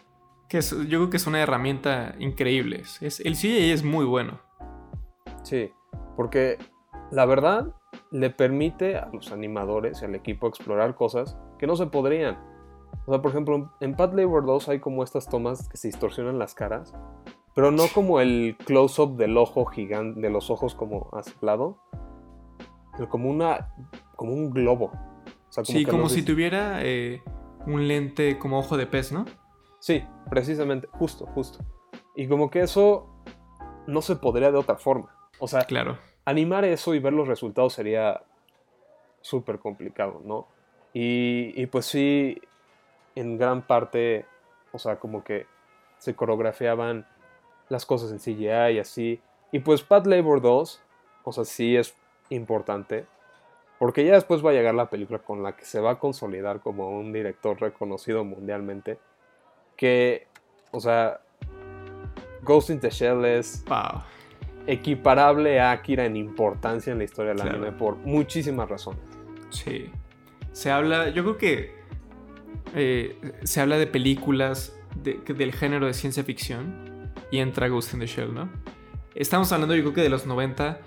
Que 0.49 0.59
es- 0.59 0.71
yo 0.89 0.99
creo 0.99 1.11
que 1.11 1.17
es 1.17 1.27
una 1.27 1.41
herramienta 1.43 2.15
increíble. 2.19 2.83
Es, 3.01 3.21
el 3.21 3.35
CGI 3.35 3.71
es 3.71 3.83
muy 3.85 4.05
bueno. 4.05 4.41
Sí, 5.45 5.71
porque 6.17 6.59
la 7.11 7.27
verdad 7.27 7.75
le 8.11 8.31
permite 8.31 8.97
a 8.97 9.09
los 9.13 9.31
animadores 9.31 10.03
y 10.03 10.05
al 10.05 10.15
equipo 10.15 10.49
explorar 10.49 10.95
cosas 10.95 11.37
que 11.59 11.67
no 11.67 11.77
se 11.77 11.87
podrían. 11.87 12.39
O 13.07 13.13
sea, 13.13 13.23
por 13.23 13.31
ejemplo, 13.31 13.71
en 13.81 13.95
Pat 13.95 14.15
Labor 14.15 14.47
2 14.47 14.69
hay 14.71 14.81
como 14.81 15.05
estas 15.05 15.29
tomas 15.29 15.69
que 15.69 15.77
se 15.77 15.89
distorsionan 15.89 16.39
las 16.39 16.55
caras, 16.55 16.95
pero 17.55 17.71
no 17.71 17.85
como 17.95 18.21
el 18.21 18.57
close-up 18.65 19.17
del 19.17 19.37
ojo 19.37 19.67
gigante, 19.67 20.21
de 20.21 20.31
los 20.31 20.51
ojos 20.51 20.75
como 20.75 21.09
hacia 21.13 21.35
el 21.41 21.47
lado, 21.47 21.79
sino 22.97 23.09
como 23.09 23.31
una, 23.31 23.73
como 24.17 24.33
un 24.33 24.51
globo. 24.51 24.93
O 25.49 25.53
sea, 25.53 25.65
sí, 25.65 25.85
que 25.85 25.91
como 25.91 26.09
si 26.09 26.23
tuviera 26.23 26.83
eh, 26.83 27.23
un 27.67 27.87
lente 27.87 28.39
como 28.39 28.59
ojo 28.59 28.77
de 28.77 28.87
pez, 28.87 29.13
¿no? 29.13 29.25
Sí, 29.79 30.03
precisamente, 30.31 30.89
justo, 30.93 31.27
justo. 31.27 31.65
Y 32.17 32.27
como 32.27 32.51
que 32.51 32.61
eso 32.61 33.15
no 33.87 34.03
se 34.03 34.17
podría 34.17 34.51
de 34.51 34.59
otra 34.59 34.77
forma. 34.77 35.15
O 35.39 35.49
sea, 35.49 35.63
Claro. 35.65 35.99
animar 36.25 36.65
eso 36.65 36.95
y 36.95 36.99
ver 36.99 37.13
los 37.13 37.29
resultados 37.29 37.73
sería 37.75 38.23
súper 39.21 39.59
complicado, 39.59 40.21
¿no? 40.25 40.47
Y, 40.93 41.53
y 41.61 41.67
pues 41.67 41.87
sí, 41.87 42.41
en 43.15 43.37
gran 43.39 43.63
parte, 43.63 44.27
o 44.73 44.79
sea, 44.79 44.97
como 44.97 45.25
que 45.25 45.47
se 45.99 46.15
coreografiaban 46.15 47.07
las 47.69 47.87
cosas 47.87 48.13
en 48.13 48.19
CGI 48.19 48.75
y 48.77 48.79
así. 48.79 49.21
Y 49.53 49.61
pues 49.61 49.83
Pat 49.83 50.07
Labor 50.07 50.41
2, 50.41 50.81
o 51.25 51.33
sea, 51.33 51.45
sí 51.45 51.77
es 51.77 51.95
importante, 52.29 53.07
porque 53.79 54.05
ya 54.05 54.15
después 54.15 54.45
va 54.45 54.51
a 54.51 54.53
llegar 54.53 54.75
la 54.75 54.91
película 54.91 55.19
con 55.19 55.43
la 55.43 55.57
que 55.57 55.65
se 55.65 55.81
va 55.81 55.93
a 55.93 55.99
consolidar 55.99 56.61
como 56.61 56.91
un 56.91 57.13
director 57.13 57.61
reconocido 57.61 58.25
mundialmente, 58.25 58.99
que, 59.77 60.27
o 60.71 60.81
sea, 60.81 61.21
Ghost 62.43 62.71
in 62.71 62.81
the 62.81 62.91
Shell 62.91 63.25
es 63.25 63.65
Wow. 63.67 64.03
Equiparable 64.67 65.61
a 65.61 65.73
Akira 65.73 66.05
en 66.07 66.17
importancia 66.17 66.93
en 66.93 66.99
la 66.99 67.05
historia 67.05 67.33
del 67.33 67.41
Claro. 67.43 67.57
anime 67.59 67.73
por 67.73 67.97
muchísimas 67.99 68.69
razones. 68.69 69.01
Sí. 69.51 69.91
Se 70.53 70.71
habla, 70.71 71.11
yo 71.11 71.23
creo 71.25 71.37
que 71.39 71.75
eh, 72.75 73.17
se 73.45 73.61
habla 73.61 73.77
de 73.79 73.87
películas 73.87 74.77
de- 75.03 75.21
del 75.35 75.53
género 75.53 75.87
de 75.87 75.95
ciencia 75.95 76.25
ficción 76.25 77.13
y 77.31 77.39
entra 77.39 77.69
Ghost 77.69 77.95
in 77.95 78.01
the 78.01 78.07
Shell, 78.07 78.33
¿no? 78.35 78.49
Estamos 79.15 79.53
hablando 79.53 79.75
yo 79.77 79.83
creo 79.83 79.95
que 79.95 80.01
de 80.03 80.09
los 80.09 80.27
90 80.27 80.81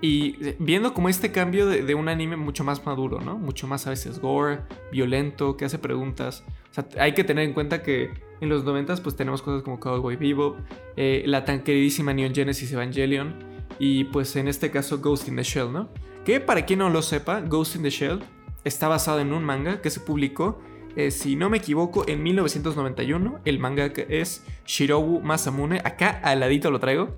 y 0.00 0.44
eh, 0.44 0.56
viendo 0.58 0.94
como 0.94 1.08
este 1.08 1.32
cambio 1.32 1.66
de, 1.66 1.94
un 1.94 2.08
anime 2.08 2.36
mucho 2.36 2.64
más 2.64 2.84
maduro, 2.84 3.20
¿no? 3.20 3.36
Mucho 3.36 3.66
más 3.66 3.86
a 3.86 3.90
veces 3.90 4.20
gore, 4.20 4.60
violento, 4.92 5.56
que 5.56 5.64
hace 5.64 5.78
preguntas. 5.78 6.44
O 6.70 6.74
sea, 6.74 6.86
hay 7.00 7.12
que 7.12 7.24
tener 7.24 7.44
en 7.44 7.52
cuenta 7.52 7.82
que 7.82 8.10
en 8.40 8.48
los 8.48 8.64
90 8.64 8.96
pues 8.96 9.16
tenemos 9.16 9.42
cosas 9.42 9.62
como 9.62 9.80
Cowboy 9.80 10.16
Bebop, 10.16 10.58
eh, 10.96 11.24
la 11.26 11.44
tan 11.44 11.62
queridísima 11.62 12.12
Neon 12.12 12.34
Genesis 12.34 12.72
Evangelion 12.72 13.34
y 13.78 14.04
pues 14.04 14.34
en 14.36 14.48
este 14.48 14.70
caso 14.70 14.98
Ghost 14.98 15.28
in 15.28 15.36
the 15.36 15.42
Shell, 15.42 15.72
¿no? 15.72 15.88
Que 16.24 16.40
para 16.40 16.64
quien 16.64 16.80
no 16.80 16.90
lo 16.90 17.02
sepa, 17.02 17.40
Ghost 17.40 17.76
in 17.76 17.82
the 17.82 17.90
Shell 17.90 18.20
está 18.64 18.88
basado 18.88 19.20
en 19.20 19.32
un 19.32 19.44
manga 19.44 19.80
que 19.80 19.90
se 19.90 20.00
publicó, 20.00 20.60
eh, 20.96 21.10
si 21.10 21.36
no 21.36 21.50
me 21.50 21.58
equivoco, 21.58 22.04
en 22.06 22.22
1991. 22.22 23.40
El 23.44 23.58
manga 23.58 23.92
que 23.92 24.06
es 24.08 24.44
Shirobu 24.66 25.20
Masamune. 25.20 25.80
Acá 25.84 26.20
al 26.22 26.40
ladito 26.40 26.70
lo 26.70 26.80
traigo 26.80 27.16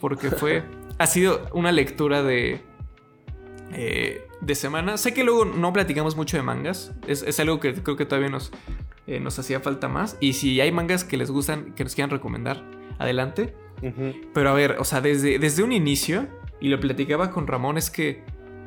porque 0.00 0.30
fue, 0.30 0.64
ha 1.00 1.06
sido 1.06 1.48
una 1.54 1.72
lectura 1.72 2.22
de, 2.22 2.60
eh, 3.72 4.28
de 4.42 4.54
semana. 4.54 4.98
Sé 4.98 5.14
que 5.14 5.24
luego 5.24 5.46
no 5.46 5.72
platicamos 5.72 6.14
mucho 6.14 6.36
de 6.36 6.42
mangas, 6.42 6.92
es, 7.06 7.22
es 7.22 7.40
algo 7.40 7.58
que 7.58 7.72
creo 7.74 7.96
que 7.96 8.04
todavía 8.04 8.28
nos, 8.28 8.52
eh, 9.06 9.18
nos 9.18 9.38
hacía 9.38 9.60
falta 9.60 9.88
más. 9.88 10.18
Y 10.20 10.34
si 10.34 10.60
hay 10.60 10.70
mangas 10.72 11.04
que 11.04 11.16
les 11.16 11.30
gustan, 11.30 11.72
que 11.74 11.84
nos 11.84 11.94
quieran 11.94 12.10
recomendar, 12.10 12.62
adelante. 12.98 13.54
Pero 14.34 14.50
a 14.50 14.52
ver, 14.52 14.76
o 14.78 14.84
sea, 14.84 15.00
desde, 15.00 15.38
desde 15.38 15.62
un 15.62 15.72
inicio, 15.72 16.26
y 16.60 16.68
lo 16.68 16.78
platicaba 16.78 17.30
con 17.30 17.46
Ramón, 17.46 17.78
es 17.78 17.90
que 17.90 18.22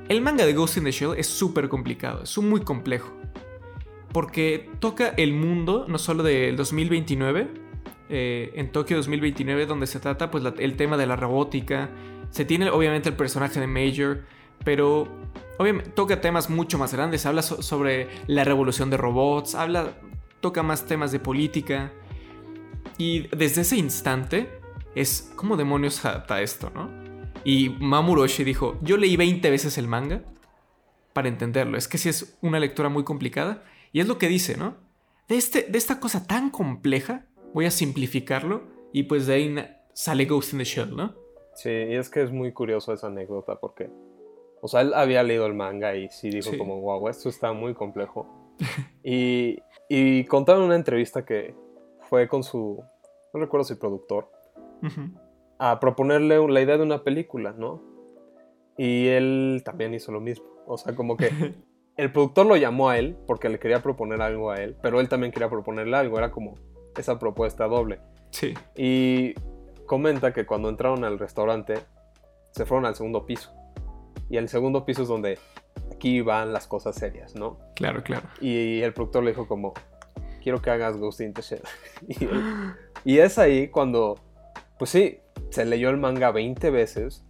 el 0.10 0.22
manga 0.22 0.44
de 0.46 0.54
Ghost 0.54 0.78
in 0.78 0.86
the 0.86 0.92
Shell 0.92 1.12
es 1.18 1.28
súper 1.28 1.70
complicado, 1.70 2.24
es 2.24 2.36
muy 2.40 2.62
complejo. 2.62 3.14
Porque 4.12 4.72
toca 4.80 5.10
el 5.18 5.34
mundo, 5.34 5.86
no 5.88 6.00
solo 6.00 6.24
del 6.24 6.56
2029, 6.56 7.48
eh, 8.10 8.52
en 8.56 8.72
Tokio 8.72 8.98
2029, 8.98 9.68
donde 9.68 9.86
se 9.86 10.00
trata 10.00 10.32
pues 10.32 10.44
la- 10.44 10.54
el 10.58 10.76
tema 10.78 10.98
de 10.98 11.06
la 11.06 11.16
robótica. 11.16 11.90
Se 12.34 12.46
tiene 12.46 12.68
obviamente 12.72 13.10
el 13.10 13.16
personaje 13.16 13.60
de 13.60 13.68
Major, 13.68 14.24
pero 14.66 15.08
obviamente 15.60 15.92
toca 15.92 16.20
temas 16.20 16.50
mucho 16.50 16.80
más 16.80 16.92
grandes. 16.92 17.28
Habla 17.28 17.44
so- 17.44 17.62
sobre 17.62 18.08
la 18.26 18.44
revolución 18.44 18.90
de 18.90 18.98
robots, 18.98 19.54
habla, 19.54 19.94
toca 20.42 20.64
más 20.64 20.88
temas 20.88 21.12
de 21.12 21.20
política. 21.20 21.92
Y 22.98 23.28
desde 23.36 23.62
ese 23.62 23.78
instante 23.78 24.50
es 24.96 25.32
como 25.36 25.58
demonios 25.58 26.04
adapta 26.06 26.42
esto, 26.42 26.72
¿no? 26.74 26.90
Y 27.44 27.70
Mamuroshi 27.70 28.44
dijo, 28.44 28.80
yo 28.82 28.98
leí 28.98 29.16
20 29.16 29.52
veces 29.52 29.78
el 29.78 29.88
manga 29.88 30.24
para 31.14 31.28
entenderlo. 31.28 31.78
Es 31.78 31.88
que 31.88 32.00
sí 32.00 32.10
es 32.10 32.36
una 32.42 32.60
lectura 32.60 32.90
muy 32.90 33.04
complicada. 33.04 33.64
Y 33.92 34.00
es 34.00 34.08
lo 34.08 34.18
que 34.18 34.28
dice, 34.28 34.58
¿no? 34.58 34.78
De, 35.28 35.38
este, 35.38 35.68
de 35.70 35.78
esta 35.78 36.00
cosa 36.00 36.26
tan 36.26 36.50
compleja, 36.50 37.28
voy 37.54 37.66
a 37.68 37.72
simplificarlo 37.72 38.64
y 38.92 39.04
pues 39.04 39.28
de 39.28 39.34
ahí 39.36 39.56
sale 39.94 40.26
Ghost 40.26 40.54
in 40.54 40.60
the 40.60 40.66
Shell, 40.66 40.96
¿no? 40.96 41.14
Sí, 41.56 41.70
y 41.70 41.96
es 41.96 42.10
que 42.10 42.22
es 42.24 42.32
muy 42.32 42.52
curioso 42.52 42.94
esa 42.94 43.08
anécdota 43.08 43.60
porque, 43.60 43.90
o 44.62 44.68
sea, 44.68 44.82
él 44.82 44.94
había 44.94 45.24
leído 45.24 45.46
el 45.46 45.54
manga 45.54 45.96
y 45.96 46.10
sí 46.10 46.30
dijo 46.30 46.52
Sí. 46.52 46.58
como, 46.58 46.80
wow, 46.82 47.08
esto 47.10 47.30
está 47.30 47.54
muy 47.54 47.74
complejo. 47.74 48.28
y, 49.04 49.60
y 49.90 50.26
contaba 50.26 50.60
en 50.60 50.66
una 50.66 50.76
entrevista 50.76 51.26
que 51.26 51.56
fue 52.10 52.28
con 52.28 52.44
su, 52.44 52.84
no 53.34 53.40
recuerdo 53.40 53.64
si 53.66 53.76
productor, 53.76 54.30
Ujú. 54.82 55.10
a 55.60 55.80
proponerle 55.80 56.46
la 56.48 56.62
idea 56.62 56.78
de 56.78 56.84
una 56.84 57.04
película, 57.04 57.54
¿no? 57.58 57.82
Y 58.78 59.08
él 59.08 59.62
también 59.64 59.94
hizo 59.94 60.12
lo 60.12 60.20
mismo. 60.20 60.46
O 60.66 60.78
sea, 60.78 60.96
como 60.96 61.16
que 61.18 61.30
el 61.98 62.12
productor 62.12 62.46
lo 62.48 62.56
llamó 62.56 62.90
a 62.90 62.98
él 62.98 63.16
porque 63.28 63.50
le 63.50 63.60
quería 63.60 63.82
proponer 63.84 64.22
algo 64.22 64.50
a 64.52 64.58
él, 64.62 64.76
pero 64.82 65.00
él 65.00 65.08
también 65.10 65.32
quería 65.32 65.50
proponerle 65.50 65.96
algo, 65.96 66.18
era 66.18 66.32
como 66.32 66.56
esa 66.98 67.20
propuesta 67.20 67.68
doble. 67.68 68.00
Sí, 68.32 68.54
Y 68.76 69.36
comenta 69.86 70.34
que 70.34 70.46
cuando 70.46 70.70
entraron 70.70 71.04
al 71.04 71.20
restaurante, 71.20 71.76
se 72.52 72.66
fueron 72.66 72.86
al 72.86 72.96
segundo 72.96 73.26
piso. 73.26 73.54
Y 74.30 74.38
el 74.38 74.50
segundo 74.50 74.86
piso 74.86 75.04
es 75.04 75.08
donde 75.08 75.40
aquí 75.92 76.22
van 76.22 76.54
las 76.54 76.68
cosas 76.68 76.96
serias, 76.96 77.36
¿no? 77.36 77.60
claro, 77.76 78.04
claro. 78.04 78.28
Y 78.42 78.82
el 78.82 78.94
productor 78.94 79.24
le 79.24 79.32
dijo 79.32 79.48
como, 79.48 79.74
quiero 80.42 80.62
que 80.62 80.70
hagas 80.70 80.98
Ghost 80.98 81.22
in 81.22 81.34
the 81.34 81.42
Shell. 81.42 81.62
y, 82.08 82.28
y 83.04 83.20
es 83.20 83.38
ahí 83.38 83.68
cuando, 83.68 84.20
pues 84.78 84.92
sí, 84.92 85.20
se 85.50 85.66
leyó 85.66 85.90
el 85.90 85.98
manga 85.98 86.32
20 86.32 86.70
veces 86.72 87.24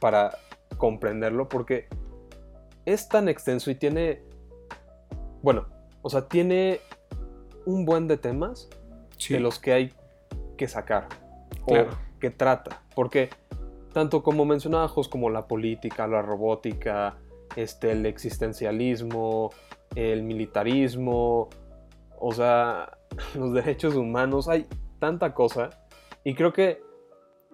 para 0.00 0.38
comprenderlo 0.76 1.48
porque 1.48 1.88
es 2.84 3.08
tan 3.08 3.28
extenso 3.28 3.70
y 3.70 3.74
tiene, 3.74 4.22
bueno, 5.42 5.66
o 6.02 6.10
sea, 6.10 6.28
tiene 6.28 6.80
un 7.66 7.84
buen 7.84 8.06
de 8.06 8.16
temas 8.16 8.68
Sí, 9.18 9.34
de 9.34 9.40
los 9.40 9.58
que 9.58 9.72
hay 9.72 9.92
que 10.56 10.68
sacar 10.68 11.08
Claro. 11.68 11.90
o 11.92 12.18
que 12.20 12.30
trata. 12.30 12.82
Porque 12.94 13.30
tanto 13.92 14.22
como 14.22 14.44
mencionaba 14.44 14.88
Jos, 14.88 15.08
como 15.08 15.30
la 15.30 15.46
política, 15.46 16.06
la 16.06 16.22
robótica, 16.22 17.16
este, 17.56 17.92
el 17.92 18.04
existencialismo, 18.06 19.50
el 19.94 20.22
militarismo, 20.22 21.48
o 22.18 22.32
sea, 22.32 22.98
los 23.34 23.52
derechos 23.52 23.94
humanos, 23.94 24.48
hay 24.48 24.66
tanta 24.98 25.34
cosa. 25.34 25.70
Y 26.24 26.34
creo 26.34 26.52
que 26.52 26.82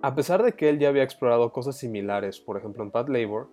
a 0.03 0.15
pesar 0.15 0.43
de 0.43 0.53
que 0.53 0.69
él 0.69 0.79
ya 0.79 0.89
había 0.89 1.03
explorado 1.03 1.53
cosas 1.53 1.77
similares, 1.77 2.41
por 2.41 2.57
ejemplo 2.59 2.83
en 2.83 2.91
Pat 2.91 3.09
Labor, 3.09 3.49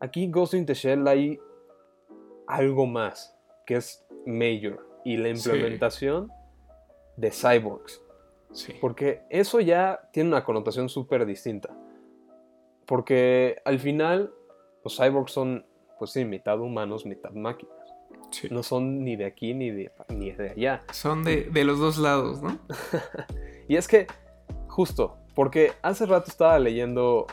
aquí 0.00 0.28
Ghost 0.30 0.54
in 0.54 0.64
the 0.66 0.74
Shell 0.74 1.06
hay 1.08 1.38
algo 2.46 2.86
más, 2.86 3.36
que 3.66 3.76
es 3.76 4.06
Major, 4.24 4.86
y 5.04 5.16
la 5.16 5.34
Sí. 5.34 5.48
implementación 5.50 6.30
de 7.16 7.30
cyborgs. 7.30 8.00
Sí. 8.52 8.74
Porque 8.80 9.22
eso 9.30 9.60
ya 9.60 10.08
tiene 10.12 10.30
una 10.30 10.44
connotación 10.44 10.88
súper 10.88 11.26
distinta. 11.26 11.76
Porque 12.86 13.56
al 13.64 13.78
final 13.78 14.32
los 14.84 14.96
cyborgs 14.96 15.32
son, 15.32 15.66
pues 15.98 16.12
sí, 16.12 16.24
mitad 16.24 16.60
humanos, 16.60 17.04
mitad 17.04 17.32
máquinas. 17.32 17.74
Sí. 18.30 18.48
No 18.50 18.62
son 18.62 19.04
ni 19.04 19.16
de 19.16 19.24
aquí 19.24 19.54
ni 19.54 19.70
de, 19.70 19.92
ni 20.08 20.30
de 20.32 20.50
allá. 20.50 20.84
Son 20.92 21.24
de, 21.24 21.44
de 21.44 21.64
los 21.64 21.78
dos 21.78 21.98
lados, 21.98 22.42
¿no? 22.42 22.58
Y 23.68 23.74
es 23.76 23.88
que, 23.88 24.06
justo, 24.68 25.16
porque 25.34 25.72
hace 25.82 26.06
rato 26.06 26.26
estaba 26.30 26.56
leyendo, 26.60 27.26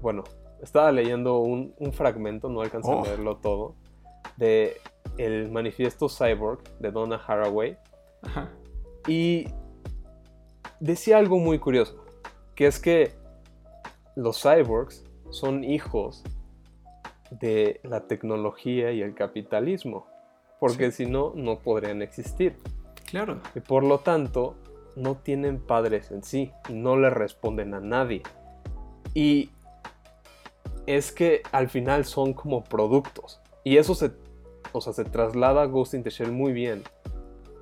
bueno, 0.00 0.22
estaba 0.62 0.92
leyendo 0.92 1.38
un, 1.40 1.74
un 1.78 1.92
fragmento, 1.92 2.48
no 2.48 2.60
alcancé 2.60 2.88
Oh. 2.92 3.00
a 3.02 3.06
leerlo 3.06 3.38
todo, 3.38 3.74
de 4.36 4.76
el 5.18 5.50
manifiesto 5.50 6.08
Cyborg 6.08 6.62
de 6.78 6.92
Donna 6.92 7.16
Haraway. 7.16 7.76
Ajá. 8.22 8.52
Y 9.08 9.48
decía 10.82 11.18
algo 11.18 11.38
muy 11.38 11.60
curioso, 11.60 12.04
que 12.56 12.66
es 12.66 12.80
que 12.80 13.12
los 14.16 14.42
cyborgs 14.42 15.04
son 15.30 15.62
hijos 15.62 16.24
de 17.30 17.80
la 17.84 18.08
tecnología 18.08 18.90
y 18.90 19.00
el 19.00 19.14
capitalismo, 19.14 20.08
porque 20.58 20.90
si 20.90 21.06
no, 21.06 21.32
no 21.36 21.60
podrían 21.60 22.02
existir. 22.02 22.56
Claro. 23.06 23.40
Y 23.54 23.60
por 23.60 23.84
lo 23.84 24.00
tanto, 24.00 24.56
no 24.96 25.14
tienen 25.14 25.60
padres 25.60 26.10
en 26.10 26.24
sí 26.24 26.50
y 26.68 26.72
no 26.72 26.96
le 26.96 27.10
responden 27.10 27.74
a 27.74 27.80
nadie. 27.80 28.22
Y 29.14 29.50
es 30.86 31.12
que 31.12 31.42
al 31.52 31.68
final 31.68 32.04
son 32.04 32.34
como 32.34 32.64
productos. 32.64 33.40
Y 33.62 33.76
eso 33.76 33.94
se, 33.94 34.10
o 34.72 34.80
sea, 34.80 34.92
se 34.92 35.04
traslada 35.04 35.62
a 35.62 35.66
Ghost 35.66 35.94
in 35.94 36.02
the 36.02 36.10
Shell 36.10 36.32
muy 36.32 36.52
bien. 36.52 36.82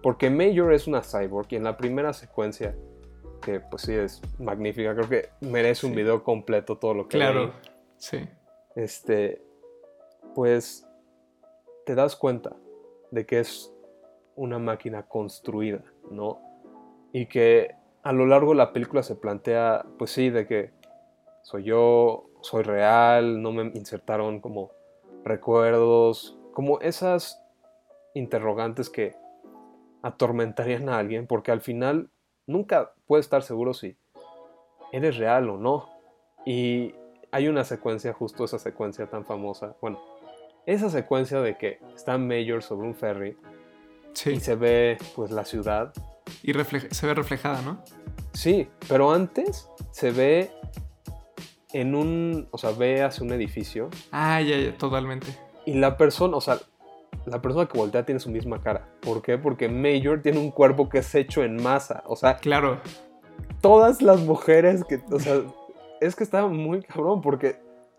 Porque 0.03 0.31
Major 0.31 0.73
es 0.73 0.87
una 0.87 1.03
cyborg 1.03 1.49
y 1.51 1.57
en 1.57 1.65
la 1.65 1.77
primera 1.77 2.15
secuencia, 2.15 2.75
que 3.41 3.61
pues 3.61 3.83
sí 3.83 3.95
es 3.95 4.21
magnífica, 4.39 4.95
creo 4.95 5.09
que 5.09 5.29
merece 5.41 5.87
un 5.87 5.95
video 5.95 6.23
completo 6.23 6.79
todo 6.79 6.95
lo 6.95 7.09
que 7.09 7.19
Claro. 7.19 7.53
Sí. 7.97 8.29
Este, 8.77 9.43
pues 10.35 10.87
te 11.87 11.95
das 11.95 12.17
cuenta 12.17 12.57
de 13.11 13.27
que 13.27 13.41
es 13.41 13.73
una 14.37 14.59
máquina 14.59 15.07
construida, 15.07 15.83
¿no? 16.11 16.41
Y 17.13 17.27
que 17.27 17.75
a 18.03 18.13
lo 18.13 18.27
largo 18.27 18.53
de 18.53 18.59
la 18.59 18.73
película 18.73 19.03
se 19.03 19.17
plantea, 19.17 19.85
pues 19.99 20.13
sí, 20.13 20.31
de 20.31 20.47
que 20.47 20.71
soy 21.43 21.65
yo, 21.65 22.31
soy 22.43 22.63
real, 22.63 23.43
no 23.43 23.53
me 23.53 23.65
insertaron 23.75 24.41
como 24.41 24.71
recuerdos, 25.25 26.39
como 26.55 26.81
esas 26.81 27.43
interrogantes 28.15 28.89
que 28.89 29.17
atormentarían 30.03 30.89
a 30.89 30.99
alguien, 30.99 31.27
porque 31.27 31.53
al 31.53 31.61
final 31.61 32.11
nunca 32.47 32.95
puedes 33.11 33.27
estar 33.27 33.43
seguro 33.43 33.75
si 33.75 33.97
eres 34.93 35.17
real 35.17 35.51
o 35.51 35.57
no. 35.59 35.89
Y 36.47 36.95
hay 37.33 37.49
una 37.49 37.65
secuencia, 37.65 38.13
justo 38.13 38.45
esa 38.45 38.61
secuencia 38.61 39.11
tan 39.11 39.25
famosa, 39.25 39.75
bueno, 39.81 39.99
esa 40.65 40.91
secuencia 40.91 41.41
de 41.41 41.59
que 41.59 41.81
está 41.97 42.19
Mayor 42.19 42.63
sobre 42.63 42.87
un 42.87 42.95
ferry 42.95 43.37
Sí. 44.13 44.31
y 44.31 44.41
se 44.41 44.55
ve 44.55 44.97
pues 45.17 45.33
la 45.33 45.45
ciudad. 45.45 45.93
Y 46.45 46.53
se 46.53 47.07
ve 47.09 47.15
reflejada, 47.15 47.63
¿no? 47.63 47.83
Sí, 48.33 48.69
pero 48.89 49.11
antes 49.11 49.69
se 49.91 50.13
ve 50.13 50.53
en 51.73 51.97
un, 51.97 52.47
o 52.53 52.59
sea, 52.59 52.71
ve 52.71 53.03
hacia 53.03 53.25
un 53.25 53.33
edificio 53.33 53.91
Ah, 54.13 54.41
ya, 54.41 54.57
ya, 54.57 54.79
totalmente. 54.79 55.27
y 55.67 55.75
la 55.75 55.97
persona, 55.97 56.37
o 56.37 56.41
sea, 56.41 56.59
la 57.27 57.43
persona 57.43 57.67
que 57.67 57.77
voltea 57.77 58.07
tiene 58.07 58.21
su 58.21 58.31
misma 58.31 58.63
cara. 58.63 58.80
¿Por 59.01 59.23
qué? 59.23 59.39
Porque 59.39 59.69
Major 59.69 60.21
tiene 60.23 60.39
un 60.39 60.51
cuerpo 60.51 60.89
que 60.89 60.99
es 60.99 61.15
hecho 61.15 61.43
en 61.43 61.63
masa. 61.63 62.03
O 62.07 62.17
sea, 62.17 62.37
Claro. 62.37 62.79
todas 63.61 64.03
las 64.03 64.21
mujeres 64.21 64.85
que, 64.85 65.01
o 65.11 65.19
sea, 65.19 65.41
es 66.01 66.17
que 66.17 66.25
está 66.25 66.47
muy 66.47 66.83
cabrón 66.83 67.21
porque 67.21 67.57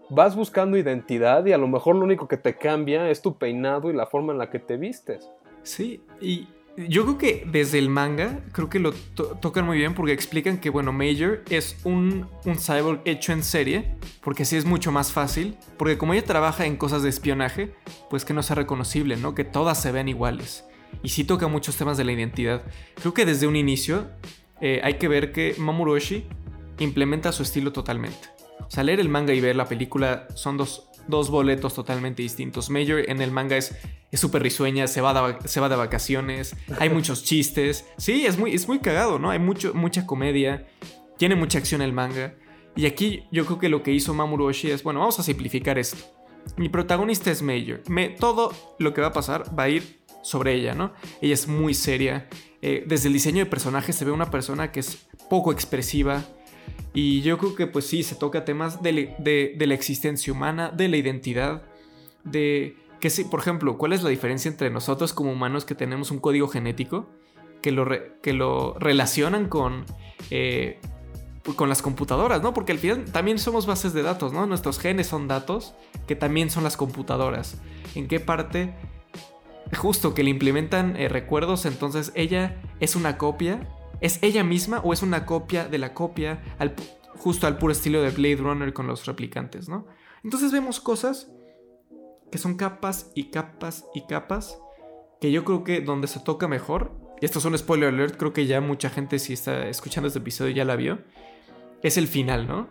vas 0.10 0.36
buscando 0.36 0.78
identidad 0.78 1.46
y 1.46 1.54
a 1.54 1.58
lo 1.58 1.68
mejor 1.68 1.96
lo 1.96 2.04
único 2.04 2.28
que 2.28 2.38
te 2.38 2.56
cambia 2.58 3.10
es 3.10 3.22
tu 3.22 3.38
peinado 3.38 3.90
y 3.90 3.94
la 3.94 4.06
forma 4.06 4.34
en 4.34 4.40
la 4.40 4.50
que 4.50 4.60
te 4.60 4.78
vistes. 4.78 5.30
Sí, 5.64 6.04
y 6.20 6.48
yo 6.78 7.04
creo 7.04 7.18
que 7.18 7.48
desde 7.52 7.78
el 7.80 7.90
manga, 7.90 8.40
creo 8.52 8.70
que 8.70 8.80
lo 8.80 8.92
to- 8.94 9.38
tocan 9.42 9.66
muy 9.66 9.78
bien 9.78 9.94
porque 9.94 10.14
explican 10.14 10.58
que, 10.60 10.70
bueno, 10.70 10.92
Major 10.92 11.42
es 11.50 11.78
un, 11.84 12.28
un 12.46 12.56
cyborg 12.58 13.02
hecho 13.06 13.32
en 13.34 13.44
serie, 13.44 13.96
porque 14.24 14.44
así 14.44 14.56
es 14.58 14.66
mucho 14.66 14.92
más 14.92 15.12
fácil, 15.12 15.58
porque 15.78 15.98
como 15.98 16.14
ella 16.14 16.26
trabaja 16.26 16.66
en 16.66 16.78
cosas 16.78 17.04
de 17.04 17.10
espionaje, 17.10 17.74
pues 18.10 18.26
que 18.26 18.34
no 18.34 18.42
sea 18.44 18.56
reconocible, 18.56 19.18
¿no? 19.18 19.36
Que 19.36 19.44
todas 19.44 19.82
se 19.82 19.92
vean 19.92 20.08
iguales. 20.10 20.66
Y 21.04 21.10
sí 21.10 21.24
toca 21.24 21.48
muchos 21.48 21.76
temas 21.78 21.98
de 21.98 22.04
la 22.04 22.12
identidad. 22.12 22.64
Creo 22.96 23.14
que 23.14 23.26
desde 23.26 23.48
un 23.48 23.56
inicio 23.56 24.08
eh, 24.62 24.82
hay 24.84 24.96
que 24.96 25.08
ver 25.08 25.32
que 25.32 25.56
Mamoru 25.58 25.94
Oshii 25.94 26.26
implementa 26.80 27.32
su 27.32 27.44
estilo 27.44 27.72
totalmente. 27.72 28.30
O 28.60 28.70
sea, 28.70 28.84
leer 28.84 29.00
el 29.00 29.10
manga 29.10 29.34
y 29.34 29.42
ver 29.42 29.56
la 29.56 29.66
película 29.66 30.28
son 30.36 30.58
dos, 30.58 30.88
dos 31.08 31.30
boletos 31.30 31.74
totalmente 31.74 32.22
distintos. 32.22 32.70
Major 32.70 33.10
en 33.10 33.22
el 33.22 33.32
manga 33.32 33.58
es 33.58 33.76
es 34.12 34.20
súper 34.20 34.44
risueña, 34.44 34.88
se 34.88 35.02
va, 35.02 35.14
de, 35.14 35.48
se 35.48 35.60
va 35.60 35.70
de 35.70 35.76
vacaciones, 35.76 36.56
hay 36.80 36.90
muchos 36.94 37.24
chistes. 37.24 37.86
Sí, 37.98 38.26
es 38.26 38.38
muy, 38.38 38.54
es 38.54 38.68
muy 38.68 38.80
cagado, 38.80 39.20
¿no? 39.20 39.32
Hay 39.32 39.40
mucho, 39.40 39.74
mucha 39.74 40.06
comedia, 40.06 40.68
tiene 41.18 41.36
mucha 41.36 41.58
acción 41.58 41.82
el 41.82 41.94
manga. 41.94 42.36
Y 42.76 42.86
aquí 42.86 43.24
yo 43.32 43.46
creo 43.46 43.60
que 43.60 43.70
lo 43.70 43.84
que 43.84 43.92
hizo 43.92 44.14
Mamoru 44.14 44.46
Oshii 44.46 44.72
es, 44.72 44.84
bueno, 44.84 45.00
vamos 45.00 45.20
a 45.20 45.24
simplificar 45.24 45.78
esto. 45.78 45.98
Mi 46.58 46.70
protagonista 46.70 47.32
es 47.32 47.42
Major. 47.42 47.82
Me, 47.88 48.10
todo 48.10 48.54
lo 48.80 48.94
que 48.94 49.02
va 49.02 49.08
a 49.08 49.14
pasar 49.14 49.58
va 49.58 49.64
a 49.64 49.70
ir 49.70 50.01
sobre 50.22 50.54
ella, 50.56 50.74
¿no? 50.76 50.92
Ella 51.22 51.34
es 51.34 51.48
muy 51.48 51.74
seria. 51.74 52.28
Eh, 52.62 52.84
desde 52.88 53.08
el 53.08 53.14
diseño 53.14 53.40
de 53.44 53.50
personaje 53.50 53.92
se 53.94 54.06
ve 54.06 54.12
una 54.12 54.30
persona 54.30 54.72
que 54.72 54.80
es 54.82 55.08
poco 55.30 55.52
expresiva. 55.52 56.24
Y 56.94 57.22
yo 57.22 57.38
creo 57.38 57.56
que 57.56 57.68
pues 57.68 57.86
sí, 57.88 58.04
se 58.04 58.16
toca 58.16 58.44
temas 58.46 58.82
de, 58.84 59.16
de- 59.20 59.66
la 59.68 59.74
existencia 59.74 60.32
humana, 60.34 60.70
de 60.70 60.90
la 60.90 60.98
identidad, 60.98 61.64
de 62.24 62.76
que 63.00 63.10
sí, 63.10 63.24
por 63.24 63.40
ejemplo, 63.40 63.78
¿cuál 63.78 63.94
es 63.94 64.04
la 64.04 64.10
diferencia 64.10 64.50
entre 64.50 64.70
nosotros 64.70 65.14
como 65.14 65.32
humanos 65.32 65.66
que 65.66 65.74
tenemos 65.74 66.12
un 66.12 66.20
código 66.20 66.48
genético 66.48 67.10
que 67.62 67.72
lo, 67.72 67.88
que 68.22 68.34
lo 68.34 68.76
relacionan 68.78 69.48
con, 69.48 69.86
eh, 70.30 70.80
con 71.56 71.70
las 71.70 71.82
computadoras, 71.82 72.44
¿no? 72.44 72.54
Porque 72.54 72.74
al 72.74 72.78
final 72.80 73.06
también 73.06 73.40
somos 73.40 73.66
bases 73.66 73.94
de 73.94 74.04
datos, 74.04 74.34
¿no? 74.34 74.46
Nuestros 74.46 74.78
genes 74.78 75.08
son 75.08 75.28
datos 75.28 75.74
que 76.08 76.16
también 76.16 76.50
son 76.52 76.64
las 76.64 76.78
computadoras. 76.78 77.58
¿En 77.96 78.08
qué 78.08 78.20
parte? 78.20 78.74
Justo 79.76 80.14
que 80.14 80.24
le 80.24 80.30
implementan 80.30 80.96
eh, 80.98 81.08
recuerdos, 81.08 81.66
entonces 81.66 82.12
ella 82.16 82.62
es 82.80 82.96
una 82.96 83.18
copia. 83.18 83.68
¿Es 84.02 84.20
ella 84.24 84.44
misma 84.44 84.80
o 84.80 84.94
es 84.94 85.04
una 85.04 85.26
copia 85.26 85.68
de 85.68 85.78
la 85.78 85.94
copia? 85.94 86.42
Justo 87.16 87.48
al 87.48 87.58
puro 87.58 87.72
estilo 87.72 88.02
de 88.02 88.10
Blade 88.10 88.38
Runner 88.38 88.74
con 88.74 88.88
los 88.88 89.06
replicantes, 89.06 89.70
¿no? 89.70 89.86
Entonces 90.24 90.52
vemos 90.52 90.80
cosas 90.80 91.32
que 92.32 92.38
son 92.38 92.56
capas 92.56 93.12
y 93.16 93.26
capas 93.26 93.86
y 93.94 94.06
capas 94.08 94.58
que 95.20 95.32
yo 95.32 95.46
creo 95.46 95.64
que 95.64 95.82
donde 95.82 96.08
se 96.08 96.20
toca 96.20 96.48
mejor, 96.48 96.92
y 97.22 97.26
esto 97.26 97.38
es 97.38 97.46
un 97.46 97.56
spoiler 97.56 97.90
alert, 97.90 98.18
creo 98.18 98.34
que 98.34 98.48
ya 98.48 98.60
mucha 98.60 98.90
gente 98.90 99.20
si 99.20 99.34
está 99.34 99.68
escuchando 99.68 100.08
este 100.08 100.20
episodio 100.20 100.52
ya 100.52 100.66
la 100.66 100.76
vio, 100.76 101.00
es 101.84 101.98
el 101.98 102.08
final, 102.08 102.48
¿no? 102.48 102.68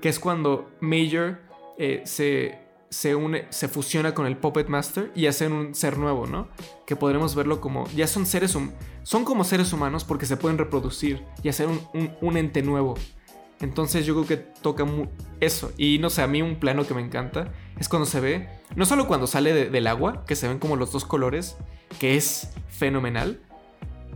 Que 0.00 0.08
es 0.08 0.18
cuando 0.18 0.68
Major 0.80 1.40
eh, 1.78 2.02
se, 2.04 2.58
se 2.92 3.14
une, 3.16 3.46
se 3.48 3.68
fusiona 3.68 4.12
con 4.14 4.26
el 4.26 4.36
Puppet 4.36 4.68
Master 4.68 5.10
y 5.14 5.26
hacen 5.26 5.52
un 5.52 5.74
ser 5.74 5.96
nuevo, 5.96 6.26
¿no? 6.26 6.48
Que 6.86 6.94
podremos 6.94 7.34
verlo 7.34 7.58
como, 7.62 7.86
ya 7.96 8.06
son 8.06 8.26
seres, 8.26 8.54
son 9.02 9.24
como 9.24 9.44
seres 9.44 9.72
humanos 9.72 10.04
porque 10.04 10.26
se 10.26 10.36
pueden 10.36 10.58
reproducir 10.58 11.24
y 11.42 11.48
hacer 11.48 11.68
un, 11.68 11.80
un- 12.20 12.36
ente 12.36 12.60
nuevo. 12.62 12.94
Entonces 13.60 14.04
yo 14.04 14.14
creo 14.14 14.26
que 14.26 14.36
toca 14.36 14.84
eso. 15.40 15.72
Y 15.78 15.98
no 16.00 16.10
sé, 16.10 16.20
a 16.20 16.26
mí 16.26 16.42
un 16.42 16.56
plano 16.56 16.86
que 16.86 16.92
me 16.94 17.00
encanta 17.00 17.52
es 17.78 17.88
cuando 17.88 18.04
se 18.06 18.20
ve, 18.20 18.48
no 18.76 18.84
solo 18.84 19.06
cuando 19.06 19.26
sale 19.26 19.54
de- 19.54 19.70
del 19.70 19.86
agua, 19.86 20.24
que 20.26 20.36
se 20.36 20.46
ven 20.48 20.58
como 20.58 20.76
los 20.76 20.92
dos 20.92 21.04
colores, 21.06 21.56
que 21.98 22.16
es 22.16 22.50
fenomenal, 22.68 23.40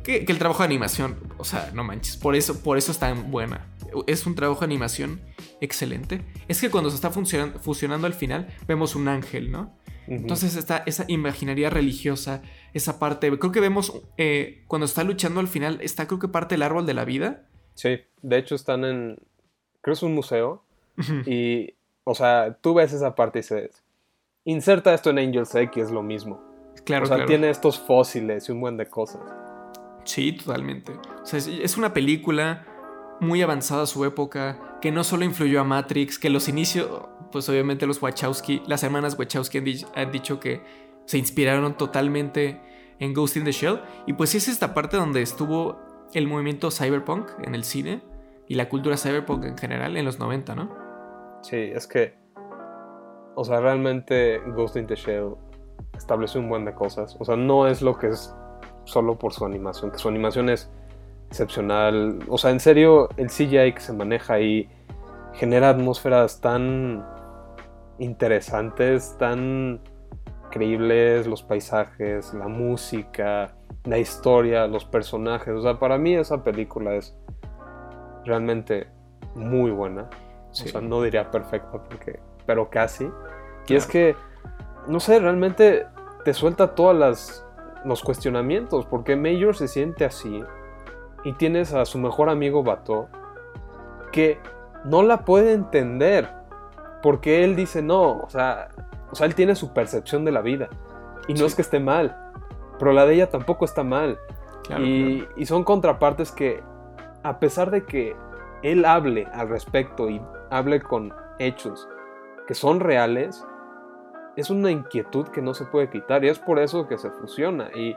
que, 0.04 0.24
que 0.24 0.32
el 0.32 0.38
trabajo 0.38 0.60
de 0.64 0.66
animación, 0.66 1.16
o 1.38 1.44
sea, 1.44 1.70
no 1.74 1.82
manches, 1.82 2.16
por 2.18 2.36
eso, 2.36 2.60
por 2.62 2.76
eso 2.76 2.92
es 2.92 2.98
tan 2.98 3.30
buena. 3.30 3.66
Es 4.06 4.26
un 4.26 4.34
trabajo 4.34 4.60
de 4.60 4.66
animación 4.66 5.20
excelente. 5.60 6.22
Es 6.48 6.60
que 6.60 6.70
cuando 6.70 6.90
se 6.90 6.96
está 6.96 7.10
fusionando 7.10 8.06
al 8.06 8.14
final, 8.14 8.48
vemos 8.66 8.94
un 8.94 9.08
ángel, 9.08 9.50
¿no? 9.50 9.76
Entonces 10.08 10.56
está 10.56 10.82
esa 10.86 11.04
imaginaria 11.08 11.70
religiosa, 11.70 12.42
esa 12.74 12.98
parte, 12.98 13.36
creo 13.38 13.52
que 13.52 13.60
vemos 13.60 13.92
eh, 14.16 14.62
cuando 14.68 14.86
está 14.86 15.02
luchando 15.02 15.40
al 15.40 15.48
final, 15.48 15.78
está 15.82 16.06
creo 16.06 16.18
que 16.18 16.28
parte 16.28 16.54
del 16.54 16.62
árbol 16.62 16.86
de 16.86 16.94
la 16.94 17.04
vida. 17.04 17.46
Sí, 17.74 18.00
de 18.22 18.38
hecho 18.38 18.54
están 18.54 18.84
en, 18.84 19.16
creo 19.80 19.92
que 19.94 19.98
es 19.98 20.02
un 20.02 20.14
museo 20.14 20.62
y, 21.26 21.74
o 22.04 22.14
sea, 22.14 22.56
tú 22.60 22.74
ves 22.74 22.92
esa 22.92 23.14
parte 23.14 23.40
y 23.40 23.42
dices, 23.42 23.82
inserta 24.44 24.94
esto 24.94 25.10
en 25.10 25.18
Angel's 25.18 25.54
Egg 25.54 25.72
y 25.74 25.80
es 25.80 25.90
lo 25.90 26.02
mismo. 26.02 26.40
Claro, 26.84 27.04
o 27.04 27.08
sea, 27.08 27.16
claro. 27.16 27.28
tiene 27.28 27.50
estos 27.50 27.78
fósiles 27.78 28.48
y 28.48 28.52
un 28.52 28.60
buen 28.60 28.76
de 28.76 28.86
cosas. 28.86 29.22
Sí, 30.04 30.32
totalmente. 30.32 30.92
O 30.92 31.26
sea, 31.26 31.38
es, 31.38 31.48
es 31.48 31.76
una 31.76 31.92
película 31.92 32.64
muy 33.20 33.42
avanzada 33.42 33.86
su 33.86 34.04
época, 34.04 34.78
que 34.80 34.90
no 34.92 35.04
solo 35.04 35.24
influyó 35.24 35.60
a 35.60 35.64
Matrix, 35.64 36.18
que 36.18 36.30
los 36.30 36.48
inicios, 36.48 36.88
pues 37.32 37.48
obviamente 37.48 37.86
los 37.86 38.02
Wachowski, 38.02 38.62
las 38.66 38.82
hermanas 38.82 39.18
Wachowski 39.18 39.58
han, 39.58 39.64
di- 39.64 39.86
han 39.94 40.12
dicho 40.12 40.38
que 40.40 40.62
se 41.06 41.18
inspiraron 41.18 41.76
totalmente 41.76 42.60
en 42.98 43.14
Ghost 43.14 43.36
in 43.36 43.44
the 43.44 43.52
Shell. 43.52 43.80
Y 44.06 44.12
pues 44.14 44.34
es 44.34 44.48
esta 44.48 44.74
parte 44.74 44.96
donde 44.96 45.22
estuvo 45.22 45.78
el 46.14 46.26
movimiento 46.26 46.70
cyberpunk 46.70 47.28
en 47.42 47.54
el 47.54 47.64
cine 47.64 48.02
y 48.48 48.54
la 48.54 48.68
cultura 48.68 48.96
cyberpunk 48.96 49.44
en 49.44 49.58
general 49.58 49.96
en 49.96 50.04
los 50.04 50.18
90, 50.18 50.54
¿no? 50.54 50.74
Sí, 51.42 51.56
es 51.56 51.86
que, 51.86 52.14
o 53.34 53.44
sea, 53.44 53.60
realmente 53.60 54.40
Ghost 54.54 54.76
in 54.76 54.86
the 54.86 54.94
Shell 54.96 55.34
establece 55.96 56.38
un 56.38 56.48
buen 56.48 56.64
de 56.64 56.74
cosas. 56.74 57.16
O 57.18 57.24
sea, 57.24 57.36
no 57.36 57.66
es 57.66 57.82
lo 57.82 57.96
que 57.98 58.08
es 58.08 58.34
solo 58.84 59.18
por 59.18 59.32
su 59.32 59.44
animación, 59.44 59.90
que 59.90 59.98
su 59.98 60.08
animación 60.08 60.48
es 60.48 60.70
excepcional. 61.28 62.20
O 62.28 62.38
sea, 62.38 62.50
en 62.50 62.60
serio, 62.60 63.08
el 63.16 63.28
CGI 63.28 63.72
que 63.72 63.80
se 63.80 63.92
maneja 63.92 64.34
ahí 64.34 64.68
genera 65.34 65.70
atmósferas 65.70 66.40
tan 66.40 67.04
interesantes, 67.98 69.16
tan 69.18 69.80
creíbles, 70.50 71.26
los 71.26 71.42
paisajes, 71.42 72.32
la 72.34 72.48
música, 72.48 73.54
la 73.84 73.98
historia, 73.98 74.66
los 74.66 74.84
personajes. 74.84 75.54
O 75.54 75.62
sea, 75.62 75.78
para 75.78 75.98
mí 75.98 76.14
esa 76.14 76.42
película 76.42 76.94
es 76.94 77.16
realmente 78.24 78.88
muy 79.34 79.70
buena. 79.70 80.08
O 80.50 80.54
sea, 80.54 80.80
no 80.80 81.02
diría 81.02 81.30
perfecta 81.30 81.82
porque, 81.82 82.18
pero 82.46 82.70
casi. 82.70 83.10
Y 83.68 83.74
es 83.74 83.86
que, 83.86 84.16
no 84.86 85.00
sé, 85.00 85.18
realmente 85.18 85.86
te 86.24 86.32
suelta 86.32 86.74
todas 86.74 86.96
las 86.96 87.46
los 87.86 88.02
cuestionamientos, 88.02 88.84
porque 88.84 89.16
Major 89.16 89.56
se 89.56 89.68
siente 89.68 90.04
así 90.04 90.42
y 91.26 91.32
tienes 91.32 91.74
a 91.74 91.84
su 91.84 91.98
mejor 91.98 92.28
amigo 92.28 92.62
Bato 92.62 93.08
que 94.12 94.38
no 94.84 95.02
la 95.02 95.24
puede 95.24 95.54
entender 95.54 96.30
porque 97.02 97.42
él 97.42 97.56
dice 97.56 97.82
no, 97.82 98.20
o 98.20 98.30
sea, 98.30 98.68
o 99.10 99.16
sea, 99.16 99.26
él 99.26 99.34
tiene 99.34 99.56
su 99.56 99.72
percepción 99.72 100.24
de 100.24 100.30
la 100.30 100.40
vida 100.40 100.68
y 101.26 101.34
no 101.34 101.44
es 101.44 101.56
que 101.56 101.62
esté 101.62 101.80
mal, 101.80 102.16
pero 102.78 102.92
la 102.92 103.06
de 103.06 103.14
ella 103.14 103.28
tampoco 103.28 103.64
está 103.64 103.82
mal. 103.82 104.20
y, 104.78 105.24
y 105.36 105.46
son 105.46 105.64
contrapartes 105.64 106.30
que, 106.30 106.62
a 107.24 107.40
pesar 107.40 107.72
de 107.72 107.84
que 107.84 108.14
él 108.62 108.84
hable 108.84 109.26
al 109.32 109.48
respecto 109.48 110.08
y 110.08 110.22
hable 110.50 110.80
con 110.80 111.12
hechos 111.40 111.88
que 112.46 112.54
son 112.54 112.78
reales, 112.78 113.44
es 114.36 114.48
una 114.48 114.70
inquietud 114.70 115.26
que 115.26 115.42
no 115.42 115.54
se 115.54 115.64
puede 115.64 115.90
quitar 115.90 116.24
y 116.24 116.28
es 116.28 116.38
por 116.38 116.60
eso 116.60 116.86
que 116.86 116.98
se 116.98 117.10
fusiona 117.10 117.68
y 117.74 117.96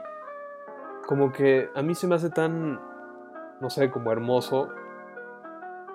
como 1.06 1.32
que 1.32 1.70
a 1.76 1.82
mí 1.82 1.94
se 1.94 2.08
me 2.08 2.16
hace 2.16 2.30
tan, 2.30 2.89
no 3.60 3.70
sé, 3.70 3.90
como 3.90 4.12
hermoso 4.12 4.68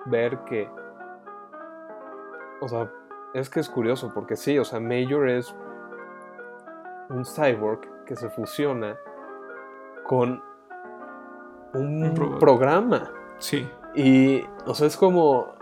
ver 0.06 0.38
que, 0.44 0.70
o 2.60 2.68
sea, 2.68 2.90
es 3.34 3.50
que 3.50 3.60
es 3.60 3.68
curioso 3.68 4.12
porque 4.14 4.36
sí, 4.36 4.58
o 4.58 4.64
sea, 4.64 4.80
Major 4.80 5.28
es 5.28 5.54
un 7.10 7.24
cyborg 7.24 8.04
que 8.04 8.16
se 8.16 8.30
fusiona 8.30 8.96
con 10.04 10.42
un, 11.74 12.38
programa. 12.38 13.10
Sí. 13.38 13.68
Y, 13.94 14.42
o 14.64 14.74
sea, 14.74 14.86
es 14.86 14.96
como, 14.96 15.54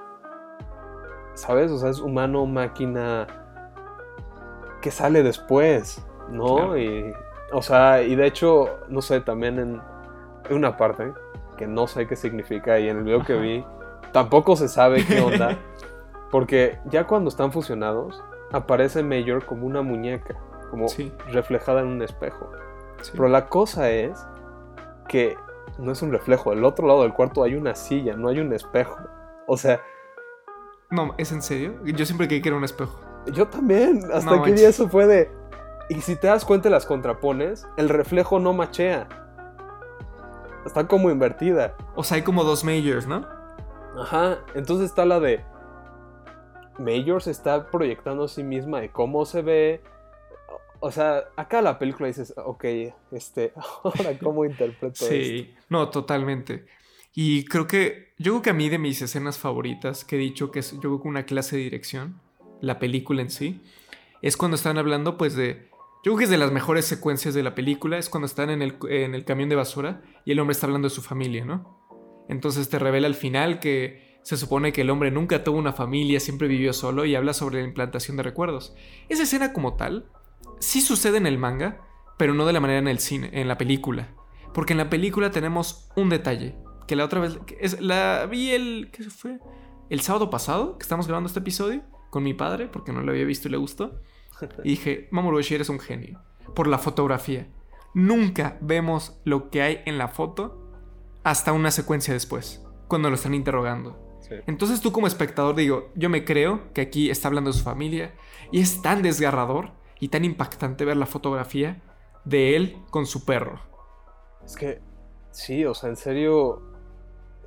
¿sabes? 1.35 1.71
O 1.71 1.79
sea, 1.79 1.91
es 1.91 2.01
humano, 2.01 2.47
máquina, 2.47 3.27
que 4.81 4.91
sale 4.91 5.23
después, 5.23 6.07
¿no? 6.29 6.77
Y, 6.77 7.13
o 7.53 7.63
sea, 7.63 8.03
y 8.03 8.15
de 8.15 8.27
hecho, 8.27 8.81
no 8.89 9.01
sé, 9.01 9.21
también 9.21 9.59
en, 9.59 9.83
una 10.51 10.77
parte 10.77 11.13
que 11.57 11.67
no 11.67 11.87
sé 11.87 12.07
qué 12.07 12.17
significa 12.17 12.79
y 12.79 12.89
en 12.89 12.99
el 12.99 13.05
video 13.05 13.25
que 13.25 13.35
vi 13.35 13.65
tampoco 14.13 14.57
se 14.57 14.69
sabe 14.69 15.05
qué 15.05 15.21
onda, 15.21 15.59
porque 16.31 16.79
ya 16.87 17.07
cuando 17.07 17.29
están 17.29 17.53
fusionados 17.53 18.23
aparece 18.53 19.03
Major 19.03 19.45
como 19.45 19.67
una 19.67 19.83
muñeca, 19.83 20.37
como 20.71 20.87
reflejada 21.33 21.81
en 21.81 21.89
un 21.89 22.03
espejo. 22.03 22.51
Pero 23.13 23.29
la 23.29 23.47
cosa 23.49 23.91
es 23.91 24.25
que 25.09 25.37
no 25.79 25.93
es 25.93 26.01
un 26.03 26.13
reflejo, 26.13 26.51
del 26.51 26.65
otro 26.65 26.87
lado 26.87 27.03
del 27.03 27.13
cuarto 27.13 27.43
hay 27.43 27.55
una 27.57 27.75
silla, 27.75 28.17
no 28.17 28.29
hay 28.29 28.39
un 28.39 28.53
espejo. 28.53 28.97
O 29.47 29.57
sea... 29.57 29.81
No, 30.91 31.15
¿es 31.19 31.33
en 31.33 31.43
serio? 31.43 31.75
Yo 31.85 32.07
siempre 32.07 32.29
creí 32.29 32.41
que 32.41 32.49
era 32.49 32.57
un 32.57 32.65
espejo. 32.65 33.01
Yo 33.33 33.49
también, 33.49 34.05
hasta 34.13 34.43
que 34.43 34.53
día 34.53 34.69
eso 34.69 34.89
fue 34.89 35.07
de... 35.07 35.31
Y 35.89 36.01
si 36.01 36.17
te 36.17 36.29
das 36.29 36.45
cuenta 36.45 36.69
y 36.69 36.71
las 36.71 36.87
contrapones, 36.87 37.67
el 37.77 37.89
reflejo 37.89 38.39
no 38.39 38.53
machea. 38.53 39.09
Está 40.65 40.87
como 40.89 41.11
invertida. 41.11 41.77
O 41.95 42.03
sea, 42.03 42.17
hay 42.17 42.23
como 42.23 42.45
dos 42.45 42.65
majors, 42.65 43.07
¿no? 43.07 43.27
Ajá, 43.99 44.39
entonces 44.55 44.87
está 44.87 45.05
la 45.05 45.21
de... 45.21 45.45
Major 46.79 47.23
se 47.23 47.31
está 47.31 47.71
proyectando 47.71 48.25
a 48.25 48.29
sí 48.29 48.43
misma 48.43 48.81
de 48.81 48.91
cómo 48.91 49.25
se 49.25 49.43
ve. 49.43 49.81
O 50.81 50.91
sea, 50.91 51.25
acá 51.37 51.63
la 51.63 51.79
película 51.79 52.09
dices, 52.09 52.35
ok, 52.37 52.65
este, 53.13 53.53
ahora 53.85 54.19
cómo 54.21 54.45
interpreto 54.45 55.07
Sí, 55.07 55.55
no, 55.69 55.89
totalmente. 55.91 56.67
Y 57.15 57.45
creo 57.45 57.67
que, 57.67 58.13
yo 58.19 58.33
creo 58.33 58.43
que 58.43 58.51
a 58.51 58.55
mí 58.55 58.69
de 58.69 58.79
mis 58.79 59.01
escenas 59.01 59.39
favoritas, 59.39 60.05
que 60.05 60.17
he 60.17 60.19
dicho 60.19 60.51
que 60.51 60.59
es, 60.59 60.73
yo 60.73 60.81
creo 60.81 61.03
que 61.03 61.09
una 61.09 61.27
clase 61.27 61.57
de 61.57 61.63
dirección, 61.63 62.21
la 62.61 62.81
película 62.81 63.23
en 63.23 63.31
sí, 63.31 63.63
es 64.21 64.37
cuando 64.37 64.57
están 64.57 64.79
hablando 64.79 65.17
pues 65.17 65.37
de... 65.37 65.69
Yo 66.05 66.13
creo 66.13 66.19
que 66.19 66.25
es 66.25 66.31
de 66.31 66.37
las 66.37 66.53
mejores 66.53 66.85
secuencias 66.85 67.33
de 67.33 67.43
la 67.43 67.55
película, 67.55 67.97
es 67.97 68.11
cuando 68.11 68.27
están 68.27 68.51
en 68.51 68.61
el, 68.61 68.77
en 68.91 69.15
el 69.15 69.25
camión 69.25 69.49
de 69.49 69.57
basura 69.57 70.03
y 70.27 70.33
el 70.33 70.39
hombre 70.39 70.53
está 70.53 70.67
hablando 70.67 70.87
de 70.87 70.95
su 70.95 71.01
familia, 71.01 71.47
¿no? 71.47 71.81
Entonces 72.29 72.69
te 72.69 72.79
revela 72.79 73.07
al 73.07 73.15
final 73.15 73.59
que 73.59 74.21
se 74.23 74.37
supone 74.37 74.75
que 74.75 74.83
el 74.83 74.91
hombre 74.91 75.11
nunca 75.11 75.43
tuvo 75.43 75.57
una 75.57 75.73
familia, 75.73 76.21
siempre 76.21 76.47
vivió 76.47 76.75
solo 76.75 77.07
y 77.07 77.15
habla 77.15 77.33
sobre 77.33 77.63
la 77.63 77.67
implantación 77.67 78.19
de 78.19 78.23
recuerdos. 78.23 78.75
Esa 79.09 79.23
escena 79.23 79.55
como 79.55 79.77
tal 79.77 80.11
sí 80.61 80.83
sucede 80.83 81.17
en 81.17 81.27
el 81.27 81.39
manga, 81.39 81.81
pero 82.19 82.35
no 82.35 82.45
de 82.45 82.53
la 82.53 82.61
manera 82.61 82.81
en 82.81 82.89
el 82.89 82.99
cine, 82.99 83.31
en 83.33 83.49
la 83.49 83.57
película. 83.57 84.15
Porque 84.53 84.75
en 84.75 84.79
la 84.79 84.91
película 84.91 85.31
tenemos 85.31 85.89
un 85.97 86.11
detalle, 86.11 86.55
que 86.87 86.97
la 86.97 87.07
otra 87.07 87.21
vez 87.21 87.39
es 87.59 87.81
la 87.81 88.27
vi 88.31 88.51
el 88.51 88.91
¿qué 88.93 89.05
fue? 89.05 89.39
El 89.89 90.03
sábado 90.03 90.29
pasado 90.29 90.77
que 90.77 90.83
estamos 90.83 91.07
grabando 91.07 91.29
este 91.29 91.41
episodio 91.41 91.83
con 92.11 92.25
mi 92.25 92.35
padre, 92.35 92.69
porque 92.69 92.93
no 92.93 93.01
lo 93.01 93.11
había 93.11 93.25
visto 93.25 93.49
y 93.49 93.53
le 93.53 93.57
gustó. 93.57 94.03
Y 94.63 94.71
dije, 94.71 95.09
Mamoru 95.11 95.39
eres 95.39 95.69
un 95.69 95.81
genio. 95.81 96.23
Por 96.55 96.67
la 96.67 96.79
fotografía. 96.79 97.49
Nunca 97.95 98.59
vemos 98.61 99.21
lo 99.25 99.51
que 99.51 99.63
hay 99.63 99.83
en 99.87 99.99
la 99.99 100.09
foto 100.09 100.73
hasta 101.23 101.53
una 101.53 101.71
secuencia 101.71 102.13
después, 102.13 102.65
cuando 102.89 103.09
lo 103.09 103.15
están 103.15 103.35
interrogando. 103.35 104.05
Entonces 104.47 104.81
tú 104.81 104.91
como 104.91 105.07
espectador 105.07 105.55
digo, 105.55 105.93
yo 105.95 106.09
me 106.09 106.25
creo 106.25 106.73
que 106.73 106.81
aquí 106.81 107.11
está 107.11 107.29
hablando 107.29 107.51
de 107.51 107.59
su 107.59 107.65
familia 107.65 108.15
y 108.51 108.61
es 108.61 108.83
tan 108.83 109.03
desgarrador 109.03 109.73
y 110.01 110.09
tan 110.09 110.25
impactante 110.25 110.85
ver 110.85 110.97
la 110.97 111.07
fotografía 111.07 111.83
de 112.25 112.57
él 112.57 112.79
con 112.91 113.07
su 113.07 113.25
perro. 113.25 113.61
Es 114.45 114.57
que, 114.57 114.81
sí, 115.31 115.65
o 115.65 115.75
sea, 115.75 115.91
en 115.91 115.97
serio, 115.97 116.63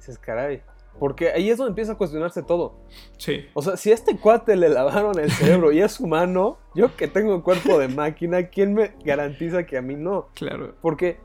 es 0.08 0.17
caray, 0.19 0.63
porque 1.00 1.32
ahí 1.32 1.50
es 1.50 1.58
donde 1.58 1.70
empieza 1.70 1.94
a 1.94 1.98
cuestionarse 1.98 2.44
todo. 2.44 2.76
Sí. 3.18 3.46
O 3.54 3.62
sea, 3.62 3.78
si 3.78 3.92
a 3.92 3.94
este 3.94 4.18
cuate 4.18 4.56
le 4.56 4.70
lavaron 4.70 5.20
el 5.20 5.32
cerebro 5.32 5.72
y 5.72 5.80
es 5.80 6.00
humano, 6.00 6.58
yo 6.74 6.96
que 6.96 7.08
tengo 7.08 7.36
un 7.36 7.42
cuerpo 7.42 7.78
de 7.78 7.88
máquina, 7.88 8.48
¿quién 8.48 8.74
me 8.74 8.96
garantiza 9.04 9.66
que 9.66 9.78
a 9.78 9.82
mí 9.82 9.96
no? 9.96 10.30
Claro. 10.34 10.76
Porque, 10.82 11.20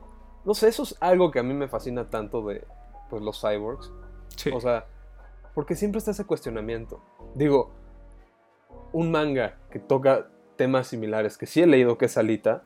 no 0.45 0.53
sé, 0.53 0.67
eso 0.67 0.83
es 0.83 0.95
algo 0.99 1.31
que 1.31 1.39
a 1.39 1.43
mí 1.43 1.53
me 1.53 1.67
fascina 1.67 2.09
tanto 2.09 2.45
de 2.45 2.65
pues, 3.09 3.23
los 3.23 3.41
cyborgs. 3.41 3.91
Sí. 4.35 4.51
O 4.53 4.59
sea, 4.59 4.85
porque 5.55 5.75
siempre 5.75 5.99
está 5.99 6.11
ese 6.11 6.25
cuestionamiento. 6.25 7.01
Digo, 7.35 7.71
un 8.91 9.11
manga 9.11 9.57
que 9.71 9.79
toca 9.79 10.27
temas 10.55 10.87
similares, 10.87 11.37
que 11.37 11.45
sí 11.45 11.61
he 11.61 11.67
leído 11.67 11.97
que 11.97 12.05
es 12.05 12.17
Alita, 12.17 12.63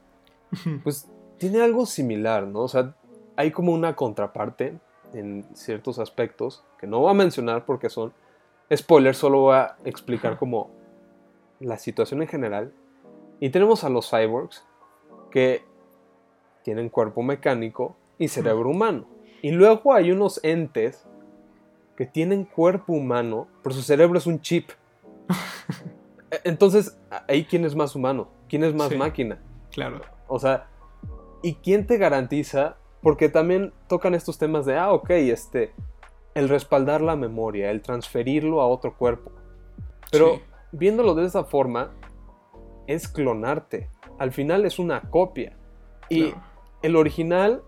pues 0.83 1.09
tiene 1.37 1.61
algo 1.61 1.85
similar, 1.85 2.47
¿no? 2.47 2.61
O 2.61 2.67
sea, 2.67 2.95
hay 3.35 3.51
como 3.51 3.71
una 3.73 3.95
contraparte 3.95 4.79
en 5.13 5.45
ciertos 5.55 5.99
aspectos 5.99 6.63
que 6.79 6.87
no 6.87 6.99
voy 6.99 7.11
a 7.11 7.13
mencionar 7.13 7.65
porque 7.65 7.89
son 7.89 8.13
spoilers, 8.75 9.17
solo 9.17 9.41
voy 9.41 9.55
a 9.55 9.77
explicar 9.85 10.37
como 10.37 10.69
la 11.59 11.77
situación 11.77 12.21
en 12.21 12.27
general. 12.27 12.73
Y 13.39 13.49
tenemos 13.49 13.83
a 13.83 13.89
los 13.89 14.09
cyborgs 14.09 14.65
que 15.31 15.63
tienen 16.63 16.89
cuerpo 16.89 17.21
mecánico 17.21 17.95
y 18.17 18.27
cerebro 18.27 18.69
humano. 18.69 19.05
Y 19.41 19.51
luego 19.51 19.93
hay 19.93 20.11
unos 20.11 20.39
entes 20.43 21.07
que 21.95 22.05
tienen 22.05 22.45
cuerpo 22.45 22.93
humano, 22.93 23.47
pero 23.63 23.75
su 23.75 23.81
cerebro 23.81 24.17
es 24.17 24.27
un 24.27 24.41
chip. 24.41 24.69
E, 26.29 26.41
entonces, 26.43 26.99
ahí 27.29 27.45
quién 27.45 27.63
es 27.63 27.73
más 27.73 27.95
humano, 27.95 28.27
quién 28.49 28.65
es 28.65 28.73
más 28.73 28.93
máquina. 28.93 29.39
Claro. 29.71 30.01
O 30.27 30.37
sea, 30.39 30.67
¿y 31.41 31.53
quién 31.53 31.87
te 31.87 31.97
garantiza 31.97 32.75
porque 33.01 33.29
también 33.29 33.73
tocan 33.87 34.13
estos 34.13 34.37
temas 34.37 34.65
de, 34.65 34.77
ah, 34.77 34.91
ok, 34.91 35.09
este, 35.11 35.73
el 36.33 36.49
respaldar 36.49 37.01
la 37.01 37.15
memoria, 37.15 37.71
el 37.71 37.81
transferirlo 37.81 38.61
a 38.61 38.67
otro 38.67 38.95
cuerpo. 38.95 39.31
Pero 40.11 40.39
viéndolo 40.71 41.15
de 41.15 41.25
esa 41.25 41.43
forma, 41.43 41.91
es 42.87 43.07
clonarte. 43.07 43.89
Al 44.17 44.31
final 44.31 44.65
es 44.65 44.79
una 44.79 45.01
copia. 45.09 45.57
Y 46.09 46.33
el 46.81 46.95
original, 46.95 47.63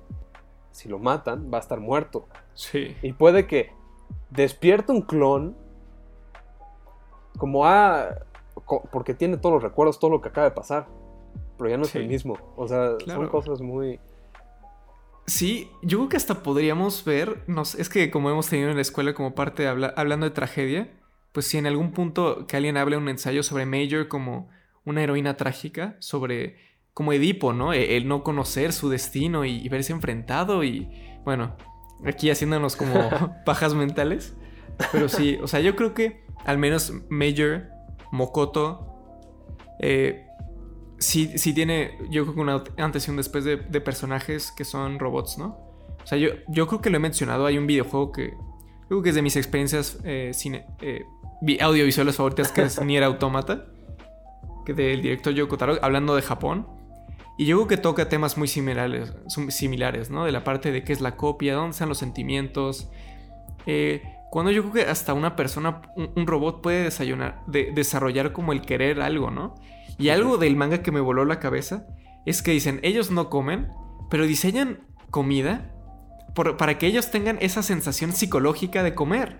si 0.71 0.87
lo 0.89 0.99
matan, 0.99 1.51
va 1.53 1.57
a 1.57 1.61
estar 1.61 1.79
muerto. 1.79 2.27
Sí. 2.53 2.95
Y 3.01 3.13
puede 3.13 3.47
que 3.47 3.71
despierte 4.29 4.91
un 4.91 5.01
clon, 5.01 5.55
como, 7.37 7.65
ah, 7.65 8.15
porque 8.91 9.13
tiene 9.13 9.37
todos 9.37 9.53
los 9.53 9.63
recuerdos, 9.63 9.99
todo 9.99 10.11
lo 10.11 10.21
que 10.21 10.29
acaba 10.29 10.49
de 10.49 10.55
pasar. 10.55 10.87
Pero 11.57 11.69
ya 11.69 11.77
no 11.77 11.83
es 11.83 11.95
el 11.95 12.07
mismo. 12.07 12.37
O 12.55 12.67
sea, 12.67 12.95
son 13.05 13.27
cosas 13.27 13.61
muy 13.61 13.99
Sí, 15.29 15.69
yo 15.83 15.99
creo 15.99 16.09
que 16.09 16.17
hasta 16.17 16.41
podríamos 16.41 17.05
ver, 17.05 17.43
es 17.77 17.89
que 17.89 18.09
como 18.09 18.31
hemos 18.31 18.49
tenido 18.49 18.69
en 18.69 18.75
la 18.75 18.81
escuela 18.81 19.13
como 19.13 19.35
parte 19.35 19.63
de 19.63 19.91
hablando 19.95 20.25
de 20.25 20.31
tragedia, 20.31 20.89
pues 21.31 21.45
si 21.45 21.57
en 21.59 21.67
algún 21.67 21.91
punto 21.91 22.47
que 22.47 22.57
alguien 22.57 22.77
hable 22.77 22.97
un 22.97 23.07
ensayo 23.07 23.43
sobre 23.43 23.67
Major 23.67 24.07
como 24.07 24.49
una 24.85 25.03
heroína 25.03 25.37
trágica, 25.37 25.95
sobre 25.99 26.57
como 26.95 27.13
Edipo, 27.13 27.53
¿no? 27.53 27.73
E, 27.73 27.95
el, 27.95 28.07
no 28.07 28.23
conocer 28.23 28.73
su 28.73 28.89
destino 28.89 29.45
y, 29.45 29.69
verse 29.69 29.93
enfrentado 29.93 30.63
y 30.63 30.89
bueno, 31.23 31.55
aquí 32.05 32.31
haciéndonos 32.31 32.75
como 32.75 33.09
pajas 33.45 33.75
mentales. 33.75 34.35
Pero 34.91 35.09
sí, 35.09 35.37
o 35.43 35.47
sea, 35.47 35.59
yo 35.59 35.75
creo 35.75 35.93
que 35.93 36.23
al 36.43 36.57
menos 36.57 36.91
Major, 37.09 37.67
Mokoto, 38.11 38.95
eh, 39.79 40.25
sí, 40.99 41.37
sí 41.37 41.53
tiene, 41.53 41.97
yo 42.09 42.23
creo 42.23 42.35
que 42.35 42.41
una 42.41 42.63
antes 42.77 43.07
y 43.07 43.11
un 43.11 43.17
después 43.17 43.43
de, 43.43 43.57
personajes 43.57 44.51
que 44.51 44.65
son 44.65 44.99
robots, 44.99 45.37
¿no? 45.37 45.57
O 46.03 46.07
sea, 46.07 46.17
yo, 46.17 46.29
yo 46.47 46.67
creo 46.67 46.81
que 46.81 46.89
lo 46.89 46.97
he 46.97 46.99
mencionado, 46.99 47.45
hay 47.45 47.57
un 47.57 47.67
videojuego 47.67 48.11
que 48.11 48.33
creo 48.87 49.01
que 49.01 49.09
es 49.09 49.15
de 49.15 49.21
mis 49.21 49.35
experiencias 49.35 49.99
eh, 50.03 50.31
cine, 50.33 50.65
eh, 50.81 51.05
audiovisuales 51.61 52.15
favoritas, 52.15 52.51
que 52.51 52.63
es 52.63 52.81
Nier 52.85 53.03
Automata, 53.03 53.65
que 54.65 54.73
del 54.73 55.01
director 55.01 55.33
Yoko 55.33 55.57
Taro, 55.57 55.77
hablando 55.81 56.15
de 56.15 56.21
Japón. 56.21 56.67
Y 57.37 57.45
yo 57.45 57.55
creo 57.55 57.67
que 57.67 57.77
toca 57.77 58.09
temas 58.09 58.37
muy 58.37 58.49
similares, 58.49 59.13
similares, 59.47 60.09
¿no? 60.09 60.25
De 60.25 60.31
la 60.33 60.43
parte 60.43 60.73
de 60.73 60.83
qué 60.83 60.91
es 60.91 60.99
la 60.99 61.15
copia, 61.15 61.55
dónde 61.55 61.71
están 61.71 61.87
los 61.87 61.97
sentimientos. 61.97 62.89
Eh, 63.65 64.03
cuando 64.29 64.51
yo 64.51 64.61
creo 64.63 64.73
que 64.73 64.91
hasta 64.91 65.13
una 65.13 65.37
persona, 65.37 65.81
un, 65.95 66.27
robot 66.27 66.61
puede 66.61 66.83
desayunar, 66.83 67.41
desarrollar 67.47 68.33
como 68.33 68.51
el 68.51 68.61
querer 68.61 69.01
algo, 69.01 69.31
¿no? 69.31 69.55
Y 69.99 70.09
algo 70.09 70.37
del 70.37 70.55
manga 70.55 70.81
que 70.81 70.91
me 70.91 71.01
voló 71.01 71.25
la 71.25 71.39
cabeza 71.39 71.85
es 72.25 72.41
que 72.41 72.51
dicen, 72.51 72.79
ellos 72.83 73.11
no 73.11 73.29
comen, 73.29 73.67
pero 74.09 74.25
diseñan 74.25 74.79
comida 75.11 75.71
para 76.33 76.77
que 76.77 76.87
ellos 76.87 77.11
tengan 77.11 77.37
esa 77.41 77.63
sensación 77.63 78.13
psicológica 78.13 78.81
de 78.81 78.95
comer. 78.95 79.37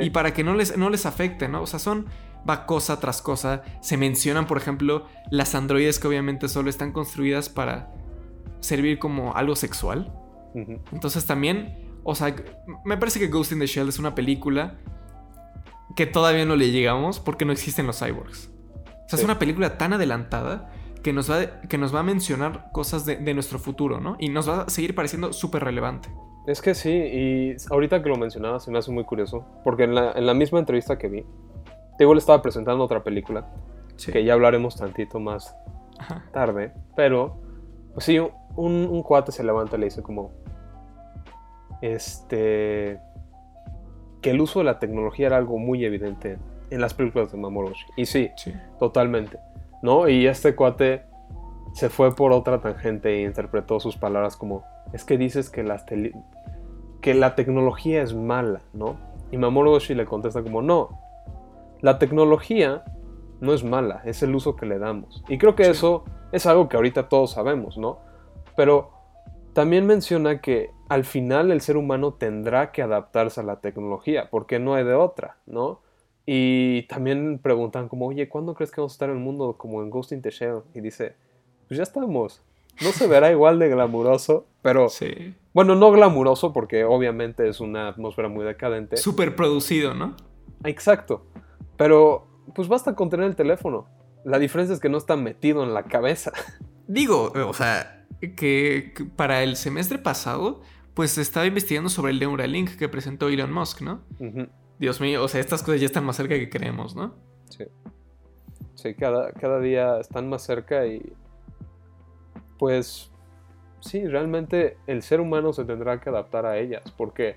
Y 0.00 0.10
para 0.10 0.32
que 0.32 0.44
no 0.44 0.54
les, 0.54 0.76
no 0.76 0.90
les 0.90 1.06
afecte, 1.06 1.48
¿no? 1.48 1.62
O 1.62 1.66
sea, 1.66 1.78
son, 1.78 2.06
va 2.48 2.66
cosa 2.66 3.00
tras 3.00 3.20
cosa. 3.20 3.62
Se 3.80 3.96
mencionan, 3.96 4.46
por 4.46 4.56
ejemplo, 4.58 5.06
las 5.30 5.54
androides 5.54 5.98
que 5.98 6.08
obviamente 6.08 6.48
solo 6.48 6.70
están 6.70 6.92
construidas 6.92 7.48
para 7.48 7.92
servir 8.60 8.98
como 8.98 9.34
algo 9.34 9.56
sexual. 9.56 10.12
Entonces 10.92 11.26
también, 11.26 12.00
o 12.02 12.14
sea, 12.14 12.34
me 12.84 12.96
parece 12.96 13.18
que 13.18 13.26
Ghost 13.26 13.52
in 13.52 13.58
the 13.58 13.66
Shell 13.66 13.88
es 13.88 13.98
una 13.98 14.14
película 14.14 14.78
que 15.96 16.06
todavía 16.06 16.46
no 16.46 16.56
le 16.56 16.70
llegamos 16.70 17.20
porque 17.20 17.44
no 17.44 17.52
existen 17.52 17.86
los 17.86 17.98
cyborgs. 17.98 18.50
O 19.06 19.08
sea, 19.08 19.20
es 19.20 19.24
una 19.24 19.38
película 19.38 19.78
tan 19.78 19.92
adelantada 19.92 20.68
que 21.06 21.12
nos 21.12 21.30
va, 21.30 21.60
que 21.68 21.78
nos 21.78 21.94
va 21.94 22.00
a 22.00 22.02
mencionar 22.02 22.72
cosas 22.72 23.06
de, 23.06 23.32
nuestro 23.32 23.60
futuro, 23.60 24.00
¿no? 24.00 24.16
Y 24.18 24.28
nos 24.28 24.48
va 24.48 24.62
a 24.62 24.68
seguir 24.68 24.96
pareciendo 24.96 25.32
súper 25.32 25.62
relevante. 25.62 26.08
Es 26.48 26.60
que 26.60 26.74
sí, 26.74 26.90
y 26.90 27.56
ahorita 27.70 28.02
que 28.02 28.08
lo 28.08 28.16
mencionabas 28.16 28.64
se 28.64 28.72
me 28.72 28.78
hace 28.78 28.90
muy 28.90 29.04
curioso, 29.04 29.46
porque 29.62 29.84
en 29.84 29.94
la, 29.94 30.34
misma 30.34 30.58
entrevista 30.58 30.98
que 30.98 31.08
vi, 31.08 31.24
Tego 31.96 32.12
le 32.12 32.18
estaba 32.18 32.42
presentando 32.42 32.82
otra 32.82 33.04
película, 33.04 33.46
que 34.12 34.24
ya 34.24 34.32
hablaremos 34.32 34.74
tantito 34.74 35.20
más 35.20 35.54
tarde, 36.32 36.72
pero, 36.96 37.36
pues 37.94 38.04
sí, 38.04 38.18
un, 38.18 38.32
un 38.56 39.02
cuate 39.04 39.30
se 39.30 39.44
levanta 39.44 39.76
y 39.76 39.80
le 39.80 39.86
dice 39.86 40.02
como, 40.02 40.32
este, 41.82 42.98
que 44.20 44.30
el 44.30 44.40
uso 44.40 44.58
de 44.58 44.64
la 44.64 44.80
tecnología 44.80 45.28
era 45.28 45.36
algo 45.36 45.56
muy 45.58 45.84
evidente 45.84 46.38
en 46.70 46.80
las 46.80 46.94
películas 46.94 47.32
de 47.32 47.38
Mamoroshi. 47.38 47.86
Y 47.96 48.06
sí, 48.06 48.30
totalmente. 48.78 49.38
¿No? 49.82 50.08
Y 50.08 50.26
este 50.26 50.54
cuate 50.54 51.02
se 51.74 51.90
fue 51.90 52.14
por 52.14 52.32
otra 52.32 52.60
tangente 52.60 53.10
e 53.10 53.22
interpretó 53.22 53.78
sus 53.80 53.96
palabras 53.96 54.36
como, 54.36 54.64
es 54.92 55.04
que 55.04 55.18
dices 55.18 55.50
que, 55.50 55.62
las 55.62 55.84
que 55.84 57.14
la 57.14 57.34
tecnología 57.34 58.02
es 58.02 58.14
mala, 58.14 58.62
¿no? 58.72 58.96
Y 59.30 59.36
Mamoroshi 59.36 59.94
le 59.94 60.06
contesta 60.06 60.42
como, 60.42 60.62
no, 60.62 60.98
la 61.80 61.98
tecnología 61.98 62.84
no 63.40 63.52
es 63.52 63.64
mala, 63.64 64.00
es 64.04 64.22
el 64.22 64.34
uso 64.34 64.56
que 64.56 64.66
le 64.66 64.78
damos. 64.78 65.22
Y 65.28 65.38
creo 65.38 65.54
que 65.54 65.68
eso 65.68 66.04
es 66.32 66.46
algo 66.46 66.68
que 66.68 66.76
ahorita 66.76 67.08
todos 67.08 67.32
sabemos, 67.32 67.76
¿no? 67.76 67.98
Pero 68.56 68.90
también 69.52 69.86
menciona 69.86 70.40
que 70.40 70.70
al 70.88 71.04
final 71.04 71.50
el 71.50 71.60
ser 71.60 71.76
humano 71.76 72.14
tendrá 72.14 72.72
que 72.72 72.82
adaptarse 72.82 73.40
a 73.40 73.44
la 73.44 73.60
tecnología, 73.60 74.28
porque 74.30 74.58
no 74.58 74.74
hay 74.74 74.84
de 74.84 74.94
otra, 74.94 75.36
¿no? 75.46 75.80
Y 76.26 76.82
también 76.88 77.38
preguntan 77.38 77.88
como, 77.88 78.06
oye, 78.06 78.28
¿cuándo 78.28 78.54
crees 78.54 78.72
que 78.72 78.80
vamos 78.80 78.92
a 78.92 78.96
estar 78.96 79.08
en 79.08 79.16
el 79.16 79.22
mundo 79.22 79.54
como 79.56 79.80
en 79.82 79.90
Ghost 79.90 80.10
in 80.10 80.22
the 80.22 80.30
Shell? 80.30 80.62
Y 80.74 80.80
dice, 80.80 81.14
pues 81.68 81.78
ya 81.78 81.84
estamos. 81.84 82.42
No 82.82 82.90
se 82.90 83.06
verá 83.06 83.30
igual 83.30 83.58
de 83.58 83.68
glamuroso, 83.68 84.46
pero... 84.60 84.88
Sí. 84.88 85.34
Bueno, 85.54 85.76
no 85.76 85.90
glamuroso 85.92 86.52
porque 86.52 86.84
obviamente 86.84 87.48
es 87.48 87.60
una 87.60 87.88
atmósfera 87.88 88.28
muy 88.28 88.44
decadente. 88.44 88.96
Súper 88.96 89.36
producido, 89.36 89.94
¿no? 89.94 90.16
Exacto. 90.64 91.24
Pero 91.76 92.26
pues 92.54 92.68
basta 92.68 92.94
con 92.94 93.08
tener 93.08 93.26
el 93.26 93.36
teléfono. 93.36 93.86
La 94.24 94.38
diferencia 94.38 94.74
es 94.74 94.80
que 94.80 94.88
no 94.88 94.98
está 94.98 95.16
metido 95.16 95.62
en 95.62 95.72
la 95.72 95.84
cabeza. 95.84 96.32
Digo, 96.88 97.32
o 97.34 97.54
sea, 97.54 98.04
que, 98.36 98.92
para 99.16 99.42
el 99.42 99.56
semestre 99.56 99.98
pasado, 99.98 100.60
pues 100.94 101.18
estaba 101.18 101.46
investigando 101.46 101.88
sobre 101.88 102.12
el 102.12 102.20
Neuralink 102.20 102.76
que 102.76 102.88
presentó 102.88 103.28
Elon 103.28 103.52
Musk, 103.52 103.82
¿no? 103.82 104.00
Dios 104.78 105.00
mío, 105.00 105.22
o 105.22 105.28
sea, 105.28 105.40
estas 105.40 105.62
cosas 105.62 105.80
ya 105.80 105.86
están 105.86 106.04
más 106.04 106.16
cerca 106.16 106.34
que 106.34 106.50
creemos, 106.50 106.94
¿no? 106.94 107.14
Sí. 107.48 107.64
Sí, 108.74 108.94
cada, 108.94 109.32
cada 109.32 109.58
día 109.60 109.98
están 109.98 110.28
más 110.28 110.42
cerca 110.42 110.86
y 110.86 111.12
pues 112.58 113.10
sí, 113.80 114.06
realmente 114.06 114.76
el 114.86 115.02
ser 115.02 115.20
humano 115.20 115.52
se 115.52 115.64
tendrá 115.64 116.00
que 116.00 116.10
adaptar 116.10 116.46
a 116.46 116.58
ellas 116.58 116.90
porque 116.96 117.36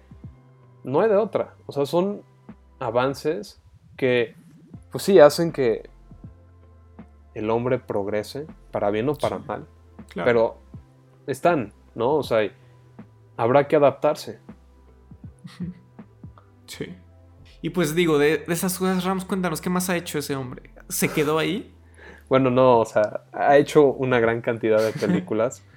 no 0.84 1.02
hay 1.02 1.10
de 1.10 1.16
otra. 1.16 1.56
O 1.66 1.72
sea, 1.72 1.86
son 1.86 2.22
avances 2.80 3.62
que 3.96 4.36
pues 4.92 5.04
sí 5.04 5.20
hacen 5.20 5.52
que 5.52 5.90
el 7.36 7.50
hombre 7.50 7.80
progrese, 7.80 8.48
para 8.72 8.90
bien 8.90 9.08
o 9.10 9.16
para 9.16 9.38
mal. 9.40 9.68
Pero 10.14 10.58
están, 11.28 11.74
¿no? 11.96 12.16
O 12.16 12.24
sea, 12.24 12.50
habrá 13.38 13.68
que 13.68 13.76
adaptarse. 13.76 14.40
Sí. 16.68 16.96
Y 17.62 17.72
pues 17.72 17.94
digo, 17.94 18.18
de, 18.18 18.44
esas 18.48 18.78
cosas, 18.78 19.04
Ramos, 19.04 19.26
cuéntanos, 19.26 19.62
¿qué 19.62 19.70
más 19.70 19.90
ha 19.90 19.98
hecho 19.98 20.20
ese 20.20 20.36
hombre? 20.36 20.72
¿Se 20.88 21.10
quedó 21.10 21.40
ahí? 21.40 21.74
Bueno, 22.30 22.50
no, 22.50 22.80
o 22.80 22.86
sea, 22.86 23.22
ha 23.34 23.58
hecho 23.58 23.86
una 23.86 24.20
gran 24.20 24.42
cantidad 24.42 24.82
de 24.82 24.94
películas. 24.94 25.64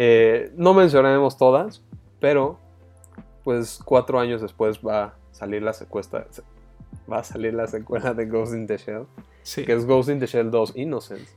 Eh, 0.00 0.52
no 0.54 0.74
mencionaremos 0.74 1.36
todas, 1.36 1.82
pero 2.20 2.56
pues 3.42 3.80
cuatro 3.84 4.20
años 4.20 4.40
después 4.40 4.78
va 4.78 5.02
a 5.02 5.14
salir 5.32 5.60
la 5.60 5.72
secuestra, 5.72 6.28
va 7.10 7.18
a 7.18 7.24
salir 7.24 7.52
la 7.52 7.66
secuela 7.66 8.14
de 8.14 8.26
Ghost 8.26 8.54
in 8.54 8.68
the 8.68 8.76
Shell, 8.76 9.06
que 9.66 9.72
es 9.72 9.86
Ghost 9.86 10.10
in 10.10 10.20
the 10.20 10.26
Shell 10.26 10.52
2 10.52 10.74
Innocence, 10.76 11.34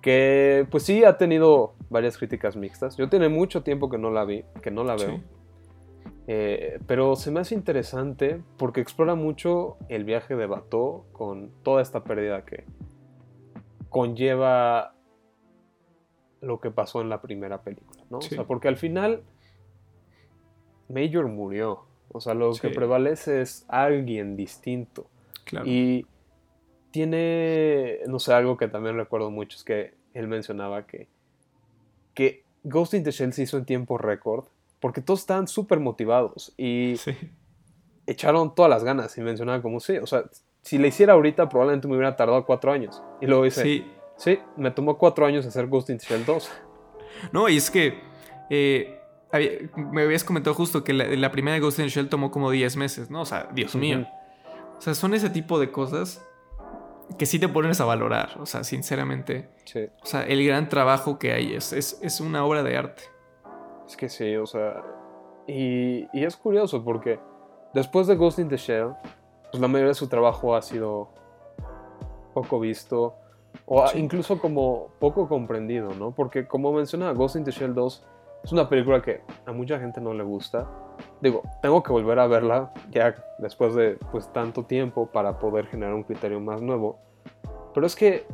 que 0.00 0.66
pues 0.68 0.82
sí 0.82 1.04
ha 1.04 1.16
tenido 1.16 1.74
varias 1.88 2.18
críticas 2.18 2.56
mixtas. 2.56 2.96
Yo 2.96 3.08
tiene 3.08 3.28
mucho 3.28 3.62
tiempo 3.62 3.88
que 3.88 3.98
no 3.98 4.10
la 4.10 4.24
vi, 4.24 4.44
que 4.62 4.72
no 4.72 4.82
la 4.82 4.96
veo. 4.96 5.20
Eh, 6.28 6.80
pero 6.86 7.14
se 7.14 7.30
me 7.30 7.40
hace 7.40 7.54
interesante 7.54 8.42
porque 8.56 8.80
explora 8.80 9.14
mucho 9.14 9.76
el 9.88 10.04
viaje 10.04 10.34
de 10.34 10.46
Bateau 10.46 11.04
con 11.12 11.52
toda 11.62 11.82
esta 11.82 12.02
pérdida 12.02 12.44
que 12.44 12.64
conlleva 13.88 14.94
lo 16.40 16.60
que 16.60 16.70
pasó 16.70 17.00
en 17.00 17.08
la 17.08 17.22
primera 17.22 17.62
película, 17.62 18.04
¿no? 18.10 18.18
O 18.18 18.22
sea, 18.22 18.44
porque 18.44 18.68
al 18.68 18.76
final 18.76 19.22
Major 20.88 21.26
murió. 21.28 21.84
O 22.12 22.20
sea, 22.20 22.34
lo 22.34 22.52
que 22.52 22.70
prevalece 22.70 23.40
es 23.40 23.64
alguien 23.68 24.36
distinto. 24.36 25.08
Y 25.64 26.06
tiene, 26.90 28.00
no 28.08 28.18
sé, 28.18 28.32
algo 28.32 28.56
que 28.56 28.68
también 28.68 28.96
recuerdo 28.96 29.30
mucho 29.30 29.56
es 29.56 29.64
que 29.64 29.94
él 30.14 30.28
mencionaba 30.28 30.86
que, 30.86 31.08
que 32.14 32.44
Ghost 32.64 32.94
in 32.94 33.04
the 33.04 33.10
Shell 33.10 33.32
se 33.32 33.42
hizo 33.42 33.58
en 33.58 33.64
tiempo 33.64 33.98
récord 33.98 34.46
porque 34.80 35.00
todos 35.00 35.20
estaban 35.20 35.48
súper 35.48 35.80
motivados 35.80 36.52
y 36.56 36.96
echaron 38.06 38.54
todas 38.54 38.70
las 38.70 38.84
ganas 38.84 39.16
y 39.18 39.20
mencionaban 39.20 39.62
como, 39.62 39.80
sí, 39.80 39.98
o 39.98 40.06
sea, 40.06 40.24
si 40.62 40.78
le 40.78 40.88
hiciera 40.88 41.14
ahorita 41.14 41.48
probablemente 41.48 41.88
me 41.88 41.94
hubiera 41.94 42.16
tardado 42.16 42.44
cuatro 42.44 42.72
años. 42.72 43.02
Y 43.20 43.26
luego 43.26 43.44
dice, 43.44 43.62
sí, 43.62 43.86
sí 44.16 44.38
me 44.56 44.70
tomó 44.70 44.98
cuatro 44.98 45.26
años 45.26 45.46
hacer 45.46 45.66
Ghost 45.66 45.90
in 45.90 45.98
Shell 45.98 46.24
2. 46.24 46.50
No, 47.32 47.48
y 47.48 47.56
es 47.56 47.70
que 47.70 48.00
eh, 48.50 49.00
me 49.76 50.02
habías 50.02 50.24
comentado 50.24 50.54
justo 50.54 50.84
que 50.84 50.92
la, 50.92 51.30
primera 51.30 51.54
de 51.54 51.60
Ghost 51.60 51.78
in 51.78 51.86
Shell 51.86 52.08
tomó 52.08 52.30
como 52.30 52.50
10 52.50 52.76
meses, 52.76 53.10
¿no? 53.10 53.22
O 53.22 53.26
sea, 53.26 53.48
Dios 53.52 53.74
mío. 53.74 54.06
O 54.78 54.80
sea, 54.80 54.94
son 54.94 55.14
ese 55.14 55.30
tipo 55.30 55.58
de 55.58 55.70
cosas 55.70 56.22
que 57.18 57.26
sí 57.26 57.38
te 57.38 57.48
pones 57.48 57.80
a 57.80 57.84
valorar, 57.84 58.36
o 58.38 58.46
sea, 58.46 58.64
sinceramente. 58.64 59.48
Sí. 59.64 59.88
O 60.02 60.06
sea, 60.06 60.22
el 60.22 60.44
gran 60.44 60.68
trabajo 60.68 61.18
que 61.18 61.32
hay 61.32 61.54
es, 61.54 61.72
es, 61.72 61.98
es 62.02 62.20
una 62.20 62.44
obra 62.44 62.62
de 62.62 62.76
arte. 62.76 63.04
Es 63.86 63.96
que 63.96 64.08
sí, 64.08 64.36
o 64.36 64.46
sea. 64.46 64.82
Y, 65.46 66.08
y, 66.12 66.24
es 66.24 66.36
curioso 66.36 66.82
porque 66.82 67.20
después 67.72 68.06
de 68.08 68.16
Ghost 68.16 68.40
in 68.40 68.48
the 68.48 68.56
Shell, 68.56 68.94
pues 69.50 69.60
la 69.60 69.68
mayoría 69.68 69.90
de 69.90 69.94
su 69.94 70.08
trabajo 70.08 70.56
ha 70.56 70.62
sido 70.62 71.10
poco 72.34 72.58
visto 72.58 73.14
o 73.64 73.84
incluso 73.94 74.38
como 74.38 74.88
poco 74.98 75.28
comprendido, 75.28 75.94
¿no? 75.94 76.10
Porque 76.10 76.46
como 76.46 76.72
mencionaba, 76.72 77.12
Ghost 77.12 77.36
in 77.36 77.44
the 77.44 77.50
Shell 77.50 77.74
2 77.74 78.06
Es 78.44 78.52
una 78.52 78.68
película 78.68 79.02
que 79.02 79.22
a 79.46 79.52
mucha 79.52 79.78
gente 79.78 80.00
no 80.00 80.12
le 80.14 80.22
gusta. 80.22 80.68
Digo, 81.20 81.42
tengo 81.62 81.82
que 81.82 81.92
volver 81.92 82.18
a 82.18 82.26
verla 82.26 82.72
ya 82.90 83.14
después 83.38 83.74
de 83.74 83.98
pues 84.12 84.32
tanto 84.32 84.64
tiempo 84.64 85.06
para 85.06 85.38
poder 85.38 85.66
generar 85.66 85.94
un 85.94 86.04
criterio 86.04 86.40
más 86.40 86.60
nuevo. 86.60 86.98
Pero 87.74 87.86
es 87.86 87.96
que 87.96 88.26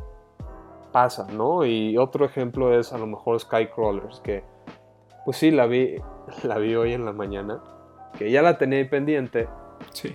pasa, 0.91 1.27
¿no? 1.31 1.65
Y 1.65 1.97
otro 1.97 2.25
ejemplo 2.25 2.77
es 2.77 2.93
a 2.93 2.97
lo 2.97 3.07
mejor 3.07 3.39
Skycrawlers, 3.39 4.19
que 4.19 4.43
pues 5.25 5.37
sí, 5.37 5.51
la 5.51 5.65
vi, 5.65 5.95
la 6.43 6.57
vi 6.57 6.75
hoy 6.75 6.93
en 6.93 7.05
la 7.05 7.13
mañana, 7.13 7.61
que 8.17 8.31
ya 8.31 8.41
la 8.41 8.57
tenía 8.57 8.79
ahí 8.79 8.85
pendiente, 8.85 9.47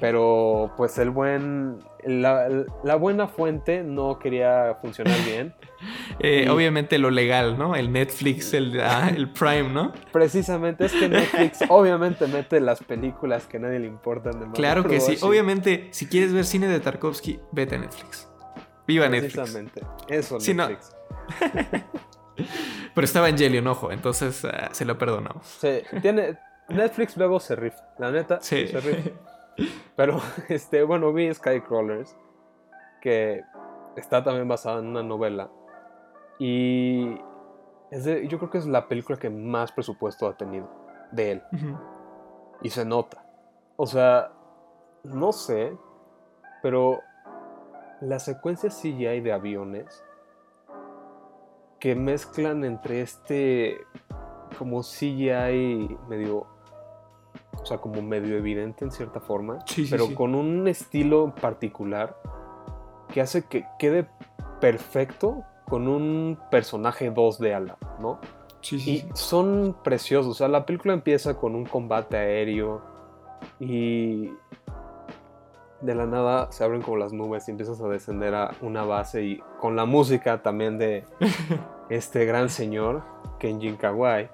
pero 0.00 0.72
pues 0.76 0.98
el 0.98 1.10
buen, 1.10 1.78
la, 2.04 2.96
buena 2.96 3.28
fuente 3.28 3.82
no 3.82 4.18
quería 4.18 4.76
funcionar 4.80 5.16
bien. 5.24 5.54
Eh, 6.20 6.48
obviamente 6.50 6.98
lo 6.98 7.10
legal, 7.10 7.56
¿no? 7.56 7.76
El 7.76 7.92
Netflix, 7.92 8.52
el, 8.52 8.80
ah, 8.80 9.12
el 9.14 9.30
Prime, 9.30 9.68
¿no? 9.68 9.92
Precisamente, 10.10 10.86
es 10.86 10.92
que 10.92 11.08
Netflix 11.08 11.60
obviamente 11.68 12.26
mete 12.26 12.58
las 12.58 12.82
películas 12.82 13.46
que 13.46 13.58
a 13.58 13.60
nadie 13.60 13.78
le 13.78 13.86
importan. 13.86 14.40
De 14.40 14.50
claro 14.50 14.82
que 14.82 14.98
sí. 14.98 15.16
Obviamente, 15.20 15.86
si 15.92 16.06
quieres 16.06 16.32
ver 16.32 16.44
cine 16.44 16.66
de 16.66 16.80
Tarkovsky, 16.80 17.38
vete 17.52 17.76
a 17.76 17.78
Netflix. 17.78 18.28
Viva 18.88 19.08
Netflix. 19.08 19.34
Precisamente, 19.34 19.82
eso 20.08 20.38
Netflix. 20.38 20.96
Pero 22.94 23.04
estaba 23.04 23.28
Evangelion, 23.28 23.66
ojo, 23.66 23.92
entonces 23.92 24.44
ah, 24.44 24.68
se 24.72 24.84
lo 24.84 24.98
perdonamos. 24.98 25.46
Sí, 25.46 25.82
tiene... 26.02 26.38
Netflix 26.68 27.16
luego 27.16 27.40
se 27.40 27.56
rifa, 27.56 27.82
la 27.98 28.10
neta, 28.10 28.40
sí. 28.42 28.68
se 28.68 28.80
rifa. 28.80 29.10
Pero, 29.96 30.20
este, 30.48 30.82
bueno, 30.82 31.12
vi 31.12 31.32
Skycrawlers, 31.32 32.16
que 33.00 33.42
está 33.96 34.22
también 34.22 34.46
basada 34.46 34.80
en 34.80 34.86
una 34.86 35.02
novela. 35.02 35.50
Y 36.38 37.16
es 37.90 38.04
yo 38.04 38.38
creo 38.38 38.50
que 38.50 38.58
es 38.58 38.66
la 38.66 38.86
película 38.86 39.18
que 39.18 39.30
más 39.30 39.72
presupuesto 39.72 40.28
ha 40.28 40.36
tenido 40.36 40.68
de 41.10 41.32
él. 41.32 41.42
Y 42.62 42.70
se 42.70 42.84
nota. 42.84 43.24
O 43.76 43.86
sea, 43.86 44.30
no 45.04 45.32
sé, 45.32 45.76
pero 46.62 47.00
las 48.00 48.24
secuencias 48.24 48.80
CGI 48.80 49.20
de 49.20 49.32
aviones 49.32 50.04
que 51.80 51.94
mezclan 51.94 52.64
entre 52.64 53.00
este 53.00 53.78
como 54.58 54.82
CGI 54.82 55.96
medio 56.08 56.46
o 57.60 57.66
sea, 57.66 57.78
como 57.78 58.02
medio 58.02 58.36
evidente 58.36 58.84
en 58.84 58.90
cierta 58.90 59.20
forma, 59.20 59.58
pero 59.90 60.14
con 60.14 60.34
un 60.34 60.68
estilo 60.68 61.34
particular 61.34 62.16
que 63.12 63.20
hace 63.20 63.46
que 63.46 63.64
quede 63.78 64.08
perfecto 64.60 65.44
con 65.68 65.88
un 65.88 66.38
personaje 66.50 67.10
2 67.10 67.38
de 67.38 67.54
ala, 67.54 67.76
¿no? 68.00 68.20
Sí, 68.60 68.78
sí, 68.80 68.90
y 68.90 69.16
son 69.16 69.76
preciosos, 69.84 70.32
o 70.32 70.34
sea, 70.34 70.48
la 70.48 70.66
película 70.66 70.94
empieza 70.94 71.36
con 71.36 71.54
un 71.54 71.64
combate 71.64 72.16
aéreo 72.16 72.82
y 73.60 74.30
de 75.80 75.94
la 75.94 76.06
nada 76.06 76.50
se 76.50 76.64
abren 76.64 76.82
como 76.82 76.96
las 76.96 77.12
nubes 77.12 77.46
y 77.46 77.52
empiezas 77.52 77.80
a 77.80 77.88
descender 77.88 78.34
a 78.34 78.50
una 78.60 78.84
base 78.84 79.22
y 79.22 79.42
con 79.60 79.76
la 79.76 79.84
música 79.84 80.42
también 80.42 80.78
de 80.78 81.04
este 81.88 82.24
gran 82.24 82.48
señor, 82.48 83.02
Kenjin 83.38 83.76
Kawai. 83.76 84.28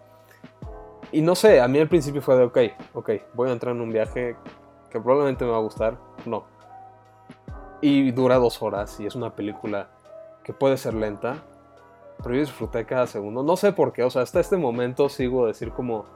Y 1.13 1.21
no 1.21 1.35
sé, 1.35 1.61
a 1.61 1.69
mí 1.69 1.79
al 1.79 1.89
principio 1.89 2.23
fue 2.23 2.37
de, 2.37 2.45
ok, 2.45 2.59
ok, 2.95 3.11
voy 3.35 3.51
a 3.51 3.53
entrar 3.53 3.75
en 3.75 3.83
un 3.83 3.93
viaje 3.93 4.37
que 4.91 5.01
probablemente 5.01 5.45
me 5.45 5.51
va 5.51 5.59
a 5.59 5.61
gustar. 5.61 5.97
No. 6.25 6.45
Y 7.81 8.11
dura 8.13 8.37
dos 8.37 8.63
horas 8.63 8.99
y 8.99 9.07
es 9.07 9.15
una 9.15 9.35
película 9.35 9.91
que 10.43 10.53
puede 10.53 10.77
ser 10.77 10.95
lenta, 10.95 11.43
pero 12.23 12.35
yo 12.35 12.41
disfruté 12.41 12.87
cada 12.87 13.07
segundo. 13.07 13.43
No 13.43 13.57
sé 13.57 13.73
por 13.73 13.93
qué, 13.93 14.03
o 14.03 14.11
sea, 14.11 14.23
hasta 14.23 14.41
este 14.41 14.57
momento 14.57 15.09
sigo 15.09 15.45
a 15.45 15.49
decir 15.49 15.71
como, 15.71 16.07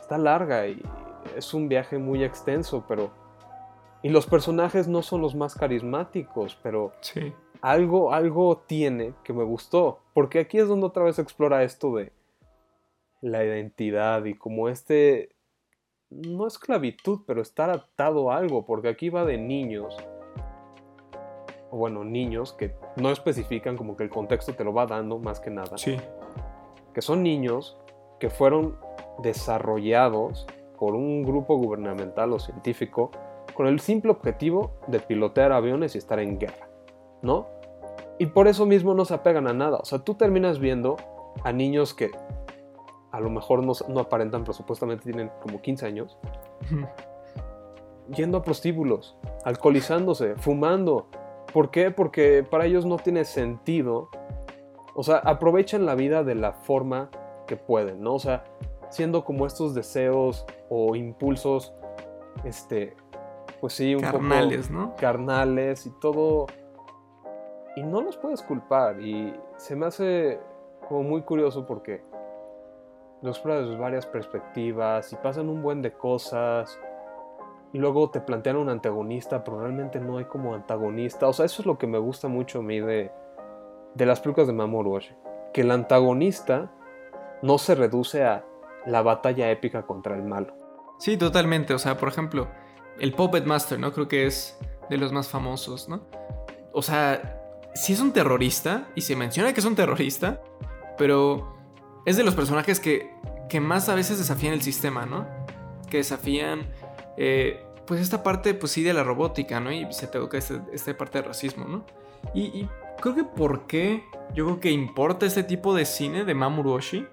está 0.00 0.18
larga 0.18 0.66
y 0.66 0.82
es 1.36 1.54
un 1.54 1.68
viaje 1.68 1.98
muy 1.98 2.22
extenso, 2.22 2.84
pero... 2.86 3.21
Y 4.02 4.08
los 4.08 4.26
personajes 4.26 4.88
no 4.88 5.02
son 5.02 5.22
los 5.22 5.34
más 5.34 5.54
carismáticos, 5.54 6.58
pero 6.62 6.92
sí. 7.00 7.32
algo, 7.60 8.12
algo 8.12 8.58
tiene 8.66 9.14
que 9.22 9.32
me 9.32 9.44
gustó. 9.44 10.00
Porque 10.12 10.40
aquí 10.40 10.58
es 10.58 10.68
donde 10.68 10.86
otra 10.86 11.04
vez 11.04 11.18
explora 11.18 11.62
esto 11.62 11.94
de 11.94 12.12
la 13.20 13.44
identidad 13.44 14.24
y 14.24 14.34
como 14.34 14.68
este, 14.68 15.30
no 16.10 16.46
esclavitud, 16.46 17.20
pero 17.26 17.40
estar 17.40 17.70
atado 17.70 18.30
a 18.30 18.36
algo, 18.36 18.66
porque 18.66 18.88
aquí 18.88 19.08
va 19.08 19.24
de 19.24 19.38
niños, 19.38 19.96
o 21.70 21.76
bueno, 21.76 22.02
niños 22.02 22.52
que 22.52 22.74
no 22.96 23.10
especifican 23.10 23.76
como 23.76 23.96
que 23.96 24.02
el 24.02 24.10
contexto 24.10 24.54
te 24.54 24.64
lo 24.64 24.74
va 24.74 24.86
dando 24.86 25.18
más 25.18 25.38
que 25.38 25.50
nada. 25.50 25.78
Sí. 25.78 25.96
Que 26.92 27.00
son 27.00 27.22
niños 27.22 27.78
que 28.18 28.28
fueron 28.28 28.76
desarrollados 29.22 30.46
por 30.78 30.94
un 30.96 31.22
grupo 31.22 31.56
gubernamental 31.56 32.32
o 32.32 32.40
científico 32.40 33.12
con 33.54 33.66
el 33.66 33.80
simple 33.80 34.10
objetivo 34.10 34.72
de 34.86 35.00
pilotear 35.00 35.52
aviones 35.52 35.94
y 35.94 35.98
estar 35.98 36.18
en 36.18 36.38
guerra, 36.38 36.68
¿no? 37.22 37.46
Y 38.18 38.26
por 38.26 38.48
eso 38.48 38.66
mismo 38.66 38.94
no 38.94 39.04
se 39.04 39.14
apegan 39.14 39.48
a 39.48 39.52
nada. 39.52 39.78
O 39.78 39.84
sea, 39.84 39.98
tú 40.00 40.14
terminas 40.14 40.58
viendo 40.58 40.96
a 41.42 41.52
niños 41.52 41.94
que 41.94 42.10
a 43.10 43.20
lo 43.20 43.30
mejor 43.30 43.62
no, 43.62 44.00
aparentan, 44.00 44.42
pero 44.42 44.54
supuestamente 44.54 45.04
tienen 45.04 45.30
como 45.40 45.60
15 45.60 45.86
años, 45.86 46.18
yendo 48.14 48.38
a 48.38 48.42
prostíbulos, 48.42 49.16
alcoholizándose, 49.44 50.34
fumando. 50.36 51.08
¿Por 51.52 51.70
qué? 51.70 51.90
Porque 51.90 52.42
para 52.48 52.64
ellos 52.64 52.86
no 52.86 52.96
tiene 52.96 53.24
sentido. 53.24 54.08
O 54.94 55.02
sea, 55.02 55.16
aprovechan 55.16 55.84
la 55.84 55.94
vida 55.94 56.24
de 56.24 56.34
la 56.34 56.52
forma 56.52 57.10
que 57.46 57.56
pueden, 57.56 58.02
¿no? 58.02 58.14
O 58.14 58.18
sea, 58.18 58.44
siendo 58.88 59.24
como 59.24 59.46
estos 59.46 59.74
deseos 59.74 60.46
o 60.68 60.96
impulsos, 60.96 61.74
este, 62.44 62.94
pues 63.62 63.74
sí, 63.74 63.94
un 63.94 64.00
carnales, 64.00 64.72
¿no? 64.72 64.96
Carnales 64.96 65.86
y 65.86 65.90
todo. 66.00 66.46
Y 67.76 67.84
no 67.84 68.02
los 68.02 68.16
puedes 68.16 68.42
culpar. 68.42 69.00
Y 69.00 69.32
se 69.56 69.76
me 69.76 69.86
hace 69.86 70.40
como 70.88 71.04
muy 71.04 71.22
curioso 71.22 71.64
porque 71.64 72.02
lo 73.22 73.30
explora 73.30 73.60
desde 73.60 73.76
varias 73.76 74.04
perspectivas 74.04 75.12
y 75.12 75.16
pasan 75.16 75.48
un 75.48 75.62
buen 75.62 75.80
de 75.80 75.92
cosas. 75.92 76.76
Y 77.72 77.78
luego 77.78 78.10
te 78.10 78.20
plantean 78.20 78.56
un 78.56 78.68
antagonista, 78.68 79.44
pero 79.44 79.60
realmente 79.60 80.00
no 80.00 80.18
hay 80.18 80.24
como 80.24 80.56
antagonista. 80.56 81.28
O 81.28 81.32
sea, 81.32 81.46
eso 81.46 81.62
es 81.62 81.66
lo 81.66 81.78
que 81.78 81.86
me 81.86 81.98
gusta 81.98 82.26
mucho 82.26 82.58
a 82.58 82.62
mí 82.62 82.80
de, 82.80 83.12
de 83.94 84.06
las 84.06 84.18
películas 84.18 84.48
de 84.48 84.54
Mamoru 84.54 84.94
Oshii. 84.94 85.16
Que 85.54 85.60
el 85.60 85.70
antagonista 85.70 86.72
no 87.42 87.58
se 87.58 87.76
reduce 87.76 88.24
a 88.24 88.44
la 88.86 89.02
batalla 89.02 89.52
épica 89.52 89.82
contra 89.82 90.16
el 90.16 90.24
malo. 90.24 90.52
Sí, 90.98 91.16
totalmente. 91.16 91.74
O 91.74 91.78
sea, 91.78 91.96
por 91.96 92.08
ejemplo, 92.08 92.48
el 92.98 93.12
Puppet 93.12 93.44
Master, 93.44 93.78
¿no? 93.78 93.92
Creo 93.92 94.08
que 94.08 94.26
es 94.26 94.58
de 94.90 94.96
los 94.96 95.12
más 95.12 95.28
famosos, 95.28 95.88
¿no? 95.88 96.06
O 96.72 96.82
sea, 96.82 97.40
si 97.74 97.92
es 97.92 98.00
un 98.00 98.12
terrorista, 98.12 98.88
y 98.94 99.02
se 99.02 99.16
menciona 99.16 99.52
que 99.52 99.60
es 99.60 99.66
un 99.66 99.74
terrorista, 99.74 100.42
pero 100.98 101.56
es 102.04 102.16
de 102.16 102.24
los 102.24 102.34
personajes 102.34 102.80
que, 102.80 103.10
que 103.48 103.60
más 103.60 103.88
a 103.88 103.94
veces 103.94 104.18
desafían 104.18 104.54
el 104.54 104.62
sistema, 104.62 105.06
¿no? 105.06 105.26
Que 105.90 105.98
desafían, 105.98 106.66
eh, 107.16 107.64
pues 107.86 108.00
esta 108.00 108.22
parte, 108.22 108.54
pues 108.54 108.72
sí, 108.72 108.82
de 108.82 108.92
la 108.92 109.04
robótica, 109.04 109.60
¿no? 109.60 109.72
Y 109.72 109.90
se 109.92 110.06
toca 110.06 110.38
este, 110.38 110.60
esta 110.72 110.96
parte 110.96 111.20
de 111.20 111.28
racismo, 111.28 111.66
¿no? 111.66 111.84
Y, 112.34 112.68
creo 113.00 113.14
que 113.16 113.24
por 113.24 113.66
qué 113.66 114.04
yo 114.32 114.44
creo 114.44 114.60
que 114.60 114.70
importa 114.70 115.26
este 115.26 115.42
tipo 115.42 115.74
de 115.74 115.84
cine 115.84 116.24
de 116.24 116.34
Mamoru 116.34 116.72
Oshii, 116.72 117.08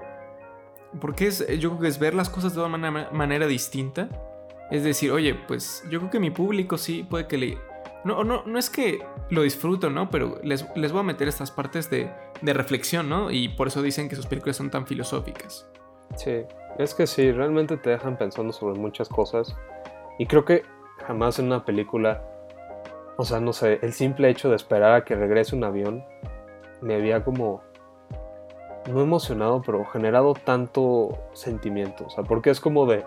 porque 1.01 1.27
es, 1.27 1.39
yo 1.59 1.69
creo 1.71 1.81
que 1.81 1.87
es 1.87 1.99
ver 1.99 2.13
las 2.13 2.29
cosas 2.29 2.53
de 2.53 2.61
una 2.61 3.09
manera 3.11 3.47
distinta. 3.47 4.09
Es 4.71 4.83
decir, 4.83 5.11
oye, 5.11 5.35
pues 5.35 5.83
yo 5.89 5.99
creo 5.99 6.11
que 6.11 6.19
mi 6.19 6.31
público 6.31 6.77
sí 6.77 7.03
puede 7.03 7.27
que 7.27 7.37
le... 7.37 7.57
No, 8.03 8.23
no, 8.23 8.43
no 8.45 8.59
es 8.59 8.69
que 8.69 9.03
lo 9.29 9.41
disfruto, 9.41 9.89
¿no? 9.89 10.09
Pero 10.09 10.39
les, 10.43 10.65
les 10.75 10.91
voy 10.91 11.01
a 11.01 11.03
meter 11.03 11.27
estas 11.27 11.51
partes 11.51 11.89
de, 11.89 12.11
de 12.41 12.53
reflexión, 12.53 13.09
¿no? 13.09 13.31
Y 13.31 13.49
por 13.49 13.67
eso 13.67 13.81
dicen 13.81 14.07
que 14.07 14.15
sus 14.15 14.27
películas 14.27 14.55
son 14.57 14.69
tan 14.69 14.87
filosóficas. 14.87 15.67
Sí, 16.15 16.43
es 16.77 16.93
que 16.93 17.07
sí, 17.07 17.31
realmente 17.31 17.77
te 17.77 17.89
dejan 17.89 18.17
pensando 18.17 18.53
sobre 18.53 18.79
muchas 18.79 19.09
cosas. 19.09 19.55
Y 20.17 20.25
creo 20.25 20.45
que 20.45 20.63
jamás 21.05 21.39
en 21.39 21.47
una 21.47 21.65
película, 21.65 22.23
o 23.17 23.25
sea, 23.25 23.39
no 23.39 23.53
sé, 23.53 23.79
el 23.81 23.93
simple 23.93 24.29
hecho 24.29 24.49
de 24.49 24.55
esperar 24.55 24.93
a 24.93 25.05
que 25.05 25.15
regrese 25.15 25.55
un 25.55 25.63
avión 25.63 26.03
me 26.81 26.95
había 26.95 27.23
como, 27.23 27.61
no 28.89 29.01
emocionado, 29.01 29.61
pero 29.65 29.85
generado 29.85 30.33
tanto 30.33 31.17
sentimiento. 31.33 32.05
O 32.05 32.09
sea, 32.09 32.23
porque 32.23 32.49
es 32.49 32.59
como 32.59 32.85
de 32.85 33.03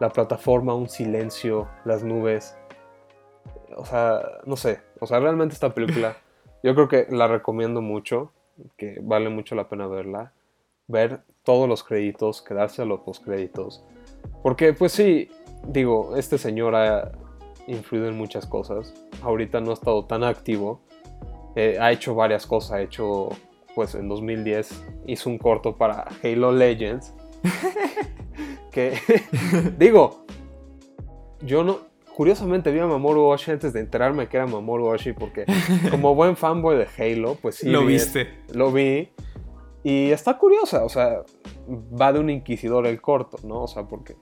la 0.00 0.10
plataforma, 0.10 0.74
un 0.74 0.88
silencio, 0.88 1.68
las 1.84 2.02
nubes. 2.02 2.56
O 3.76 3.84
sea, 3.84 4.22
no 4.44 4.56
sé, 4.56 4.80
o 5.00 5.06
sea, 5.06 5.20
realmente 5.20 5.54
esta 5.54 5.74
película 5.74 6.16
yo 6.62 6.74
creo 6.74 6.88
que 6.88 7.06
la 7.10 7.26
recomiendo 7.26 7.80
mucho 7.80 8.30
que 8.76 8.98
vale 9.02 9.28
mucho 9.28 9.54
la 9.54 9.68
pena 9.68 9.86
verla, 9.86 10.32
ver 10.86 11.20
todos 11.42 11.68
los 11.68 11.82
créditos, 11.82 12.42
quedarse 12.42 12.82
a 12.82 12.84
los 12.84 13.00
créditos. 13.20 13.84
Porque 14.42 14.72
pues 14.72 14.92
sí, 14.92 15.28
digo, 15.66 16.16
este 16.16 16.38
señor 16.38 16.74
ha 16.74 17.12
influido 17.66 18.08
en 18.08 18.16
muchas 18.16 18.46
cosas. 18.46 18.94
Ahorita 19.22 19.60
no 19.60 19.70
ha 19.70 19.74
estado 19.74 20.04
tan 20.04 20.24
activo. 20.24 20.80
Eh, 21.56 21.78
ha 21.80 21.92
hecho 21.92 22.14
varias 22.14 22.46
cosas. 22.46 22.72
Ha 22.72 22.82
hecho, 22.82 23.30
pues 23.74 23.94
en 23.94 24.08
2010 24.08 24.84
hizo 25.06 25.30
un 25.30 25.38
corto 25.38 25.76
para 25.76 26.06
Halo 26.22 26.52
Legends. 26.52 27.14
que, 28.70 28.94
digo, 29.78 30.24
yo 31.42 31.62
no, 31.64 31.78
curiosamente 32.16 32.70
vi 32.72 32.78
a 32.80 32.86
Mamoru 32.86 33.22
Oshii 33.24 33.54
antes 33.54 33.72
de 33.72 33.80
enterarme 33.80 34.28
que 34.28 34.36
era 34.36 34.46
Mamoru 34.46 34.86
Oshii 34.86 35.12
porque 35.12 35.44
como 35.90 36.14
buen 36.14 36.36
fanboy 36.36 36.76
de 36.76 36.86
Halo, 36.98 37.36
pues 37.40 37.56
sí. 37.56 37.68
Lo 37.68 37.80
vi- 37.80 37.94
viste. 37.94 38.28
Lo 38.52 38.72
vi. 38.72 39.08
Y 39.82 40.10
está 40.12 40.38
curiosa, 40.38 40.82
o 40.84 40.88
sea, 40.88 41.22
va 41.68 42.12
de 42.12 42.18
un 42.18 42.30
inquisidor 42.30 42.86
el 42.86 43.00
corto, 43.02 43.36
¿no? 43.46 43.64
O 43.64 43.68
sea, 43.68 43.84
porque... 43.84 44.16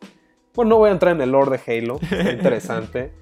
Bueno, 0.55 0.71
no 0.71 0.79
voy 0.79 0.89
a 0.91 0.93
entrar 0.93 1.15
en 1.15 1.21
el 1.23 1.31
lore 1.31 1.57
de 1.65 1.79
Halo, 1.79 1.99
interesante. 2.33 3.13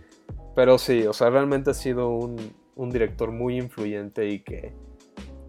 pero 0.56 0.78
sí, 0.78 1.06
o 1.06 1.12
sea, 1.12 1.28
realmente 1.30 1.70
ha 1.70 1.74
sido 1.74 2.08
un, 2.08 2.36
un 2.76 2.90
director 2.90 3.30
muy 3.30 3.56
influyente 3.58 4.28
y 4.30 4.40
que 4.40 4.72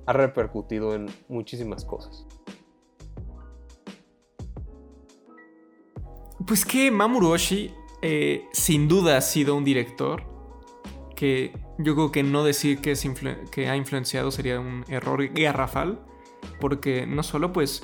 ha 0.05 0.13
repercutido 0.13 0.93
en 0.93 1.05
muchísimas 1.29 1.85
cosas. 1.85 2.27
Pues 6.45 6.65
que 6.65 6.91
Mamoru 6.91 7.29
Oshii 7.29 7.73
eh, 8.01 8.45
sin 8.51 8.87
duda 8.87 9.17
ha 9.17 9.21
sido 9.21 9.55
un 9.55 9.63
director 9.63 10.23
que 11.15 11.53
yo 11.77 11.93
creo 11.95 12.11
que 12.11 12.23
no 12.23 12.43
decir 12.43 12.79
que, 12.79 12.91
es 12.91 13.05
que 13.51 13.69
ha 13.69 13.75
influenciado 13.75 14.31
sería 14.31 14.59
un 14.59 14.83
error 14.87 15.27
garrafal, 15.33 15.99
porque 16.59 17.05
no 17.05 17.21
solo 17.21 17.53
pues 17.53 17.83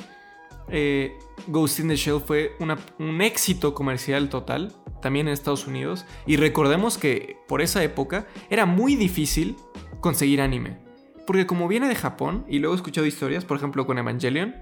eh, 0.69 1.17
Ghost 1.47 1.79
in 1.79 1.87
the 1.89 1.95
Shell 1.95 2.19
fue 2.19 2.53
una- 2.59 2.77
un 2.99 3.21
éxito 3.21 3.73
comercial 3.75 4.29
total, 4.29 4.73
también 5.01 5.27
en 5.27 5.33
Estados 5.33 5.67
Unidos, 5.67 6.05
y 6.25 6.37
recordemos 6.37 6.97
que 6.97 7.37
por 7.47 7.61
esa 7.61 7.83
época 7.83 8.27
era 8.49 8.65
muy 8.65 8.95
difícil 8.95 9.55
conseguir 10.01 10.41
anime, 10.41 10.79
porque 11.27 11.45
como 11.45 11.67
viene 11.67 11.87
de 11.87 11.95
Japón, 11.95 12.43
y 12.49 12.57
luego 12.59 12.73
he 12.73 12.77
escuchado 12.77 13.05
historias, 13.05 13.45
por 13.45 13.57
ejemplo 13.57 13.85
con 13.85 13.97
Evangelion, 13.99 14.55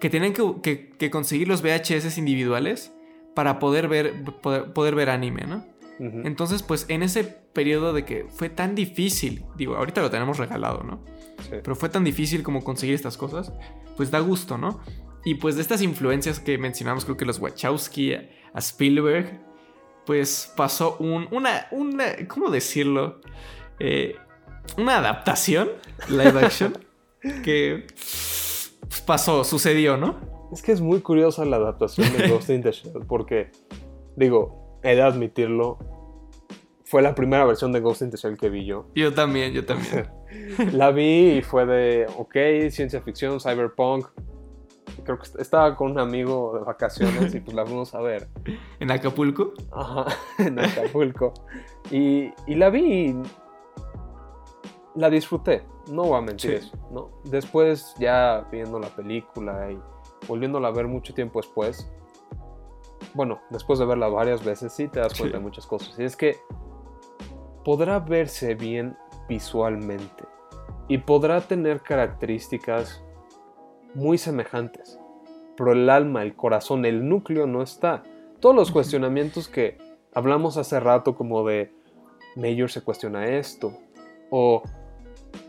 que 0.00 0.10
tenían 0.10 0.32
que, 0.32 0.42
que- 0.62 0.90
que 0.98 1.10
conseguir 1.10 1.46
los 1.48 1.62
VHS 1.62 2.18
individuales 2.18 2.92
para 3.36 3.58
poder 3.58 3.86
ver, 3.86 4.24
poder, 4.40 4.72
poder 4.72 4.94
ver 4.94 5.10
anime, 5.10 5.42
¿no? 5.46 5.64
Entonces, 5.98 6.62
pues 6.62 6.86
en 6.88 7.02
ese 7.02 7.24
periodo 7.24 7.92
de 7.94 8.04
que 8.04 8.26
fue 8.28 8.50
tan 8.50 8.74
difícil, 8.74 9.44
digo, 9.56 9.76
ahorita 9.76 10.02
lo 10.02 10.10
tenemos 10.10 10.36
regalado, 10.36 10.82
¿no? 10.82 11.02
Sí. 11.42 11.50
Pero 11.50 11.74
fue 11.74 11.88
tan 11.88 12.04
difícil 12.04 12.42
como 12.42 12.62
conseguir 12.64 12.94
estas 12.94 13.16
cosas, 13.16 13.52
pues 13.96 14.10
da 14.10 14.20
gusto, 14.20 14.58
¿no? 14.58 14.80
Y 15.24 15.36
pues 15.36 15.56
de 15.56 15.62
estas 15.62 15.82
influencias 15.82 16.40
que 16.40 16.56
mencionamos, 16.56 17.04
creo 17.04 17.16
que 17.16 17.24
los 17.24 17.38
Wachowski, 17.38 18.14
a 18.14 18.28
a 18.54 18.58
Spielberg, 18.58 19.38
pues 20.06 20.50
pasó 20.56 20.96
un, 20.98 21.28
una, 21.30 21.66
una, 21.72 22.04
¿cómo 22.26 22.48
decirlo? 22.50 23.20
Eh, 23.78 24.16
una 24.78 24.96
adaptación 24.96 25.70
live 26.08 26.40
action 26.40 26.78
que 27.42 27.86
pues, 27.88 29.02
pasó, 29.04 29.44
sucedió, 29.44 29.98
¿no? 29.98 30.35
Es 30.52 30.62
que 30.62 30.72
es 30.72 30.80
muy 30.80 31.00
curiosa 31.00 31.44
la 31.44 31.56
adaptación 31.56 32.06
de 32.16 32.28
Ghost 32.30 32.50
in 32.50 32.62
the 32.62 32.72
Shell 32.72 33.04
porque, 33.06 33.50
digo, 34.16 34.78
he 34.82 34.94
de 34.94 35.02
admitirlo, 35.02 35.78
fue 36.84 37.02
la 37.02 37.14
primera 37.14 37.44
versión 37.44 37.72
de 37.72 37.80
Ghost 37.80 38.02
in 38.02 38.10
the 38.10 38.16
Shell 38.16 38.36
que 38.38 38.48
vi 38.48 38.64
yo. 38.64 38.86
Yo 38.94 39.12
también, 39.12 39.52
yo 39.52 39.64
también. 39.66 40.08
La 40.72 40.90
vi 40.92 41.38
y 41.38 41.42
fue 41.42 41.66
de, 41.66 42.06
ok, 42.16 42.70
ciencia 42.70 43.00
ficción, 43.00 43.40
cyberpunk. 43.40 44.06
Creo 45.04 45.18
que 45.18 45.24
est- 45.24 45.38
estaba 45.40 45.74
con 45.76 45.90
un 45.92 45.98
amigo 45.98 46.52
de 46.58 46.64
vacaciones 46.64 47.34
y 47.34 47.40
pues 47.40 47.54
la 47.56 47.64
fuimos 47.66 47.94
a 47.94 48.00
ver 48.00 48.28
En 48.80 48.90
Acapulco. 48.90 49.52
Ajá, 49.72 50.06
en 50.38 50.58
Acapulco. 50.58 51.32
Y, 51.90 52.32
y 52.46 52.54
la 52.54 52.70
vi 52.70 53.08
y 53.10 53.16
la 54.94 55.10
disfruté, 55.10 55.62
no 55.90 56.04
voy 56.04 56.18
a 56.18 56.20
mentir 56.22 56.50
Sí. 56.52 56.56
eso, 56.68 56.76
¿no? 56.90 57.10
Después 57.24 57.94
ya 57.98 58.46
viendo 58.50 58.78
la 58.78 58.88
película 58.88 59.70
y 59.70 59.78
volviéndola 60.28 60.68
a 60.68 60.72
ver 60.72 60.86
mucho 60.88 61.14
tiempo 61.14 61.40
después, 61.40 61.90
bueno, 63.14 63.40
después 63.50 63.78
de 63.78 63.86
verla 63.86 64.08
varias 64.08 64.44
veces 64.44 64.72
sí 64.72 64.88
te 64.88 65.00
das 65.00 65.14
cuenta 65.18 65.36
Sí. 65.36 65.40
de 65.42 65.44
muchas 65.48 65.66
cosas. 65.66 65.98
Y 65.98 66.04
es 66.04 66.16
que 66.16 66.36
podrá 67.64 67.98
verse 67.98 68.54
bien 68.54 68.96
visualmente 69.28 70.24
y 70.88 70.98
podrá 70.98 71.40
tener 71.40 71.80
características 71.82 73.02
muy 73.94 74.18
semejantes, 74.18 74.98
pero 75.56 75.72
el 75.72 75.88
alma, 75.90 76.22
el 76.22 76.36
corazón, 76.36 76.84
el 76.84 77.08
núcleo 77.08 77.46
no 77.46 77.62
está. 77.62 78.02
Todos 78.40 78.54
los 78.54 78.70
cuestionamientos 78.70 79.48
que 79.48 79.78
hablamos 80.14 80.56
hace 80.58 80.78
rato 80.80 81.16
como 81.16 81.44
de 81.46 81.74
Major 82.36 82.70
se 82.70 82.82
cuestiona 82.82 83.24
esto 83.26 83.72
o 84.30 84.62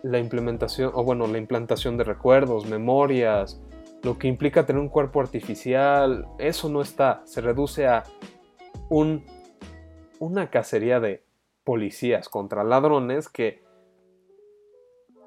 la 0.04 0.20
implementación 0.20 0.92
o 0.94 1.04
bueno, 1.04 1.28
la 1.28 1.38
implantación 1.38 1.98
de 1.98 2.06
recuerdos, 2.06 2.66
memorias, 2.66 3.62
lo 4.04 4.18
que 4.18 4.28
implica 4.28 4.66
tener 4.66 4.82
un 4.82 4.90
cuerpo 4.90 5.20
artificial, 5.22 6.26
eso 6.40 6.70
no 6.70 6.82
está, 6.82 7.22
se 7.26 7.42
reduce 7.42 7.88
a 7.88 8.04
un 8.90 9.26
una 10.20 10.50
cacería 10.50 11.00
de 11.00 11.24
policías 11.64 12.30
contra 12.30 12.64
ladrones 12.64 13.30
que 13.30 13.62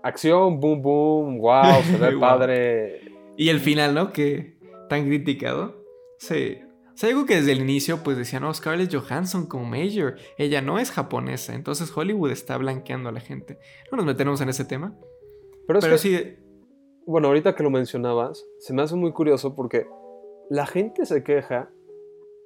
acción, 0.02 0.60
boom 0.60 0.82
boom, 0.82 1.38
wow, 1.38 1.82
se 1.82 1.96
ve 1.96 2.16
padre. 2.20 3.02
Y 3.36 3.48
el 3.48 3.60
final, 3.60 3.94
¿no? 3.94 4.12
Que 4.12 4.58
tan 4.88 5.06
criticado. 5.06 5.84
Sí. 6.18 6.58
O 6.92 6.96
sea, 7.00 7.08
algo 7.10 7.24
que 7.24 7.36
desde 7.36 7.52
el 7.52 7.60
inicio 7.60 8.02
pues 8.02 8.16
decían, 8.18 8.42
no, 8.42 8.52
Scarlett 8.52 8.94
Johansson 8.94 9.46
como 9.46 9.64
Major, 9.64 10.16
ella 10.36 10.60
no 10.60 10.78
es 10.78 10.90
japonesa, 10.90 11.54
entonces 11.54 11.96
Hollywood 11.96 12.30
está 12.30 12.56
blanqueando 12.58 13.08
a 13.08 13.12
la 13.12 13.20
gente. 13.20 13.58
No 13.90 13.96
nos 13.96 14.04
metemos 14.06 14.40
en 14.40 14.48
ese 14.50 14.64
tema. 14.64 14.94
Pero, 15.66 15.78
es 15.78 15.84
Pero 15.84 15.94
que- 15.94 15.98
sí, 15.98 16.36
Bueno, 17.11 17.26
ahorita 17.26 17.56
que 17.56 17.64
lo 17.64 17.70
mencionabas, 17.70 18.46
se 18.61 18.72
me 18.72 18.82
hace 18.82 18.94
muy 18.94 19.11
curioso 19.11 19.56
porque 19.56 19.88
la 20.48 20.64
gente 20.64 21.04
se 21.06 21.24
queja, 21.24 21.68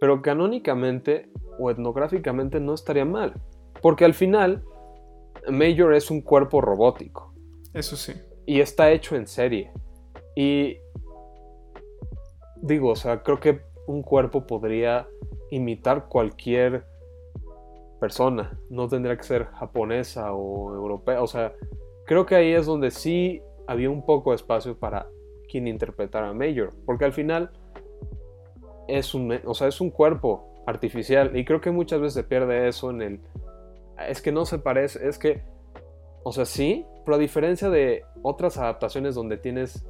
pero 0.01 0.23
canónicamente 0.23 1.29
o 1.59 1.71
etnográficamente 1.71 2.61
no 2.61 2.73
estaría 2.73 3.05
mal. 3.05 3.35
Porque 3.83 4.07
al 4.07 4.15
final, 4.15 4.65
Major 5.51 5.93
es 5.93 6.11
un 6.11 6.23
cuerpo 6.23 6.63
robótico 6.63 7.35
eso 7.75 7.95
sí. 7.95 8.15
y 8.47 8.61
está 8.61 8.91
hecho 8.91 9.17
en 9.17 9.27
serie. 9.27 9.71
Y 10.35 10.79
digo, 12.63 12.89
o 12.89 12.97
sea, 12.97 13.23
creo 13.23 13.41
que 13.41 13.61
un 13.87 14.03
cuerpo 14.03 14.47
podría 14.47 15.07
imitar 15.51 16.09
cualquier 16.09 16.87
persona. 18.01 18.59
No 18.71 18.89
tendría 18.89 19.19
que 19.19 19.25
ser 19.25 19.45
japonesa 19.45 20.33
o 20.33 20.75
europea. 20.75 21.23
O 21.23 21.27
sea, 21.27 21.53
creo 22.07 22.25
que 22.25 22.35
ahí 22.35 22.53
es 22.55 22.65
donde 22.65 22.91
sí 22.91 23.43
había 23.67 23.91
un 23.91 24.05
poco 24.05 24.31
de 24.31 24.37
espacio 24.37 24.79
para 24.79 25.09
quien 25.49 25.67
interpretara 25.69 26.29
a 26.31 26.33
Major. 26.35 26.71
Porque 26.87 27.05
al 27.05 27.13
final 27.13 27.51
es 28.89 29.15
un, 29.15 29.33
o 29.45 29.55
sea, 29.55 29.69
es 29.69 29.81
un 29.81 29.91
cuerpo 29.91 30.63
artificial. 30.67 31.37
Y 31.37 31.45
creo 31.45 31.61
que 31.61 31.71
muchas 31.71 32.01
veces 32.01 32.15
se 32.15 32.25
pierde 32.25 32.69
eso 32.69 32.91
en 32.91 33.03
el... 33.03 33.21
Es 34.09 34.21
que 34.23 34.33
no 34.33 34.45
se 34.45 34.59
parece, 34.59 35.07
es 35.09 35.19
que... 35.19 35.43
O 36.25 36.33
sea, 36.33 36.47
sí, 36.47 36.87
pero 37.05 37.17
a 37.17 37.19
diferencia 37.19 37.69
de 37.69 38.03
otras 38.23 38.57
adaptaciones 38.57 39.15
donde 39.15 39.37
tienes 39.37 39.85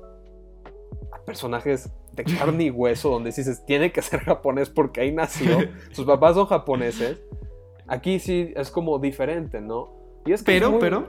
a 1.13 1.19
personajes 1.25 1.93
de 2.13 2.25
carne 2.25 2.65
y 2.65 2.71
hueso, 2.71 3.09
donde 3.11 3.31
dices, 3.31 3.65
tiene 3.67 3.93
que 3.93 4.03
ser 4.03 4.21
japonés 4.21 4.69
porque 4.69 5.01
ahí 5.01 5.13
nació, 5.13 5.59
sus 5.93 6.05
papás 6.05 6.35
son 6.35 6.47
japoneses, 6.47 7.23
aquí 7.87 8.19
sí 8.19 8.53
es 8.57 8.71
como 8.73 8.99
diferente, 8.99 9.61
¿no? 9.61 9.93
Y 10.27 10.33
es 10.33 10.43
que 10.43 10.57
es 10.57 10.59
Pero, 10.61 10.71
muy- 10.73 10.81
pero, 10.81 11.07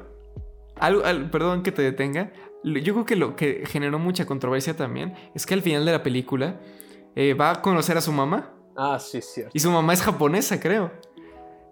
algo, 0.80 1.03
al- 1.05 1.30
perdón 1.30 1.63
que 1.63 1.71
te 1.71 1.82
detenga, 1.82 2.32
yo 2.63 2.93
creo 2.93 3.05
que 3.05 3.15
lo 3.15 3.36
que 3.36 3.63
generó 3.65 3.99
mucha 3.99 4.26
controversia 4.26 4.76
también 4.76 5.13
es 5.36 5.45
que 5.45 5.53
al 5.53 5.61
final 5.61 5.86
de 5.86 5.91
la 5.91 6.01
película 6.03 6.59
eh, 7.15 7.34
va 7.34 7.51
a 7.51 7.61
conocer 7.61 7.97
a 7.97 8.01
su 8.01 8.11
mamá 8.11 8.53
Ah, 8.76 8.97
sí, 8.99 9.21
cierto. 9.21 9.51
y 9.53 9.59
su 9.59 9.71
mamá 9.71 9.93
es 9.93 10.01
japonesa, 10.01 10.59
creo. 10.59 10.91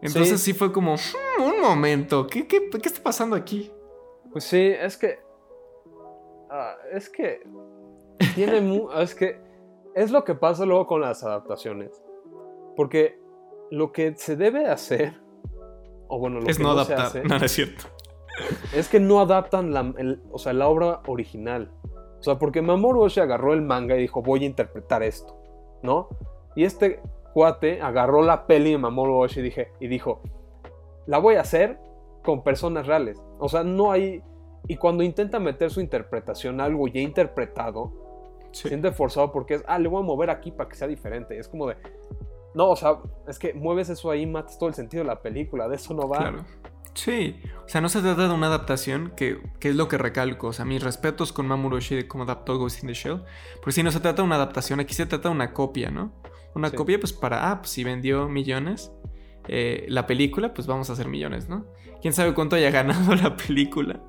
Entonces 0.01 0.39
sí, 0.41 0.53
fue 0.53 0.71
como, 0.71 0.95
"Hmm, 0.95 1.41
un 1.43 1.61
momento, 1.61 2.27
¿qué, 2.27 2.45
qué, 2.47 2.69
qué 2.69 2.87
está 2.89 3.01
pasando 3.01 3.35
aquí? 3.35 3.71
Pues 4.31 4.43
sí, 4.45 4.59
es 4.61 4.97
que... 4.97 5.19
ah, 6.49 6.75
es 6.91 7.09
que... 7.09 7.41
Tiene 8.35 8.61
mu- 8.61 8.91
es 8.99 9.15
que... 9.15 9.41
Es 9.95 10.11
lo 10.11 10.23
que 10.23 10.33
pasa 10.35 10.65
luego 10.65 10.87
con 10.87 11.01
las 11.01 11.23
adaptaciones. 11.23 11.91
Porque 12.75 13.19
lo 13.71 13.91
que 13.91 14.13
se 14.15 14.35
debe 14.35 14.67
hacer... 14.67 15.13
O 16.07 16.19
bueno, 16.19 16.39
lo 16.39 16.47
es 16.49 16.57
que 16.57 16.63
no, 16.63 16.73
no, 16.75 16.83
se 16.83 16.93
adaptar. 16.93 17.05
hace... 17.21 17.23
No, 17.27 17.37
no 17.39 17.45
es 17.45 17.51
cierto. 17.51 17.83
Es 18.73 18.89
que 18.89 18.99
no 18.99 19.19
adaptan 19.19 19.73
la, 19.73 19.93
el- 19.97 20.21
o 20.31 20.39
sea, 20.39 20.53
la 20.53 20.67
obra 20.67 21.01
original. 21.07 21.71
O 22.19 22.23
sea, 22.23 22.39
porque 22.39 22.61
Mamoru 22.61 23.01
Oshii 23.01 23.21
agarró 23.23 23.53
el 23.53 23.61
manga 23.61 23.95
y 23.97 24.01
dijo, 24.01 24.21
voy 24.21 24.43
a 24.43 24.45
interpretar 24.47 25.03
esto, 25.03 25.35
¿no? 25.81 26.07
Y 26.55 26.63
este 26.63 27.01
cuate 27.33 27.81
agarró 27.81 28.21
la 28.21 28.47
peli 28.47 28.71
de 28.71 28.77
Mamoru 28.77 29.17
Oshii 29.17 29.41
y, 29.41 29.43
dije, 29.43 29.71
y 29.79 29.87
dijo, 29.87 30.21
la 31.05 31.17
voy 31.17 31.35
a 31.35 31.41
hacer 31.41 31.79
con 32.23 32.43
personas 32.43 32.87
reales. 32.87 33.21
O 33.39 33.49
sea, 33.49 33.63
no 33.63 33.91
hay... 33.91 34.23
Y 34.67 34.77
cuando 34.77 35.03
intenta 35.03 35.39
meter 35.39 35.69
su 35.69 35.81
interpretación 35.81 36.61
a 36.61 36.63
algo 36.65 36.87
ya 36.87 37.01
interpretado, 37.01 37.91
se 38.51 38.69
siente 38.69 38.93
forzado 38.93 39.33
porque 39.33 39.55
es, 39.55 39.63
ah, 39.67 39.77
le 39.77 39.89
voy 39.89 40.01
a 40.01 40.05
mover 40.05 40.29
aquí 40.29 40.51
para 40.51 40.69
que 40.69 40.75
sea 40.77 40.87
diferente. 40.87 41.37
Es 41.37 41.49
como 41.49 41.67
de... 41.67 41.75
No, 42.55 42.69
o 42.69 42.75
sea, 42.77 42.99
es 43.27 43.37
que 43.37 43.53
mueves 43.53 43.89
eso 43.89 44.09
ahí, 44.09 44.25
matas 44.25 44.57
todo 44.57 44.69
el 44.69 44.75
sentido 44.75 45.03
de 45.03 45.07
la 45.09 45.21
película, 45.21 45.67
de 45.67 45.75
eso 45.75 45.93
no 45.93 46.07
va. 46.07 46.17
Claro. 46.19 46.37
Sí, 46.93 47.35
o 47.65 47.69
sea, 47.69 47.81
no 47.81 47.89
se 47.89 48.01
trata 48.01 48.27
de 48.27 48.33
una 48.33 48.47
adaptación, 48.47 49.13
que, 49.15 49.39
que, 49.59 49.69
es 49.69 49.75
lo 49.75 49.87
que 49.87 49.97
recalco. 49.97 50.47
O 50.47 50.53
sea, 50.53 50.65
mis 50.65 50.83
respetos 50.83 51.33
con 51.33 51.47
Mamoru 51.47 51.77
Oshii 51.77 51.97
de 51.97 52.07
cómo 52.07 52.23
adaptó 52.23 52.57
Ghost 52.57 52.83
in 52.83 52.87
the 52.87 52.93
Shell. 52.93 53.23
Porque 53.55 53.71
si 53.71 53.83
no 53.83 53.91
se 53.91 53.99
trata 53.99 54.21
de 54.21 54.25
una 54.25 54.35
adaptación, 54.35 54.79
aquí 54.79 54.93
se 54.93 55.05
trata 55.05 55.29
de 55.29 55.35
una 55.35 55.53
copia, 55.53 55.89
¿no? 55.89 56.13
Una 56.55 56.69
copia, 56.71 56.99
pues 56.99 57.13
para, 57.13 57.49
ah, 57.49 57.61
pues 57.61 57.71
si 57.71 57.83
vendió 57.83 58.29
millones 58.29 58.91
eh, 59.47 59.85
la 59.89 60.05
película, 60.05 60.53
pues 60.53 60.67
vamos 60.67 60.89
a 60.89 60.93
hacer 60.93 61.07
millones, 61.07 61.49
¿no? 61.49 61.65
Quién 62.01 62.13
sabe 62.13 62.33
cuánto 62.33 62.55
haya 62.55 62.69
ganado 62.71 63.15
la 63.15 63.35
película. 63.35 64.03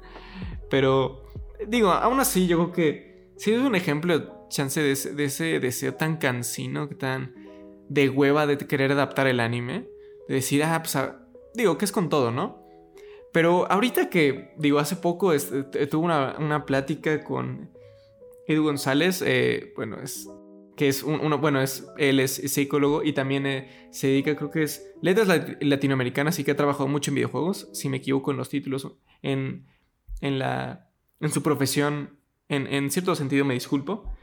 Pero, 0.68 1.24
digo, 1.66 1.91
aún 1.91 2.20
así, 2.20 2.47
yo 2.47 2.59
creo 2.59 2.72
que 2.72 3.32
si 3.37 3.53
es 3.53 3.61
un 3.61 3.74
ejemplo, 3.74 4.47
chance 4.49 4.80
de 4.82 4.93
ese, 4.93 5.14
de 5.14 5.24
ese 5.24 5.59
deseo 5.59 5.95
tan 5.95 6.16
cansino, 6.18 6.89
tan 6.89 7.35
de 7.89 8.09
hueva 8.09 8.47
de 8.47 8.59
querer 8.59 8.93
adaptar 8.93 9.26
el 9.26 9.41
anime. 9.41 9.89
De 10.28 10.37
decir, 10.37 10.62
ah, 10.64 10.80
pues, 10.82 10.97
ah", 10.97 11.26
digo, 11.55 11.78
que 11.78 11.85
es 11.85 11.93
con 11.93 12.09
todo, 12.09 12.30
¿no? 12.30 12.64
Pero 13.35 13.68
ahorita 13.68 14.11
que, 14.11 14.55
digo, 14.59 14.78
hace 14.78 14.95
poco 14.95 15.32
tuve 15.91 16.05
una, 16.05 16.37
una, 16.39 16.64
plática 16.64 17.24
con 17.24 17.68
Edu 18.47 18.62
González, 18.62 19.24
eh, 19.26 19.72
bueno, 19.74 19.99
es 20.01 20.30
que 20.76 20.87
es 20.87 21.03
uno, 21.03 21.39
bueno, 21.39 21.61
es, 21.61 21.85
él 21.99 22.20
es 22.20 22.37
psicólogo 22.37 23.03
y 23.03 23.12
también 23.12 23.45
eh, 23.47 23.89
se 23.91 24.07
dedica, 24.07 24.37
creo 24.37 24.53
que 24.53 24.62
es 24.62 24.89
letras 25.03 25.26
latinoamericanas 25.61 26.39
y 26.39 26.45
que 26.45 26.53
ha 26.53 26.57
trabajado 26.57 26.87
mucho 26.87 27.11
en 27.11 27.16
videojuegos, 27.16 27.68
si 27.72 27.89
me 27.89 27.97
equivoco 27.97 28.30
en 28.30 28.37
los 28.37 28.51
títulos, 28.51 28.87
en, 29.20 29.66
en, 30.20 30.39
la, 30.39 30.89
en 31.18 31.32
su 31.32 31.43
profesión, 31.43 32.20
en, 32.49 32.68
en 32.68 32.89
cierto 32.93 33.16
sentido 33.16 33.45
me 33.45 33.55
disculpo, 33.55 34.14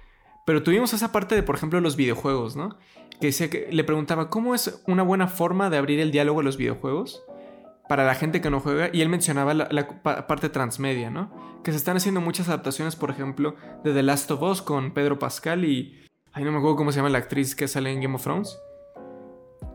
pero 0.45 0.64
tuvimos 0.64 0.93
esa 0.93 1.12
parte 1.12 1.36
de, 1.36 1.43
por 1.43 1.55
ejemplo, 1.55 1.82
los 1.82 1.97
videojuegos, 1.97 2.55
¿no? 2.55 2.78
Que, 3.20 3.28
decía 3.28 3.49
que 3.49 3.68
le 3.74 3.84
preguntaba, 3.84 4.30
¿cómo 4.30 4.55
es 4.55 4.82
una 4.88 5.03
buena 5.03 5.28
forma 5.28 5.70
de 5.70 5.76
abrir 5.76 5.99
el 5.99 6.12
diálogo 6.12 6.39
a 6.39 6.43
los 6.43 6.55
videojuegos? 6.55 7.26
Para 7.92 8.06
la 8.06 8.16
gente 8.16 8.39
que 8.39 8.50
no 8.50 8.62
juega. 8.62 8.89
Y 8.94 9.02
él 9.02 9.10
mencionaba 9.10 9.54
la, 9.54 10.02
parte 10.26 10.48
transmedia, 10.48 11.10
¿no? 11.10 11.60
Que 11.62 11.72
se 11.72 11.78
están 11.78 11.98
haciendo 11.98 12.22
muchas 12.22 12.48
adaptaciones, 12.48 12.96
por 12.96 13.10
ejemplo, 13.12 13.58
de 13.84 13.94
The 13.94 14.02
Last 14.02 14.32
of 14.32 14.42
Us 14.44 14.62
con 14.62 14.94
Pedro 14.94 15.20
Pascal 15.20 15.66
y... 15.66 16.02
Ay, 16.32 16.46
no 16.46 16.54
me 16.54 16.60
acuerdo 16.60 16.78
cómo 16.78 16.94
se 16.94 17.00
llama 17.00 17.10
la 17.10 17.18
actriz 17.18 17.54
que 17.54 17.68
sale 17.68 17.92
en 17.92 18.00
Game 18.00 18.16
of 18.16 18.24
Thrones. 18.24 18.58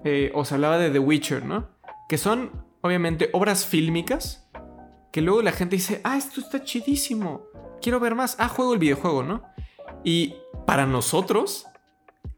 Eh, 0.04 0.32
o 0.34 0.46
se 0.46 0.54
hablaba 0.54 0.78
de 0.78 0.88
The 0.88 0.98
Witcher, 0.98 1.44
¿no? 1.44 1.68
Que 2.08 2.16
son, 2.16 2.64
obviamente, 2.80 3.28
obras 3.34 3.66
fílmicas. 3.66 4.50
Que 5.12 5.20
luego 5.20 5.42
la 5.42 5.52
gente 5.52 5.76
dice, 5.76 6.00
ah, 6.02 6.16
esto 6.16 6.40
está 6.40 6.64
chidísimo. 6.64 7.42
Quiero 7.82 8.00
ver 8.00 8.14
más. 8.14 8.36
Ah, 8.38 8.48
juego 8.48 8.72
el 8.72 8.78
videojuego, 8.78 9.24
¿no? 9.24 9.42
Y 10.04 10.36
para 10.66 10.86
nosotros, 10.86 11.66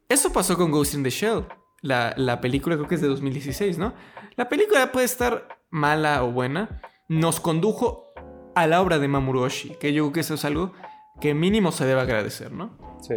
eso 0.08 0.32
pasó 0.32 0.56
con 0.56 0.72
Ghost 0.72 0.94
in 0.94 1.04
the 1.04 1.10
Shell. 1.10 1.46
La, 1.82 2.14
la 2.16 2.40
película 2.40 2.74
creo 2.74 2.88
que 2.88 2.96
es 2.96 3.00
de 3.00 3.06
2016, 3.06 3.78
¿no? 3.78 3.94
La 4.34 4.48
película 4.48 4.90
puede 4.90 5.06
estar 5.06 5.57
mala 5.70 6.22
o 6.24 6.32
buena, 6.32 6.80
nos 7.08 7.40
condujo 7.40 8.12
a 8.54 8.66
la 8.66 8.80
obra 8.80 8.98
de 8.98 9.08
Mamoru 9.08 9.42
Oshii, 9.42 9.76
que 9.76 9.92
yo 9.92 10.04
creo 10.04 10.12
que 10.12 10.20
eso 10.20 10.34
es 10.34 10.44
algo 10.44 10.72
que 11.20 11.34
mínimo 11.34 11.72
se 11.72 11.84
debe 11.84 12.00
agradecer, 12.00 12.52
¿no? 12.52 12.70
Sí, 13.00 13.16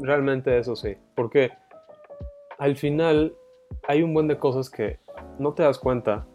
realmente 0.00 0.58
eso 0.58 0.76
sí, 0.76 0.96
porque 1.14 1.52
al 2.58 2.76
final 2.76 3.34
hay 3.88 4.02
un 4.02 4.14
buen 4.14 4.28
de 4.28 4.38
cosas 4.38 4.70
que 4.70 5.00
no 5.38 5.54
te 5.54 5.62
das 5.62 5.78
cuenta 5.78 6.26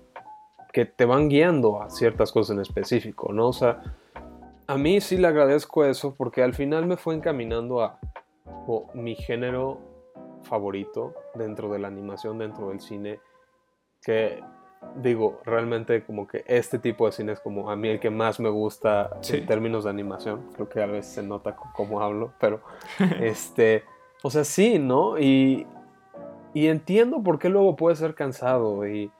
que 0.73 0.85
te 0.85 1.05
van 1.05 1.29
guiando 1.29 1.81
a 1.81 1.89
ciertas 1.89 2.31
cosas 2.31 2.55
en 2.55 2.61
específico, 2.61 3.31
¿no? 3.33 3.47
O 3.47 3.53
sea, 3.53 3.81
a 4.67 4.77
mí 4.77 4.99
sí 5.01 5.17
le 5.17 5.27
agradezco 5.27 5.85
eso 5.85 6.13
porque 6.15 6.43
al 6.43 6.53
final 6.53 6.85
me 6.85 6.97
fue 6.97 7.15
encaminando 7.15 7.81
a 7.81 7.99
mi 8.93 9.15
género 9.15 9.79
favorito 10.43 11.13
dentro 11.35 11.71
de 11.71 11.79
la 11.79 11.87
animación, 11.87 12.37
dentro 12.37 12.69
del 12.69 12.79
cine, 12.79 13.19
que 14.03 14.43
digo, 14.95 15.41
realmente 15.45 16.03
como 16.03 16.27
que 16.27 16.43
este 16.47 16.79
tipo 16.79 17.05
de 17.05 17.11
cine 17.11 17.33
es 17.33 17.39
como 17.39 17.69
a 17.69 17.75
mí 17.75 17.89
el 17.89 17.99
que 17.99 18.09
más 18.09 18.39
me 18.39 18.49
gusta 18.49 19.11
en 19.29 19.45
términos 19.45 19.83
de 19.83 19.89
animación. 19.89 20.49
Creo 20.53 20.69
que 20.69 20.81
a 20.81 20.85
veces 20.85 21.13
se 21.13 21.23
nota 21.23 21.55
cómo 21.55 22.01
hablo, 22.01 22.33
pero 22.39 22.61
este, 23.21 23.83
o 24.23 24.29
sea, 24.29 24.43
sí, 24.43 24.79
¿no? 24.79 25.19
Y, 25.19 25.67
y 26.53 26.67
entiendo 26.67 27.21
por 27.21 27.39
qué 27.39 27.49
luego 27.49 27.75
puede 27.75 27.95
ser 27.95 28.15
cansado 28.15 28.87
y 28.87 29.11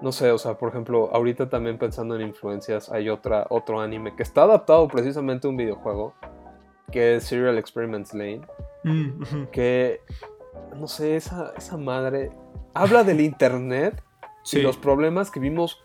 no 0.00 0.12
sé, 0.12 0.30
o 0.30 0.38
sea, 0.38 0.54
por 0.54 0.70
ejemplo, 0.70 1.10
ahorita 1.12 1.48
también 1.48 1.78
pensando 1.78 2.16
en 2.16 2.22
influencias, 2.22 2.90
hay 2.90 3.08
otra, 3.08 3.46
otro 3.50 3.80
anime 3.80 4.14
que 4.16 4.22
está 4.22 4.42
adaptado 4.42 4.88
precisamente 4.88 5.46
a 5.46 5.50
un 5.50 5.56
videojuego, 5.56 6.14
que 6.90 7.16
es 7.16 7.24
Serial 7.24 7.58
Experiments 7.58 8.14
Lane, 8.14 8.42
mm, 8.84 9.44
que, 9.52 10.00
no 10.76 10.86
sé, 10.86 11.16
esa, 11.16 11.52
esa 11.56 11.76
madre 11.76 12.30
habla 12.72 13.04
del 13.04 13.20
internet 13.20 14.02
y 14.52 14.60
los 14.60 14.76
problemas 14.76 15.30
que 15.30 15.40
vimos 15.40 15.82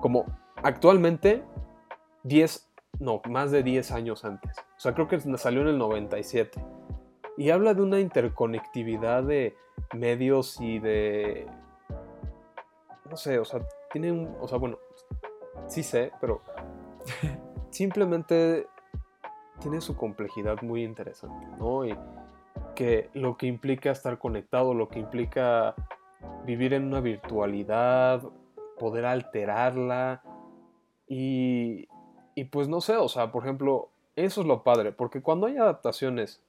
como 0.00 0.26
actualmente 0.56 1.42
10, 2.24 2.70
no, 3.00 3.20
más 3.28 3.50
de 3.50 3.62
10 3.62 3.90
años 3.92 4.24
antes. 4.24 4.56
O 4.58 4.80
sea, 4.80 4.94
creo 4.94 5.08
que 5.08 5.20
salió 5.38 5.62
en 5.62 5.68
el 5.68 5.78
97. 5.78 6.64
Y 7.36 7.50
habla 7.50 7.74
de 7.74 7.82
una 7.82 7.98
interconectividad 7.98 9.22
de 9.22 9.56
medios 9.94 10.60
y 10.60 10.78
de... 10.78 11.46
No 13.08 13.16
sé, 13.16 13.38
o 13.38 13.44
sea, 13.44 13.60
tiene 13.90 14.12
un... 14.12 14.36
O 14.40 14.48
sea, 14.48 14.58
bueno, 14.58 14.78
sí 15.66 15.82
sé, 15.82 16.12
pero 16.20 16.42
simplemente 17.70 18.66
tiene 19.60 19.80
su 19.80 19.96
complejidad 19.96 20.60
muy 20.62 20.84
interesante, 20.84 21.46
¿no? 21.58 21.86
Y 21.86 21.96
que 22.74 23.10
lo 23.14 23.36
que 23.36 23.46
implica 23.46 23.90
estar 23.90 24.18
conectado, 24.18 24.74
lo 24.74 24.88
que 24.88 24.98
implica 24.98 25.74
vivir 26.44 26.74
en 26.74 26.84
una 26.84 27.00
virtualidad, 27.00 28.22
poder 28.78 29.04
alterarla 29.04 30.22
y, 31.06 31.88
y 32.34 32.44
pues 32.44 32.68
no 32.68 32.80
sé, 32.80 32.96
o 32.96 33.08
sea, 33.08 33.32
por 33.32 33.44
ejemplo, 33.44 33.90
eso 34.16 34.40
es 34.40 34.46
lo 34.46 34.62
padre, 34.62 34.92
porque 34.92 35.22
cuando 35.22 35.46
hay 35.46 35.56
adaptaciones 35.56 36.42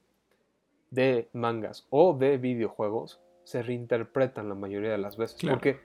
de 0.90 1.28
mangas 1.32 1.86
o 1.90 2.14
de 2.14 2.38
videojuegos, 2.38 3.20
se 3.44 3.62
reinterpretan 3.62 4.48
la 4.48 4.54
mayoría 4.54 4.92
de 4.92 4.98
las 4.98 5.16
veces. 5.16 5.38
Porque 5.48 5.78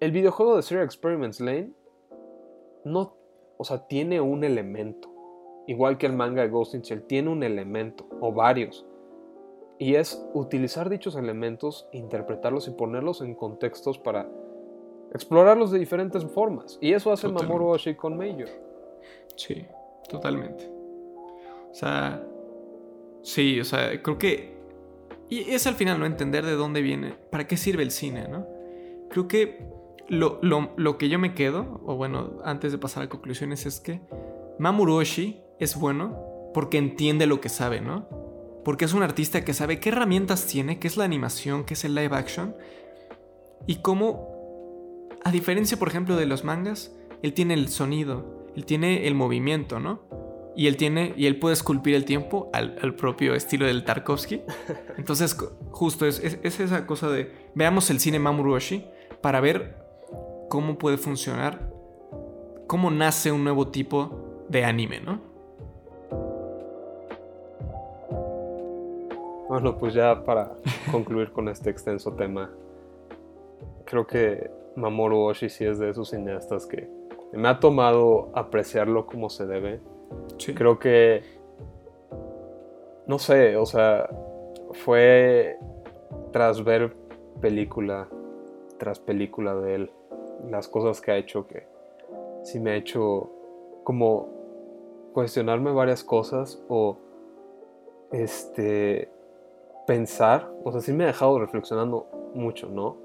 el 0.00 0.12
videojuego 0.12 0.56
de 0.56 0.62
Serial 0.62 0.84
Experiments 0.84 1.40
Lane 1.40 1.72
no, 2.84 3.14
o 3.56 3.64
sea, 3.64 3.86
tiene 3.86 4.20
un 4.20 4.44
elemento. 4.44 5.10
Igual 5.66 5.96
que 5.96 6.06
el 6.06 6.12
manga 6.12 6.42
de 6.42 6.48
Ghost 6.48 6.74
in 6.74 6.82
Shell, 6.82 7.04
tiene 7.04 7.30
un 7.30 7.42
elemento 7.42 8.08
o 8.20 8.32
varios. 8.32 8.84
Y 9.82 9.96
es 9.96 10.24
utilizar 10.32 10.88
dichos 10.88 11.16
elementos, 11.16 11.88
interpretarlos 11.90 12.68
y 12.68 12.70
ponerlos 12.70 13.20
en 13.20 13.34
contextos 13.34 13.98
para 13.98 14.30
explorarlos 15.12 15.72
de 15.72 15.80
diferentes 15.80 16.24
formas. 16.24 16.78
Y 16.80 16.92
eso 16.92 17.10
hace 17.10 17.26
Mamoru 17.26 17.66
Oshii 17.66 17.96
con 17.96 18.16
Major. 18.16 18.48
Sí, 19.34 19.66
totalmente. 20.08 20.70
O 21.68 21.74
sea, 21.74 22.24
sí, 23.22 23.58
o 23.58 23.64
sea, 23.64 24.00
creo 24.00 24.18
que... 24.18 24.56
Y 25.28 25.50
es 25.50 25.66
al 25.66 25.74
final, 25.74 25.98
¿no? 25.98 26.06
Entender 26.06 26.46
de 26.46 26.54
dónde 26.54 26.80
viene, 26.80 27.16
para 27.32 27.48
qué 27.48 27.56
sirve 27.56 27.82
el 27.82 27.90
cine, 27.90 28.28
¿no? 28.28 28.46
Creo 29.10 29.26
que 29.26 29.66
lo, 30.06 30.38
lo 30.42 30.96
que 30.96 31.08
yo 31.08 31.18
me 31.18 31.34
quedo, 31.34 31.80
o 31.84 31.96
bueno, 31.96 32.38
antes 32.44 32.70
de 32.70 32.78
pasar 32.78 33.02
a 33.02 33.08
conclusiones, 33.08 33.66
es 33.66 33.80
que 33.80 34.00
Mamoru 34.60 34.94
Oshii 34.94 35.42
es 35.58 35.74
bueno 35.74 36.50
porque 36.54 36.78
entiende 36.78 37.26
lo 37.26 37.40
que 37.40 37.48
sabe, 37.48 37.80
¿no? 37.80 38.21
Porque 38.64 38.84
es 38.84 38.92
un 38.92 39.02
artista 39.02 39.44
que 39.44 39.54
sabe 39.54 39.80
qué 39.80 39.90
herramientas 39.90 40.46
tiene, 40.46 40.78
qué 40.78 40.88
es 40.88 40.96
la 40.96 41.04
animación, 41.04 41.64
qué 41.64 41.74
es 41.74 41.84
el 41.84 41.94
live 41.94 42.16
action, 42.16 42.54
y 43.66 43.76
cómo, 43.76 45.08
a 45.24 45.30
diferencia, 45.30 45.78
por 45.78 45.88
ejemplo, 45.88 46.16
de 46.16 46.26
los 46.26 46.44
mangas, 46.44 46.94
él 47.22 47.34
tiene 47.34 47.54
el 47.54 47.68
sonido, 47.68 48.46
él 48.56 48.64
tiene 48.64 49.06
el 49.06 49.14
movimiento, 49.14 49.80
¿no? 49.80 50.02
Y 50.54 50.66
él 50.66 50.76
tiene, 50.76 51.14
y 51.16 51.26
él 51.26 51.38
puede 51.38 51.54
esculpir 51.54 51.94
el 51.94 52.04
tiempo 52.04 52.50
al, 52.52 52.94
propio 52.96 53.34
estilo 53.34 53.66
del 53.66 53.84
Tarkovsky. 53.84 54.42
Entonces, 54.98 55.36
justo 55.70 56.06
es, 56.06 56.18
es, 56.20 56.60
esa 56.60 56.86
cosa 56.86 57.08
de, 57.08 57.32
veamos 57.54 57.88
el 57.90 58.00
cine 58.00 58.18
Mamoru 58.18 58.54
Oshii 58.54 58.86
para 59.22 59.40
ver 59.40 59.78
cómo 60.50 60.76
puede 60.76 60.98
funcionar, 60.98 61.72
cómo 62.66 62.90
nace 62.90 63.32
un 63.32 63.44
nuevo 63.44 63.68
tipo 63.68 64.44
de 64.50 64.64
anime, 64.64 65.00
¿no? 65.00 65.31
Bueno, 69.52 69.76
pues 69.76 69.92
ya 69.92 70.24
para 70.24 70.52
concluir 70.90 71.30
con 71.30 71.46
este 71.50 71.68
extenso 71.68 72.14
tema, 72.14 72.50
creo 73.84 74.06
que 74.06 74.50
Mamoru 74.76 75.24
Oshii 75.24 75.50
sí 75.50 75.66
es 75.66 75.78
de 75.78 75.90
esos 75.90 76.08
cineastas 76.08 76.64
que 76.64 76.88
me 77.32 77.48
ha 77.48 77.60
tomado 77.60 78.30
apreciarlo 78.32 79.04
como 79.04 79.28
se 79.28 79.44
debe. 79.44 79.82
Creo 80.54 80.78
que, 80.78 81.22
no 83.06 83.18
sé, 83.18 83.58
o 83.58 83.66
sea, 83.66 84.08
fue 84.86 85.58
tras 86.32 86.64
ver 86.64 86.96
película 87.42 88.08
tras 88.78 89.00
película 89.00 89.54
de 89.54 89.74
él, 89.74 89.90
las 90.50 90.66
cosas 90.66 91.02
que 91.02 91.10
ha 91.10 91.18
hecho 91.18 91.46
que 91.46 91.66
sí 92.42 92.58
me 92.58 92.70
ha 92.70 92.76
hecho 92.76 93.30
como 93.84 94.30
cuestionarme 95.12 95.72
varias 95.72 96.02
cosas 96.02 96.64
o 96.70 96.96
este 98.12 99.11
pensar, 99.92 100.50
o 100.64 100.72
sea, 100.72 100.80
sí 100.80 100.90
me 100.90 101.04
ha 101.04 101.08
dejado 101.08 101.38
reflexionando 101.38 102.06
mucho, 102.34 102.66
¿no? 102.70 102.96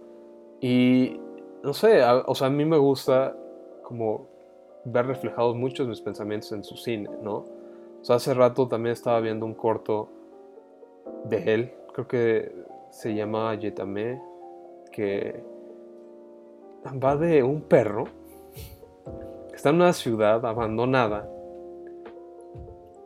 Y 0.61 1.19
no 1.61 1.73
sé, 1.73 2.01
o 2.01 2.33
sea, 2.33 2.47
a 2.47 2.49
mí 2.49 2.63
me 2.63 2.77
gusta 2.77 3.35
como 3.83 4.29
ver 4.85 5.05
reflejados 5.05 5.57
muchos 5.57 5.85
de 5.85 5.89
mis 5.89 5.99
pensamientos 5.99 6.49
en 6.53 6.63
su 6.63 6.77
cine, 6.77 7.09
¿no? 7.21 7.39
O 7.39 8.03
sea, 8.03 8.15
hace 8.15 8.33
rato 8.33 8.69
también 8.69 8.93
estaba 8.93 9.19
viendo 9.19 9.45
un 9.45 9.53
corto 9.53 10.07
de 11.25 11.53
él, 11.53 11.73
creo 11.91 12.07
que 12.07 12.55
se 12.89 13.13
llama 13.13 13.53
Yetame, 13.55 14.21
que 14.93 15.43
va 17.03 17.17
de 17.17 17.43
un 17.43 17.63
perro 17.63 18.05
que 19.49 19.55
está 19.57 19.71
en 19.71 19.75
una 19.75 19.91
ciudad 19.91 20.45
abandonada 20.45 21.29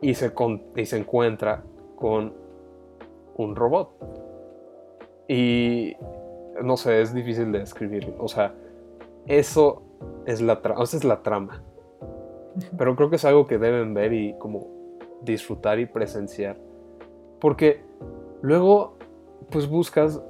y 0.00 0.14
se, 0.14 0.32
y 0.76 0.86
se 0.86 0.98
encuentra 0.98 1.64
con 1.96 2.41
un 3.42 3.56
robot. 3.56 3.90
Y 5.28 5.96
no 6.62 6.76
sé, 6.76 7.00
es 7.00 7.14
difícil 7.14 7.52
de 7.52 7.60
describir. 7.60 8.14
O 8.18 8.28
sea, 8.28 8.54
eso 9.26 9.82
es 10.26 10.40
la, 10.40 10.60
es 10.82 11.04
la 11.04 11.22
trama. 11.22 11.62
Pero 12.76 12.96
creo 12.96 13.10
que 13.10 13.16
es 13.16 13.24
algo 13.24 13.46
que 13.46 13.58
deben 13.58 13.94
ver 13.94 14.12
y 14.12 14.34
como 14.38 14.66
disfrutar 15.22 15.78
y 15.78 15.86
presenciar. 15.86 16.56
Porque 17.40 17.82
luego, 18.42 18.96
pues 19.50 19.68
buscas 19.68 20.20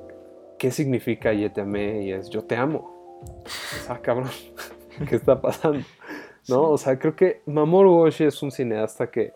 qué 0.58 0.70
significa 0.70 1.32
yo 1.32 1.52
te 1.52 1.60
amé 1.60 2.02
y 2.04 2.12
es 2.12 2.30
yo 2.30 2.44
te 2.44 2.56
amo. 2.56 3.20
Ah, 3.88 3.98
cabrón, 4.00 4.30
¿qué 5.08 5.16
está 5.16 5.40
pasando? 5.40 5.80
¿No? 6.48 6.70
O 6.70 6.78
sea, 6.78 6.98
creo 6.98 7.14
que 7.16 7.42
Mamoru 7.46 7.98
Oshii 7.98 8.26
es 8.28 8.42
un 8.42 8.50
cineasta 8.50 9.10
que 9.10 9.32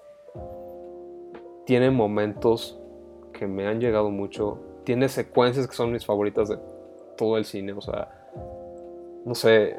tiene 1.65 1.91
momentos 1.91 2.81
que 3.37 3.47
me 3.47 3.67
han 3.67 3.81
llegado 3.81 4.11
mucho. 4.11 4.59
Tiene 4.85 5.09
secuencias 5.09 5.67
que 5.67 5.75
son 5.75 5.93
mis 5.93 6.07
favoritas 6.07 6.49
de 6.49 6.59
todo 7.17 7.37
el 7.37 7.45
cine. 7.45 7.73
O 7.73 7.81
sea, 7.81 8.09
no 9.25 9.35
sé, 9.35 9.77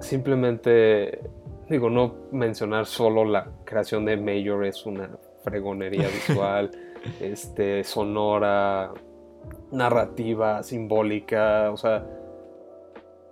simplemente, 0.00 1.20
digo, 1.68 1.90
no 1.90 2.14
mencionar 2.32 2.86
solo 2.86 3.24
la 3.24 3.50
creación 3.64 4.04
de 4.04 4.16
Major 4.16 4.64
es 4.64 4.86
una 4.86 5.10
fregonería 5.42 6.08
visual, 6.28 6.70
este, 7.20 7.84
sonora, 7.84 8.92
narrativa, 9.70 10.62
simbólica. 10.62 11.70
O 11.72 11.76
sea, 11.76 12.06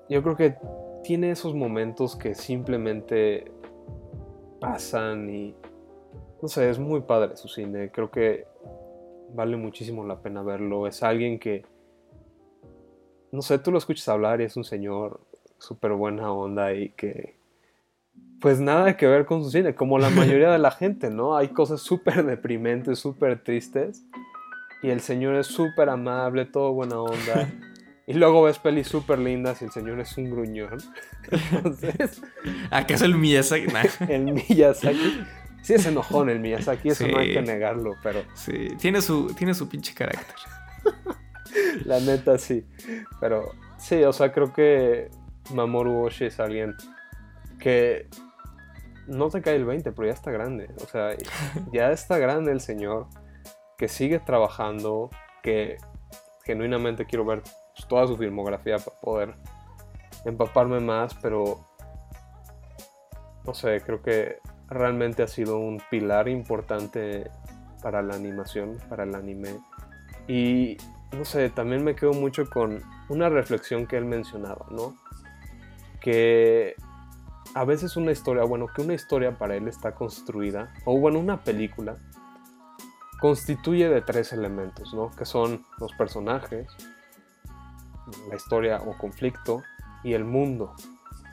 yo 0.09 0.23
creo 0.23 0.37
que 0.37 0.57
tiene 1.03 1.31
esos 1.31 1.55
momentos 1.55 2.17
que 2.17 2.35
simplemente 2.35 3.51
pasan 4.61 5.31
y 5.31 5.55
no 6.43 6.49
sé, 6.49 6.69
es 6.69 6.79
muy 6.79 7.01
padre 7.01 7.37
su 7.37 7.49
cine. 7.49 7.91
Creo 7.91 8.11
que 8.11 8.47
vale 9.35 9.57
muchísimo 9.57 10.05
la 10.05 10.21
pena 10.21 10.43
verlo. 10.43 10.87
Es 10.87 11.03
alguien 11.03 11.39
que, 11.39 11.65
no 13.33 13.43
sé, 13.43 13.59
tú 13.59 13.73
lo 13.73 13.79
escuchas 13.79 14.09
hablar 14.09 14.41
y 14.41 14.45
es 14.45 14.57
un 14.57 14.65
señor 14.65 15.21
súper 15.59 15.93
buena 15.93 16.33
onda 16.33 16.73
y 16.73 16.91
que, 16.91 17.37
pues 18.41 18.61
nada 18.61 18.97
que 18.97 19.07
ver 19.07 19.27
con 19.27 19.43
su 19.43 19.51
cine, 19.51 19.75
como 19.75 19.99
la 19.99 20.11
mayoría 20.11 20.51
de 20.51 20.59
la 20.59 20.71
gente, 20.71 21.11
¿no? 21.11 21.37
Hay 21.37 21.49
cosas 21.49 21.81
súper 21.81 22.25
deprimentes, 22.25 22.99
súper 22.99 23.43
tristes. 23.43 24.05
Y 24.83 24.91
el 24.91 25.01
señor 25.01 25.37
es 25.37 25.47
súper 25.47 25.89
amable, 25.89 26.45
todo 26.45 26.73
buena 26.73 27.01
onda. 27.01 27.51
Y 28.07 28.13
luego 28.13 28.43
ves 28.43 28.59
pelis 28.59 28.89
súper 28.89 29.19
lindas 29.19 29.63
y 29.63 29.65
el 29.65 29.71
señor 29.71 29.99
es 29.99 30.19
un 30.19 30.31
gruñón. 30.31 30.77
Entonces. 31.31 32.21
¿Acaso 32.71 33.07
el 33.07 33.15
Miyazaki? 33.15 33.65
el 34.11 34.25
Miyazaki. 34.25 35.25
Sí 35.65 35.73
es 35.73 35.87
enojón 35.87 36.29
el 36.29 36.41
Miyazaki, 36.41 36.91
eso 36.91 37.09
no 37.09 37.19
hay 37.19 37.33
que 37.33 37.41
negarlo, 37.41 37.93
pero... 38.03 38.23
Sí, 38.35 38.69
tiene 38.79 39.01
su, 39.01 39.33
tiene 39.33 39.55
su 39.55 39.67
pinche 39.67 39.95
carácter. 39.95 40.37
La 41.87 42.01
neta 42.01 42.37
sí, 42.37 42.67
pero 43.19 43.53
sí, 43.79 44.05
o 44.05 44.13
sea, 44.13 44.31
creo 44.31 44.53
que 44.53 45.11
Mamoru 45.55 46.05
Oshii 46.05 46.27
es 46.27 46.39
alguien 46.39 46.75
que 47.59 48.09
no 49.07 49.31
te 49.31 49.41
cae 49.41 49.57
el 49.57 49.65
20, 49.65 49.91
pero 49.93 50.07
ya 50.07 50.13
está 50.13 50.31
grande, 50.31 50.69
o 50.83 50.87
sea, 50.87 51.17
ya 51.73 51.93
está 51.93 52.19
grande 52.19 52.53
el 52.53 52.61
señor, 52.61 53.07
que 53.79 53.89
sigue 53.89 54.19
trabajando, 54.19 55.09
que 55.43 55.79
genuinamente 56.45 57.07
quiero 57.07 57.25
ver 57.25 57.43
toda 57.89 58.07
su 58.07 58.19
filmografía 58.19 58.77
para 58.77 59.01
poder 59.01 59.35
empaparme 60.27 60.81
más, 60.81 61.15
pero 61.15 61.67
no 63.47 63.55
sé, 63.55 63.81
creo 63.81 64.03
que 64.03 64.41
realmente 64.69 65.23
ha 65.23 65.29
sido 65.29 65.59
un 65.59 65.81
pilar 65.91 66.29
importante 66.29 67.31
para 67.83 68.03
la 68.03 68.15
animación, 68.15 68.79
para 68.89 69.05
el 69.05 69.15
anime. 69.15 69.61
Y 70.27 70.77
no 71.13 71.25
sé, 71.25 71.51
también 71.51 71.85
me 71.85 71.95
quedo 71.95 72.13
mucho 72.13 72.49
con 72.49 72.83
una 73.09 73.29
reflexión 73.29 73.87
que 73.87 73.97
él 73.97 74.05
mencionaba, 74.05 74.67
¿no? 74.71 74.97
Que 76.01 76.75
a 77.55 77.65
veces 77.65 77.97
una 77.97 78.13
historia, 78.13 78.45
bueno, 78.45 78.67
que 78.67 78.83
una 78.83 78.95
historia 78.95 79.39
para 79.39 79.55
él 79.55 79.69
está 79.69 79.95
construida, 79.95 80.73
o 80.85 80.99
bueno, 80.99 81.19
una 81.19 81.45
película, 81.45 81.97
constituye 83.21 83.89
de 83.89 84.03
tres 84.03 84.33
elementos, 84.33 84.93
¿no? 84.93 85.11
Que 85.11 85.25
son 85.25 85.65
los 85.79 85.93
personajes, 85.93 86.67
la 88.29 88.37
historia 88.37 88.81
o 88.83 88.97
conflicto 88.99 89.63
y 90.03 90.15
el 90.15 90.25
mundo. 90.25 90.75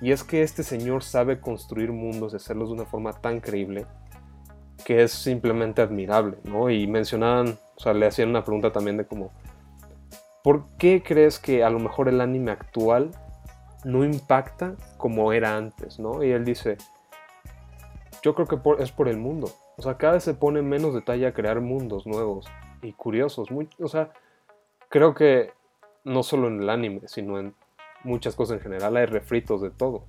Y 0.01 0.11
es 0.11 0.23
que 0.23 0.41
este 0.41 0.63
señor 0.63 1.03
sabe 1.03 1.39
construir 1.39 1.91
mundos 1.91 2.33
y 2.33 2.37
hacerlos 2.37 2.69
de 2.69 2.75
una 2.75 2.85
forma 2.85 3.13
tan 3.13 3.39
creíble 3.39 3.85
que 4.83 5.03
es 5.03 5.11
simplemente 5.11 5.81
admirable, 5.81 6.37
¿no? 6.43 6.71
Y 6.71 6.87
mencionaban, 6.87 7.59
o 7.75 7.79
sea, 7.79 7.93
le 7.93 8.07
hacían 8.07 8.29
una 8.29 8.43
pregunta 8.43 8.71
también 8.71 8.97
de 8.97 9.05
como, 9.05 9.31
¿por 10.43 10.65
qué 10.79 11.03
crees 11.03 11.37
que 11.37 11.63
a 11.63 11.69
lo 11.69 11.79
mejor 11.79 12.09
el 12.09 12.19
anime 12.19 12.51
actual 12.51 13.11
no 13.83 14.03
impacta 14.03 14.75
como 14.97 15.33
era 15.33 15.55
antes, 15.55 15.99
¿no? 15.99 16.23
Y 16.23 16.31
él 16.31 16.45
dice, 16.45 16.77
yo 18.21 18.35
creo 18.35 18.47
que 18.47 18.59
es 18.83 18.91
por 18.91 19.07
el 19.07 19.17
mundo. 19.17 19.51
O 19.77 19.81
sea, 19.81 19.97
cada 19.97 20.13
vez 20.13 20.23
se 20.23 20.33
pone 20.33 20.61
menos 20.61 20.93
detalle 20.93 21.25
a 21.25 21.33
crear 21.33 21.61
mundos 21.61 22.05
nuevos 22.05 22.47
y 22.81 22.93
curiosos. 22.93 23.51
Muy, 23.51 23.69
o 23.79 23.87
sea, 23.87 24.11
creo 24.89 25.13
que 25.13 25.51
no 26.03 26.23
solo 26.23 26.47
en 26.47 26.61
el 26.61 26.69
anime, 26.69 27.01
sino 27.07 27.39
en 27.39 27.55
muchas 28.03 28.35
cosas 28.35 28.57
en 28.57 28.63
general, 28.63 28.97
hay 28.97 29.05
refritos 29.05 29.61
de 29.61 29.69
todo. 29.69 30.05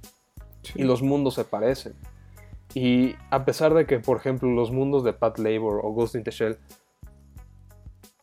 Y 0.75 0.85
los 0.85 1.03
mundos 1.03 1.35
se 1.35 1.45
parecen. 1.45 1.95
Y 2.75 3.15
a 3.31 3.45
pesar 3.45 3.75
de 3.75 3.87
que, 3.87 3.99
por 3.99 4.17
ejemplo, 4.17 4.49
los 4.51 4.71
mundos 4.71 5.05
de 5.05 5.13
Pat 5.13 5.39
Labor 5.39 5.81
o 5.85 5.93
Ghost 5.93 6.15
in 6.15 6.25
the 6.25 6.31
Shell 6.31 6.59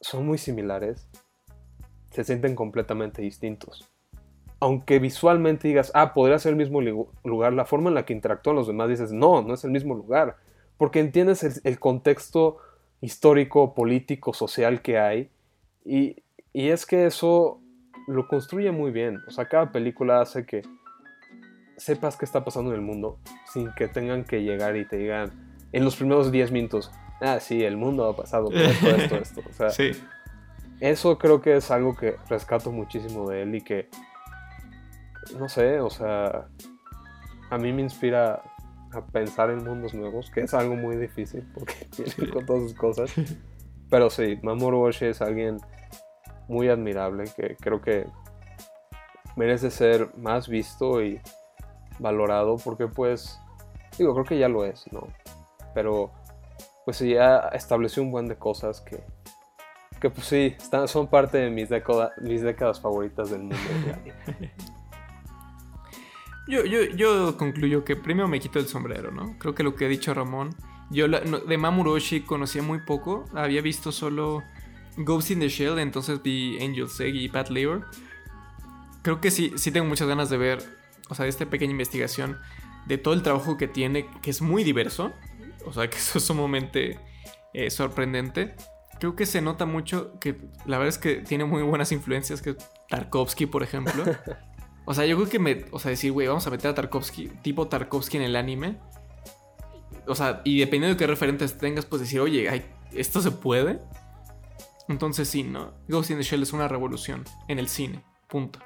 son 0.02 0.26
muy 0.26 0.38
similares, 0.38 1.08
se 2.12 2.24
sienten 2.24 2.56
completamente 2.56 3.22
distintos. 3.22 3.88
Aunque 4.60 5.00
visualmente 5.00 5.68
digas, 5.68 5.92
ah, 5.94 6.14
podría 6.14 6.40
ser 6.40 6.52
el 6.52 6.58
mismo 6.58 6.82
lugar, 6.82 7.54
la 7.54 7.66
forma 7.66 7.90
en 7.90 7.96
la 7.96 8.06
que 8.06 8.14
interactúan 8.14 8.56
los 8.56 8.68
demás 8.68 8.90
dices, 8.90 9.12
no, 9.12 9.42
no 9.42 9.54
es 9.54 9.64
el 9.64 9.72
mismo 9.72 9.94
lugar. 9.94 10.38
Porque 10.78 11.00
entiendes 11.00 11.44
el, 11.44 11.54
el 11.64 11.80
contexto 11.80 12.58
histórico, 13.02 13.74
político, 13.74 14.34
social 14.34 14.82
que 14.82 14.98
hay. 14.98 15.30
Y, 15.86 16.24
y 16.52 16.70
es 16.70 16.86
que 16.86 17.06
eso 17.06 17.62
lo 18.10 18.28
construye 18.28 18.72
muy 18.72 18.92
bien. 18.92 19.22
O 19.28 19.32
sea, 19.32 19.46
cada 19.46 19.72
película 19.72 20.22
hace 20.22 20.46
que 20.46 20.64
sepas 21.78 22.18
qué 22.18 22.26
está 22.26 22.44
pasando 22.44 22.72
en 22.72 22.78
el 22.78 22.82
mundo 22.82 23.20
sin 23.54 23.72
que 23.74 23.88
tengan 23.88 24.24
que 24.24 24.44
llegar 24.44 24.76
y 24.76 24.86
te 24.86 24.98
digan 24.98 25.32
en 25.72 25.86
los 25.86 25.96
primeros 25.96 26.32
10 26.32 26.52
minutos, 26.52 26.92
ah, 27.22 27.40
sí, 27.40 27.64
el 27.64 27.78
mundo 27.78 28.10
ha 28.10 28.16
pasado 28.16 28.46
por 28.46 28.58
esto, 28.58 28.90
esto, 28.90 29.16
esto. 29.18 29.42
O 29.50 29.54
sea, 29.54 29.70
sí. 29.70 29.92
eso 30.80 31.18
creo 31.18 31.42
que 31.42 31.56
es 31.56 31.70
algo 31.72 31.96
que 31.96 32.16
rescato 32.28 32.72
muchísimo 32.72 33.30
de 33.30 33.44
él 33.44 33.56
y 33.56 33.62
que, 33.62 33.88
no 35.38 35.48
sé, 35.48 35.80
o 35.80 35.90
sea, 35.90 36.48
a 37.52 37.58
mí 37.58 37.72
me 37.72 37.84
inspira 37.84 38.42
a 38.92 39.06
pensar 39.06 39.52
en 39.52 39.64
mundos 39.64 39.94
nuevos, 39.94 40.32
que 40.32 40.42
es 40.42 40.54
algo 40.56 40.76
muy 40.76 40.98
difícil 40.98 41.48
porque 41.54 41.76
tiene 41.96 42.32
con 42.32 42.46
todas 42.46 42.64
sus 42.64 42.74
cosas. 42.74 43.14
Pero 43.90 44.10
sí, 44.10 44.40
Mamoru 44.42 44.82
Oshii 44.82 45.10
es 45.10 45.22
alguien 45.22 45.58
muy 46.50 46.68
admirable 46.68 47.26
que 47.36 47.56
creo 47.56 47.80
que 47.80 48.08
merece 49.36 49.72
ser 49.72 50.10
más 50.18 50.50
visto 50.50 51.02
y 51.02 51.22
valorado 52.00 52.58
porque 52.58 52.88
pues 52.88 53.40
digo 53.98 54.14
creo 54.14 54.26
que 54.26 54.40
ya 54.40 54.50
lo 54.50 54.66
es 54.66 54.92
no 54.92 55.08
pero 55.74 56.12
pues 56.86 57.00
ya 57.00 57.50
estableció 57.54 58.04
un 58.04 58.12
buen 58.12 58.28
de 58.28 58.36
cosas 58.36 58.82
que 58.82 59.02
que 60.02 60.10
pues 60.10 60.28
sí 60.28 60.56
están, 60.58 60.88
son 60.88 61.08
parte 61.08 61.38
de 61.38 61.50
mis, 61.50 61.70
mis 62.22 62.42
décadas 62.42 62.82
favoritas 62.82 63.30
del 63.30 63.42
mundo 63.42 63.58
yo, 66.48 66.66
yo, 66.66 66.84
yo 66.96 67.38
concluyo 67.38 67.86
que 67.86 67.96
primero 67.96 68.28
me 68.28 68.40
quito 68.40 68.60
el 68.60 68.68
sombrero 68.68 69.12
no 69.12 69.38
creo 69.38 69.54
que 69.54 69.64
lo 69.64 69.76
que 69.76 69.86
ha 69.86 69.90
dicho 69.90 70.14
Ramón 70.14 70.56
yo 70.90 71.08
de 71.08 71.58
Mamuroshi 71.58 72.22
conocía 72.22 72.64
muy 72.64 72.80
poco 72.80 73.26
había 73.36 73.62
visto 73.62 73.92
solo 73.92 74.42
Ghost 74.98 75.32
in 75.32 75.40
the 75.40 75.50
Shell, 75.50 75.80
entonces 75.80 76.22
vi 76.22 76.58
Angel 76.62 76.88
Seg 76.90 77.16
y 77.16 77.30
Pat 77.30 77.50
Labor. 77.50 77.88
Creo 79.02 79.22
que 79.22 79.32
sí, 79.32 79.54
sí 79.56 79.72
tengo 79.72 79.88
muchas 79.88 80.08
ganas 80.08 80.30
de 80.30 80.38
ver, 80.38 80.60
o 81.10 81.16
sea, 81.16 81.26
esta 81.26 81.46
pequeña 81.46 81.72
investigación 81.72 82.38
de 82.86 82.98
todo 82.98 83.14
el 83.14 83.24
trabajo 83.24 83.58
que 83.58 83.68
tiene, 83.68 84.08
que 84.22 84.30
es 84.30 84.42
muy 84.42 84.64
diverso. 84.64 85.14
O 85.66 85.74
sea, 85.74 85.90
que 85.90 85.98
eso 85.98 86.18
es 86.18 86.24
sumamente 86.24 87.00
eh, 87.54 87.70
sorprendente. 87.70 88.56
Creo 89.00 89.16
que 89.16 89.26
se 89.26 89.42
nota 89.42 89.66
mucho 89.66 90.20
que 90.20 90.36
la 90.66 90.78
verdad 90.78 90.90
es 90.90 90.98
que 90.98 91.16
tiene 91.18 91.46
muy 91.46 91.64
buenas 91.64 91.92
influencias, 91.92 92.42
que 92.42 92.56
Tarkovsky, 92.90 93.46
por 93.46 93.64
ejemplo. 93.64 94.04
O 94.86 94.96
sea, 94.96 95.06
yo 95.06 95.18
creo 95.18 95.30
que 95.30 95.38
me. 95.38 95.66
O 95.70 95.78
sea, 95.78 95.92
decir, 95.92 96.12
güey, 96.12 96.28
vamos 96.28 96.48
a 96.48 96.50
meter 96.50 96.72
a 96.72 96.74
Tarkovsky, 96.74 97.28
tipo 97.44 97.68
Tarkovsky 97.68 98.18
en 98.18 98.24
el 98.24 98.36
anime. 98.36 98.80
O 100.08 100.16
sea, 100.16 100.42
y 100.44 100.58
dependiendo 100.58 100.96
de 100.96 100.98
qué 100.98 101.06
referentes 101.06 101.60
tengas, 101.60 101.86
pues 101.86 102.02
decir, 102.02 102.20
oye, 102.20 102.50
ay, 102.50 102.66
¿esto 102.92 103.22
se 103.22 103.30
puede? 103.30 103.80
Entonces 104.90 105.30
sí, 105.30 105.44
¿no? 105.44 105.74
Ghost 105.88 106.10
in 106.10 106.18
the 106.18 106.24
Shell 106.24 106.42
es 106.42 106.52
una 106.52 106.68
revolución 106.68 107.24
en 107.48 107.60
el 107.60 107.70
cine. 107.70 108.04
Punto. 108.28 108.60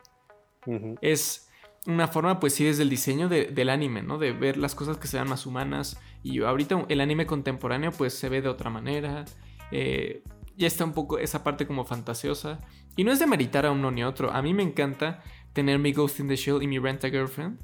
Es 1.02 1.50
una 1.86 2.08
forma, 2.08 2.40
pues 2.40 2.54
sí, 2.56 2.64
desde 2.64 2.84
el 2.84 2.90
diseño 2.90 3.28
del 3.28 3.70
anime, 3.70 4.02
¿no? 4.02 4.18
De 4.18 4.32
ver 4.32 4.56
las 4.56 4.74
cosas 4.74 4.98
que 4.98 5.08
se 5.08 5.18
vean 5.18 5.28
más 5.28 5.46
humanas. 5.46 6.00
Y 6.24 6.42
ahorita 6.42 6.86
el 6.88 7.02
anime 7.02 7.26
contemporáneo, 7.26 7.92
pues 7.92 8.14
se 8.14 8.30
ve 8.30 8.42
de 8.42 8.48
otra 8.48 8.70
manera. 8.70 9.26
Eh, 9.72 10.24
ya 10.56 10.66
está 10.66 10.86
un 10.86 10.94
poco 10.94 11.20
esa 11.20 11.44
parte 11.44 11.68
como 11.68 11.84
fantasiosa. 11.84 12.62
Y 12.96 13.04
no 13.04 13.12
es 13.12 13.20
de 13.20 13.28
meritar 13.28 13.66
a 13.66 13.72
uno 13.72 13.92
ni 13.92 14.02
a 14.02 14.08
otro. 14.08 14.32
A 14.32 14.42
mí 14.42 14.54
me 14.54 14.64
encanta 14.64 15.22
tener 15.52 15.78
mi 15.78 15.92
Ghost 15.92 16.22
in 16.22 16.30
the 16.30 16.38
Shell 16.38 16.64
y 16.64 16.68
mi 16.68 16.80
Rent 16.80 17.04
a 17.04 17.10
Girlfriend. 17.10 17.60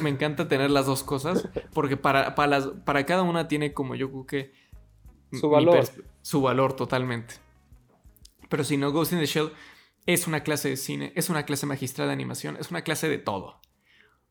Me 0.00 0.10
encanta 0.10 0.48
tener 0.48 0.72
las 0.72 0.86
dos 0.86 1.04
cosas. 1.04 1.48
Porque 1.72 1.96
para, 1.96 2.34
para, 2.34 2.48
las, 2.48 2.66
para 2.84 3.06
cada 3.06 3.22
una 3.22 3.46
tiene 3.46 3.72
como 3.72 3.94
yo 3.94 4.10
creo 4.10 4.26
que. 4.26 4.52
Su 5.38 5.48
valor. 5.50 5.84
Su 6.20 6.42
valor 6.42 6.74
totalmente. 6.74 7.34
Pero 8.52 8.64
si 8.64 8.76
no, 8.76 8.92
Ghost 8.92 9.14
in 9.14 9.18
the 9.18 9.24
Shell 9.24 9.50
es 10.04 10.26
una 10.26 10.42
clase 10.42 10.68
de 10.68 10.76
cine, 10.76 11.14
es 11.16 11.30
una 11.30 11.46
clase 11.46 11.64
magistral 11.64 12.08
de 12.08 12.12
animación, 12.12 12.58
es 12.60 12.70
una 12.70 12.82
clase 12.82 13.08
de 13.08 13.16
todo. 13.16 13.62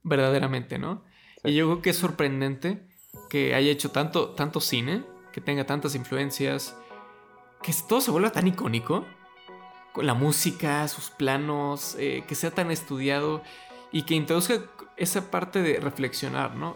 Verdaderamente, 0.03 0.77
¿no? 0.77 1.03
Y 1.43 1.55
yo 1.55 1.65
creo 1.65 1.81
que 1.81 1.89
es 1.89 1.95
sorprendente 1.97 2.87
que 3.31 3.55
haya 3.55 3.71
hecho 3.71 3.89
tanto, 3.89 4.29
tanto 4.35 4.61
cine, 4.61 5.03
que 5.33 5.41
tenga 5.41 5.65
tantas 5.65 5.95
influencias, 5.95 6.77
que 7.63 7.73
todo 7.89 7.99
se 7.99 8.11
vuelva 8.11 8.31
tan 8.31 8.45
icónico. 8.45 9.07
Con 9.91 10.05
la 10.05 10.13
música, 10.13 10.87
sus 10.87 11.09
planos, 11.09 11.95
eh, 11.97 12.23
que 12.27 12.35
sea 12.35 12.51
tan 12.51 12.69
estudiado 12.69 13.41
y 13.91 14.03
que 14.03 14.13
introduzca 14.13 14.61
esa 14.97 15.31
parte 15.31 15.63
de 15.63 15.79
reflexionar, 15.79 16.53
¿no? 16.53 16.75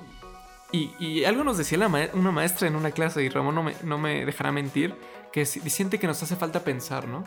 Y, 0.72 1.24
algo 1.26 1.44
nos 1.44 1.60
decía 1.60 1.78
una 1.78 2.32
maestra 2.32 2.68
en 2.68 2.76
una 2.76 2.90
clase, 2.90 3.24
y 3.24 3.30
Ramón 3.30 3.54
no 3.54 3.62
me, 3.62 3.76
no 3.84 4.00
me 4.00 4.26
dejará 4.26 4.52
mentir, 4.52 4.96
que 5.36 5.46
siente 5.46 6.00
que 6.00 6.08
nos 6.08 6.24
hace 6.24 6.38
falta 6.38 6.64
pensar, 6.64 7.10
¿no? 7.10 7.26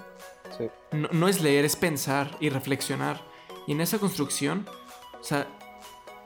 Sí. 0.56 0.70
No, 1.12 1.28
es 1.28 1.42
leer, 1.42 1.66
es 1.66 1.76
pensar 1.76 2.38
y 2.40 2.48
reflexionar. 2.48 3.20
Y 3.66 3.72
en 3.72 3.82
esa 3.82 3.98
construcción, 3.98 4.66
o 5.20 5.22
sea, 5.22 5.46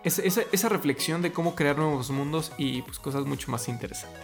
esa, 0.04 0.22
esa 0.22 0.68
reflexión 0.68 1.22
de 1.22 1.32
cómo 1.32 1.56
crear 1.56 1.76
nuevos 1.76 2.08
mundos 2.10 2.52
y 2.56 2.82
pues, 2.82 3.00
cosas 3.00 3.24
mucho 3.24 3.50
más 3.50 3.66
interesantes. 3.66 4.22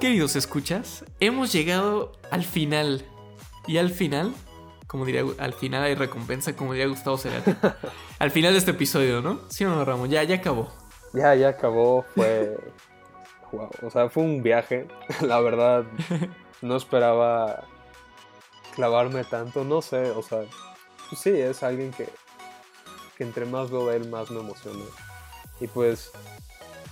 Queridos 0.00 0.34
escuchas, 0.36 1.04
hemos 1.20 1.52
llegado 1.52 2.12
al 2.30 2.44
final. 2.44 3.04
Y 3.66 3.76
al 3.76 3.90
final, 3.90 4.32
como 4.86 5.04
diría, 5.04 5.22
al 5.36 5.52
final 5.52 5.82
hay 5.82 5.94
recompensa, 5.96 6.56
como 6.56 6.72
diría 6.72 6.88
Gustavo 6.88 7.18
Cerati. 7.18 7.54
al 8.18 8.30
final 8.30 8.52
de 8.54 8.58
este 8.58 8.70
episodio, 8.70 9.20
¿no? 9.20 9.42
Sí 9.50 9.66
o 9.66 9.68
no, 9.68 9.84
Ramón, 9.84 10.08
ya, 10.08 10.22
ya 10.22 10.36
acabó. 10.36 10.72
Ya, 11.12 11.34
ya 11.34 11.50
acabó, 11.50 12.06
fue 12.14 12.56
o 13.52 13.90
sea, 13.90 14.08
fue 14.08 14.22
un 14.22 14.42
viaje. 14.42 14.86
La 15.20 15.40
verdad, 15.40 15.84
no 16.62 16.76
esperaba 16.76 17.64
clavarme 18.74 19.24
tanto. 19.24 19.64
No 19.64 19.82
sé, 19.82 20.10
o 20.10 20.22
sea, 20.22 20.42
pues 21.08 21.20
sí, 21.20 21.30
es 21.30 21.62
alguien 21.62 21.90
que, 21.92 22.08
que 23.16 23.24
entre 23.24 23.44
más 23.46 23.70
veo 23.70 23.88
de 23.88 23.96
él, 23.96 24.08
más 24.08 24.30
me 24.30 24.40
emociona. 24.40 24.84
Y 25.60 25.66
pues, 25.66 26.10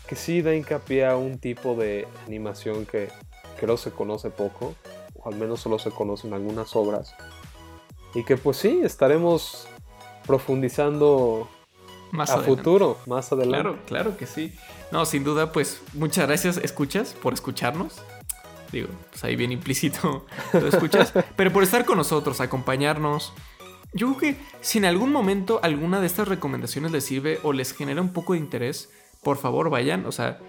que 0.06 0.16
sí 0.16 0.42
da 0.42 0.54
hincapié 0.54 1.06
a 1.06 1.16
un 1.16 1.38
tipo 1.38 1.74
de 1.74 2.06
animación 2.26 2.86
que 2.86 3.09
creo 3.59 3.76
se 3.76 3.90
conoce 3.90 4.30
poco, 4.30 4.74
o 5.14 5.28
al 5.28 5.36
menos 5.36 5.61
solo 5.61 5.78
se 5.78 5.90
conocen 5.90 6.32
algunas 6.32 6.76
obras. 6.76 7.14
Y 8.14 8.24
que 8.24 8.36
pues 8.36 8.56
sí, 8.56 8.80
estaremos 8.82 9.68
profundizando 10.26 11.48
más 12.12 12.30
a 12.30 12.40
futuro, 12.40 12.98
más 13.06 13.32
adelante. 13.32 13.62
Claro, 13.62 13.78
claro 13.86 14.16
que 14.16 14.26
sí. 14.26 14.52
No, 14.90 15.04
sin 15.04 15.24
duda, 15.24 15.52
pues 15.52 15.82
muchas 15.94 16.26
gracias, 16.26 16.56
escuchas, 16.59 17.14
por 17.14 17.34
escucharnos. 17.34 18.02
Digo, 18.72 18.88
pues 19.11 19.24
ahí 19.24 19.36
bien 19.36 19.52
implícito 19.52 20.26
lo 20.52 20.68
escuchas. 20.68 21.12
pero 21.36 21.52
por 21.52 21.62
estar 21.62 21.84
con 21.84 21.96
nosotros, 21.96 22.40
acompañarnos. 22.40 23.32
Yo 23.94 24.14
creo 24.14 24.18
que 24.18 24.40
si 24.61 24.78
en 24.78 24.84
algún 24.84 25.12
momento 25.12 25.61
alguna 25.62 26.00
de 26.00 26.06
estas 26.06 26.28
recomendaciones 26.28 26.92
les 26.92 27.04
sirve 27.04 27.38
o 27.42 27.52
les 27.52 27.72
genera 27.72 28.02
un 28.02 28.12
poco 28.12 28.34
de 28.34 28.38
interés, 28.40 28.90
por 29.22 29.38
favor 29.38 29.70
vayan. 29.70 30.04
O 30.04 30.12
sea, 30.12 30.40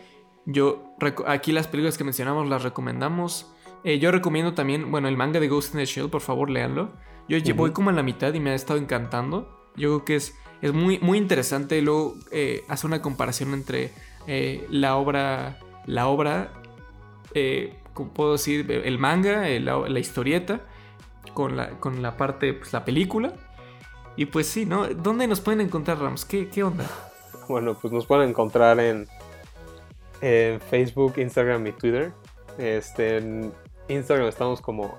yo 0.46 0.96
aquí 1.26 1.52
las 1.52 1.68
películas 1.68 1.98
que 1.98 2.04
mencionamos 2.04 2.50
las 2.50 2.64
recomendamos. 2.64 3.52
Eh, 3.86 4.00
yo 4.00 4.12
recomiendo 4.12 4.54
también, 4.54 4.92
bueno, 4.92 5.08
el 5.08 5.16
manga 5.16 5.40
de 5.40 5.48
Ghost 5.48 5.74
in 5.74 5.80
the 5.80 5.86
Shell, 5.86 6.10
por 6.10 6.22
favor, 6.22 6.50
léanlo. 6.50 6.92
Yo 7.30 7.56
voy 7.56 7.72
como 7.72 7.92
en 7.92 7.96
la 7.96 8.04
mitad 8.04 8.34
y 8.34 8.40
me 8.40 8.50
ha 8.50 8.56
estado 8.56 8.80
encantando. 8.80 9.72
Yo 9.76 9.90
creo 9.90 10.06
que 10.06 10.16
es 10.16 10.36
es 10.62 10.74
muy, 10.74 11.00
muy 11.00 11.18
interesante. 11.18 11.82
Luego 11.82 12.16
eh, 12.32 12.64
hace 12.68 12.88
una 12.88 13.02
comparación 13.02 13.54
entre 13.54 13.92
eh, 14.28 14.66
la 14.70 14.96
obra, 14.98 15.60
la 15.86 16.08
obra, 16.08 16.52
eh, 17.34 17.76
como 17.94 18.12
puedo 18.12 18.34
decir, 18.34 18.70
el 18.72 18.98
manga, 19.00 19.48
la, 19.48 20.00
historieta, 20.00 20.62
con 21.34 21.58
la, 21.58 21.72
con 21.80 22.02
la 22.02 22.18
parte, 22.18 22.54
pues 22.54 22.74
la 22.74 22.86
película. 22.86 23.34
Y 24.16 24.26
pues 24.26 24.48
sí, 24.48 24.66
¿no? 24.66 24.88
¿Dónde 24.88 25.28
nos 25.28 25.40
pueden 25.40 25.62
encontrar, 25.62 26.00
Rams? 26.00 26.26
¿Qué, 26.26 26.50
qué 26.50 26.64
onda? 26.64 26.86
Bueno, 27.48 27.78
pues 27.80 27.92
nos 27.94 28.06
pueden 28.06 28.30
encontrar 28.30 28.80
en, 28.80 29.08
en 30.22 30.60
Facebook, 30.60 31.14
Instagram 31.18 31.66
y 31.68 31.72
Twitter. 31.72 32.12
Este, 32.58 33.18
en 33.18 33.54
Instagram 33.88 34.28
estamos 34.28 34.62
como 34.62 34.98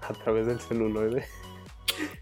a 0.00 0.12
través 0.14 0.46
del 0.46 0.60
celuloide. 0.60 1.26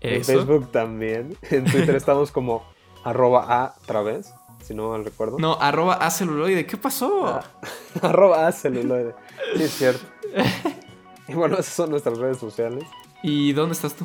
En 0.01 0.24
Facebook 0.24 0.70
también. 0.70 1.37
En 1.51 1.64
Twitter 1.64 1.95
estamos 1.97 2.31
como 2.31 2.64
arroba 3.05 3.47
a 3.49 3.74
través, 3.87 4.33
si 4.64 4.74
no 4.74 4.91
mal 4.91 5.05
recuerdo. 5.05 5.39
No, 5.39 5.55
arroba 5.61 5.95
a 5.95 6.11
celuloide. 6.11 6.66
¿Qué 6.66 6.77
pasó? 6.77 7.27
Ah, 7.27 7.45
arroba 8.03 8.47
a 8.47 8.53
celuloide. 8.53 9.14
Sí, 9.57 9.62
es 9.62 9.70
cierto. 9.72 10.05
y 11.29 11.35
bueno, 11.35 11.55
esas 11.55 11.74
son 11.74 11.91
nuestras 11.91 12.18
redes 12.18 12.39
sociales. 12.39 12.85
¿Y 13.22 13.53
dónde 13.53 13.74
estás 13.74 13.95
tú? 13.95 14.05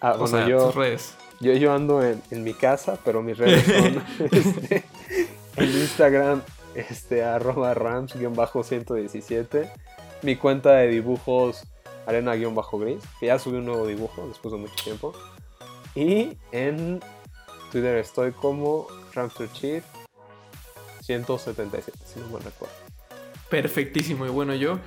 Ah, 0.00 0.16
o 0.18 0.26
sea, 0.26 0.46
yo, 0.46 0.66
tus 0.66 0.74
redes. 0.74 1.14
Yo, 1.40 1.52
yo 1.54 1.72
ando 1.72 2.02
en, 2.02 2.44
mi 2.44 2.54
casa, 2.54 2.98
pero 3.04 3.22
mis 3.22 3.38
redes 3.38 3.64
son 3.64 4.02
este, 4.30 4.84
en 5.56 5.68
Instagram, 5.68 6.42
este, 6.74 7.24
arroba 7.24 7.74
rams-117. 7.74 9.70
Mi 10.22 10.36
cuenta 10.36 10.72
de 10.72 10.88
dibujos 10.88 11.64
arena-gris, 12.06 13.02
que 13.20 13.26
ya 13.26 13.38
subí 13.38 13.58
un 13.58 13.66
nuevo 13.66 13.86
dibujo 13.86 14.26
después 14.28 14.52
de 14.52 14.58
mucho 14.58 14.74
tiempo. 14.82 15.12
Y 15.94 16.36
en 16.52 17.00
Twitter 17.70 17.96
estoy 17.98 18.32
como 18.32 18.86
Chief 19.52 19.84
177, 21.02 21.98
si 22.04 22.20
no 22.20 22.26
me 22.28 22.38
recuerdo. 22.38 22.74
Perfectísimo. 23.50 24.24
Y 24.26 24.30
bueno, 24.30 24.54
yo, 24.54 24.78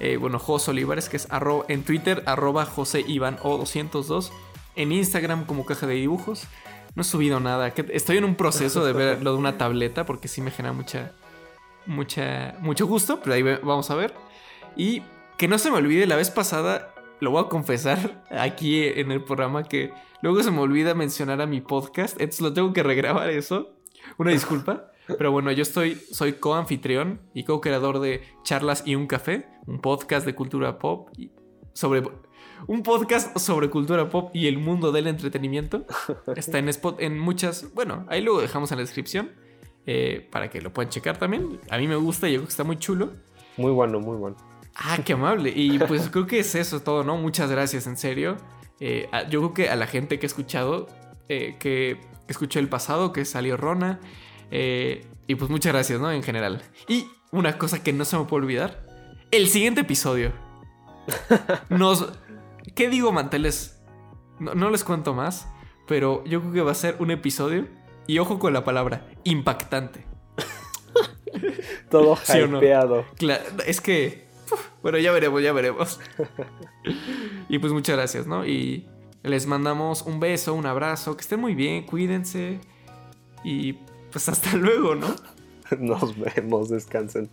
eh, 0.00 0.16
bueno, 0.16 0.38
José 0.38 0.70
Olivares, 0.70 1.08
que 1.08 1.18
es 1.18 1.28
en 1.68 1.82
Twitter, 1.84 2.22
arroba 2.26 2.64
José 2.64 3.04
Iván 3.06 3.38
O202. 3.38 4.30
En 4.74 4.92
Instagram 4.92 5.46
como 5.46 5.64
caja 5.64 5.86
de 5.86 5.94
dibujos. 5.94 6.44
No 6.94 7.02
he 7.02 7.04
subido 7.04 7.40
nada. 7.40 7.68
Estoy 7.68 8.16
en 8.16 8.24
un 8.24 8.36
proceso 8.36 8.84
de 8.84 8.92
ver 8.92 9.22
lo 9.22 9.32
de 9.32 9.38
una 9.38 9.58
tableta 9.58 10.06
porque 10.06 10.28
sí 10.28 10.40
me 10.40 10.50
genera 10.50 10.72
mucha, 10.72 11.12
mucha, 11.84 12.54
mucho 12.60 12.86
gusto. 12.86 13.20
Pero 13.20 13.34
ahí 13.34 13.42
vamos 13.42 13.90
a 13.90 13.94
ver. 13.94 14.14
Y 14.76 15.02
que 15.38 15.48
no 15.48 15.58
se 15.58 15.70
me 15.70 15.76
olvide, 15.76 16.06
la 16.06 16.16
vez 16.16 16.30
pasada, 16.30 16.94
lo 17.20 17.30
voy 17.30 17.44
a 17.44 17.48
confesar 17.48 18.24
aquí 18.30 18.84
en 18.84 19.12
el 19.12 19.22
programa, 19.22 19.64
que 19.64 19.92
luego 20.22 20.42
se 20.42 20.50
me 20.50 20.60
olvida 20.60 20.94
mencionar 20.94 21.40
a 21.40 21.46
mi 21.46 21.60
podcast, 21.60 22.20
entonces 22.20 22.40
lo 22.40 22.52
tengo 22.52 22.72
que 22.72 22.82
regrabar 22.82 23.30
eso. 23.30 23.70
Una 24.18 24.30
disculpa. 24.30 24.92
Pero 25.18 25.30
bueno, 25.30 25.52
yo 25.52 25.62
estoy, 25.62 25.94
soy 26.10 26.32
co-anfitrión 26.34 27.20
y 27.32 27.44
co-creador 27.44 28.00
de 28.00 28.22
Charlas 28.42 28.82
y 28.84 28.96
un 28.96 29.06
Café, 29.06 29.46
un 29.66 29.80
podcast 29.80 30.26
de 30.26 30.34
cultura 30.34 30.78
pop 30.78 31.10
sobre 31.74 32.02
un 32.66 32.82
podcast 32.82 33.38
sobre 33.38 33.70
cultura 33.70 34.08
pop 34.08 34.30
y 34.34 34.48
el 34.48 34.58
mundo 34.58 34.90
del 34.90 35.06
entretenimiento. 35.06 35.84
Está 36.34 36.58
en 36.58 36.68
spot 36.70 37.00
en 37.00 37.18
muchas. 37.18 37.72
Bueno, 37.74 38.04
ahí 38.08 38.20
lo 38.20 38.40
dejamos 38.40 38.72
en 38.72 38.78
la 38.78 38.82
descripción 38.82 39.30
eh, 39.86 40.26
para 40.32 40.50
que 40.50 40.60
lo 40.60 40.72
puedan 40.72 40.90
checar 40.90 41.18
también. 41.18 41.60
A 41.70 41.78
mí 41.78 41.86
me 41.86 41.96
gusta 41.96 42.28
y 42.28 42.32
yo 42.32 42.38
creo 42.38 42.46
que 42.46 42.50
está 42.50 42.64
muy 42.64 42.78
chulo. 42.78 43.12
Muy 43.56 43.70
bueno, 43.70 44.00
muy 44.00 44.16
bueno. 44.16 44.55
Ah, 44.78 44.98
qué 45.04 45.14
amable. 45.14 45.52
Y 45.54 45.78
pues 45.78 46.10
creo 46.10 46.26
que 46.26 46.40
es 46.40 46.54
eso 46.54 46.80
todo, 46.80 47.02
¿no? 47.02 47.16
Muchas 47.16 47.50
gracias, 47.50 47.86
en 47.86 47.96
serio. 47.96 48.36
Eh, 48.78 49.08
yo 49.30 49.40
creo 49.40 49.54
que 49.54 49.70
a 49.70 49.76
la 49.76 49.86
gente 49.86 50.18
que 50.18 50.26
ha 50.26 50.28
escuchado, 50.28 50.86
eh, 51.28 51.56
que 51.58 52.00
escuchó 52.28 52.58
el 52.58 52.68
pasado, 52.68 53.12
que 53.12 53.24
salió 53.24 53.56
Rona. 53.56 54.00
Eh, 54.50 55.06
y 55.26 55.34
pues 55.36 55.50
muchas 55.50 55.72
gracias, 55.72 55.98
¿no? 55.98 56.12
En 56.12 56.22
general. 56.22 56.62
Y 56.88 57.06
una 57.32 57.56
cosa 57.56 57.82
que 57.82 57.92
no 57.92 58.04
se 58.04 58.18
me 58.18 58.24
puede 58.24 58.44
olvidar. 58.44 58.84
El 59.30 59.48
siguiente 59.48 59.80
episodio. 59.80 60.32
Nos... 61.70 62.12
¿Qué 62.74 62.90
digo, 62.90 63.12
manteles? 63.12 63.80
No, 64.38 64.54
no 64.54 64.70
les 64.70 64.84
cuento 64.84 65.14
más. 65.14 65.48
Pero 65.86 66.22
yo 66.24 66.40
creo 66.40 66.52
que 66.52 66.60
va 66.60 66.72
a 66.72 66.74
ser 66.74 66.96
un 66.98 67.10
episodio. 67.10 67.66
Y 68.06 68.18
ojo 68.18 68.38
con 68.38 68.52
la 68.52 68.62
palabra, 68.62 69.08
impactante. 69.24 70.04
Todo 71.90 72.16
¿Sí 72.16 72.38
Claro, 73.16 73.44
es 73.66 73.80
que 73.80 74.25
bueno, 74.82 74.98
ya 74.98 75.12
veremos, 75.12 75.42
ya 75.42 75.52
veremos. 75.52 76.00
y 77.48 77.58
pues 77.58 77.72
muchas 77.72 77.96
gracias, 77.96 78.26
¿no? 78.26 78.46
Y 78.46 78.86
Les 79.22 79.46
mandamos 79.46 80.02
un 80.02 80.20
beso, 80.20 80.54
un 80.54 80.66
abrazo, 80.66 81.16
que 81.16 81.22
estén 81.22 81.40
muy 81.40 81.54
bien, 81.54 81.84
cuídense 81.84 82.60
y 83.42 83.74
pues 84.12 84.28
hasta 84.28 84.52
luego, 84.56 84.94
¿no? 84.94 85.14
Nos 85.78 86.16
vemos, 86.18 86.68
descansen. 86.68 87.28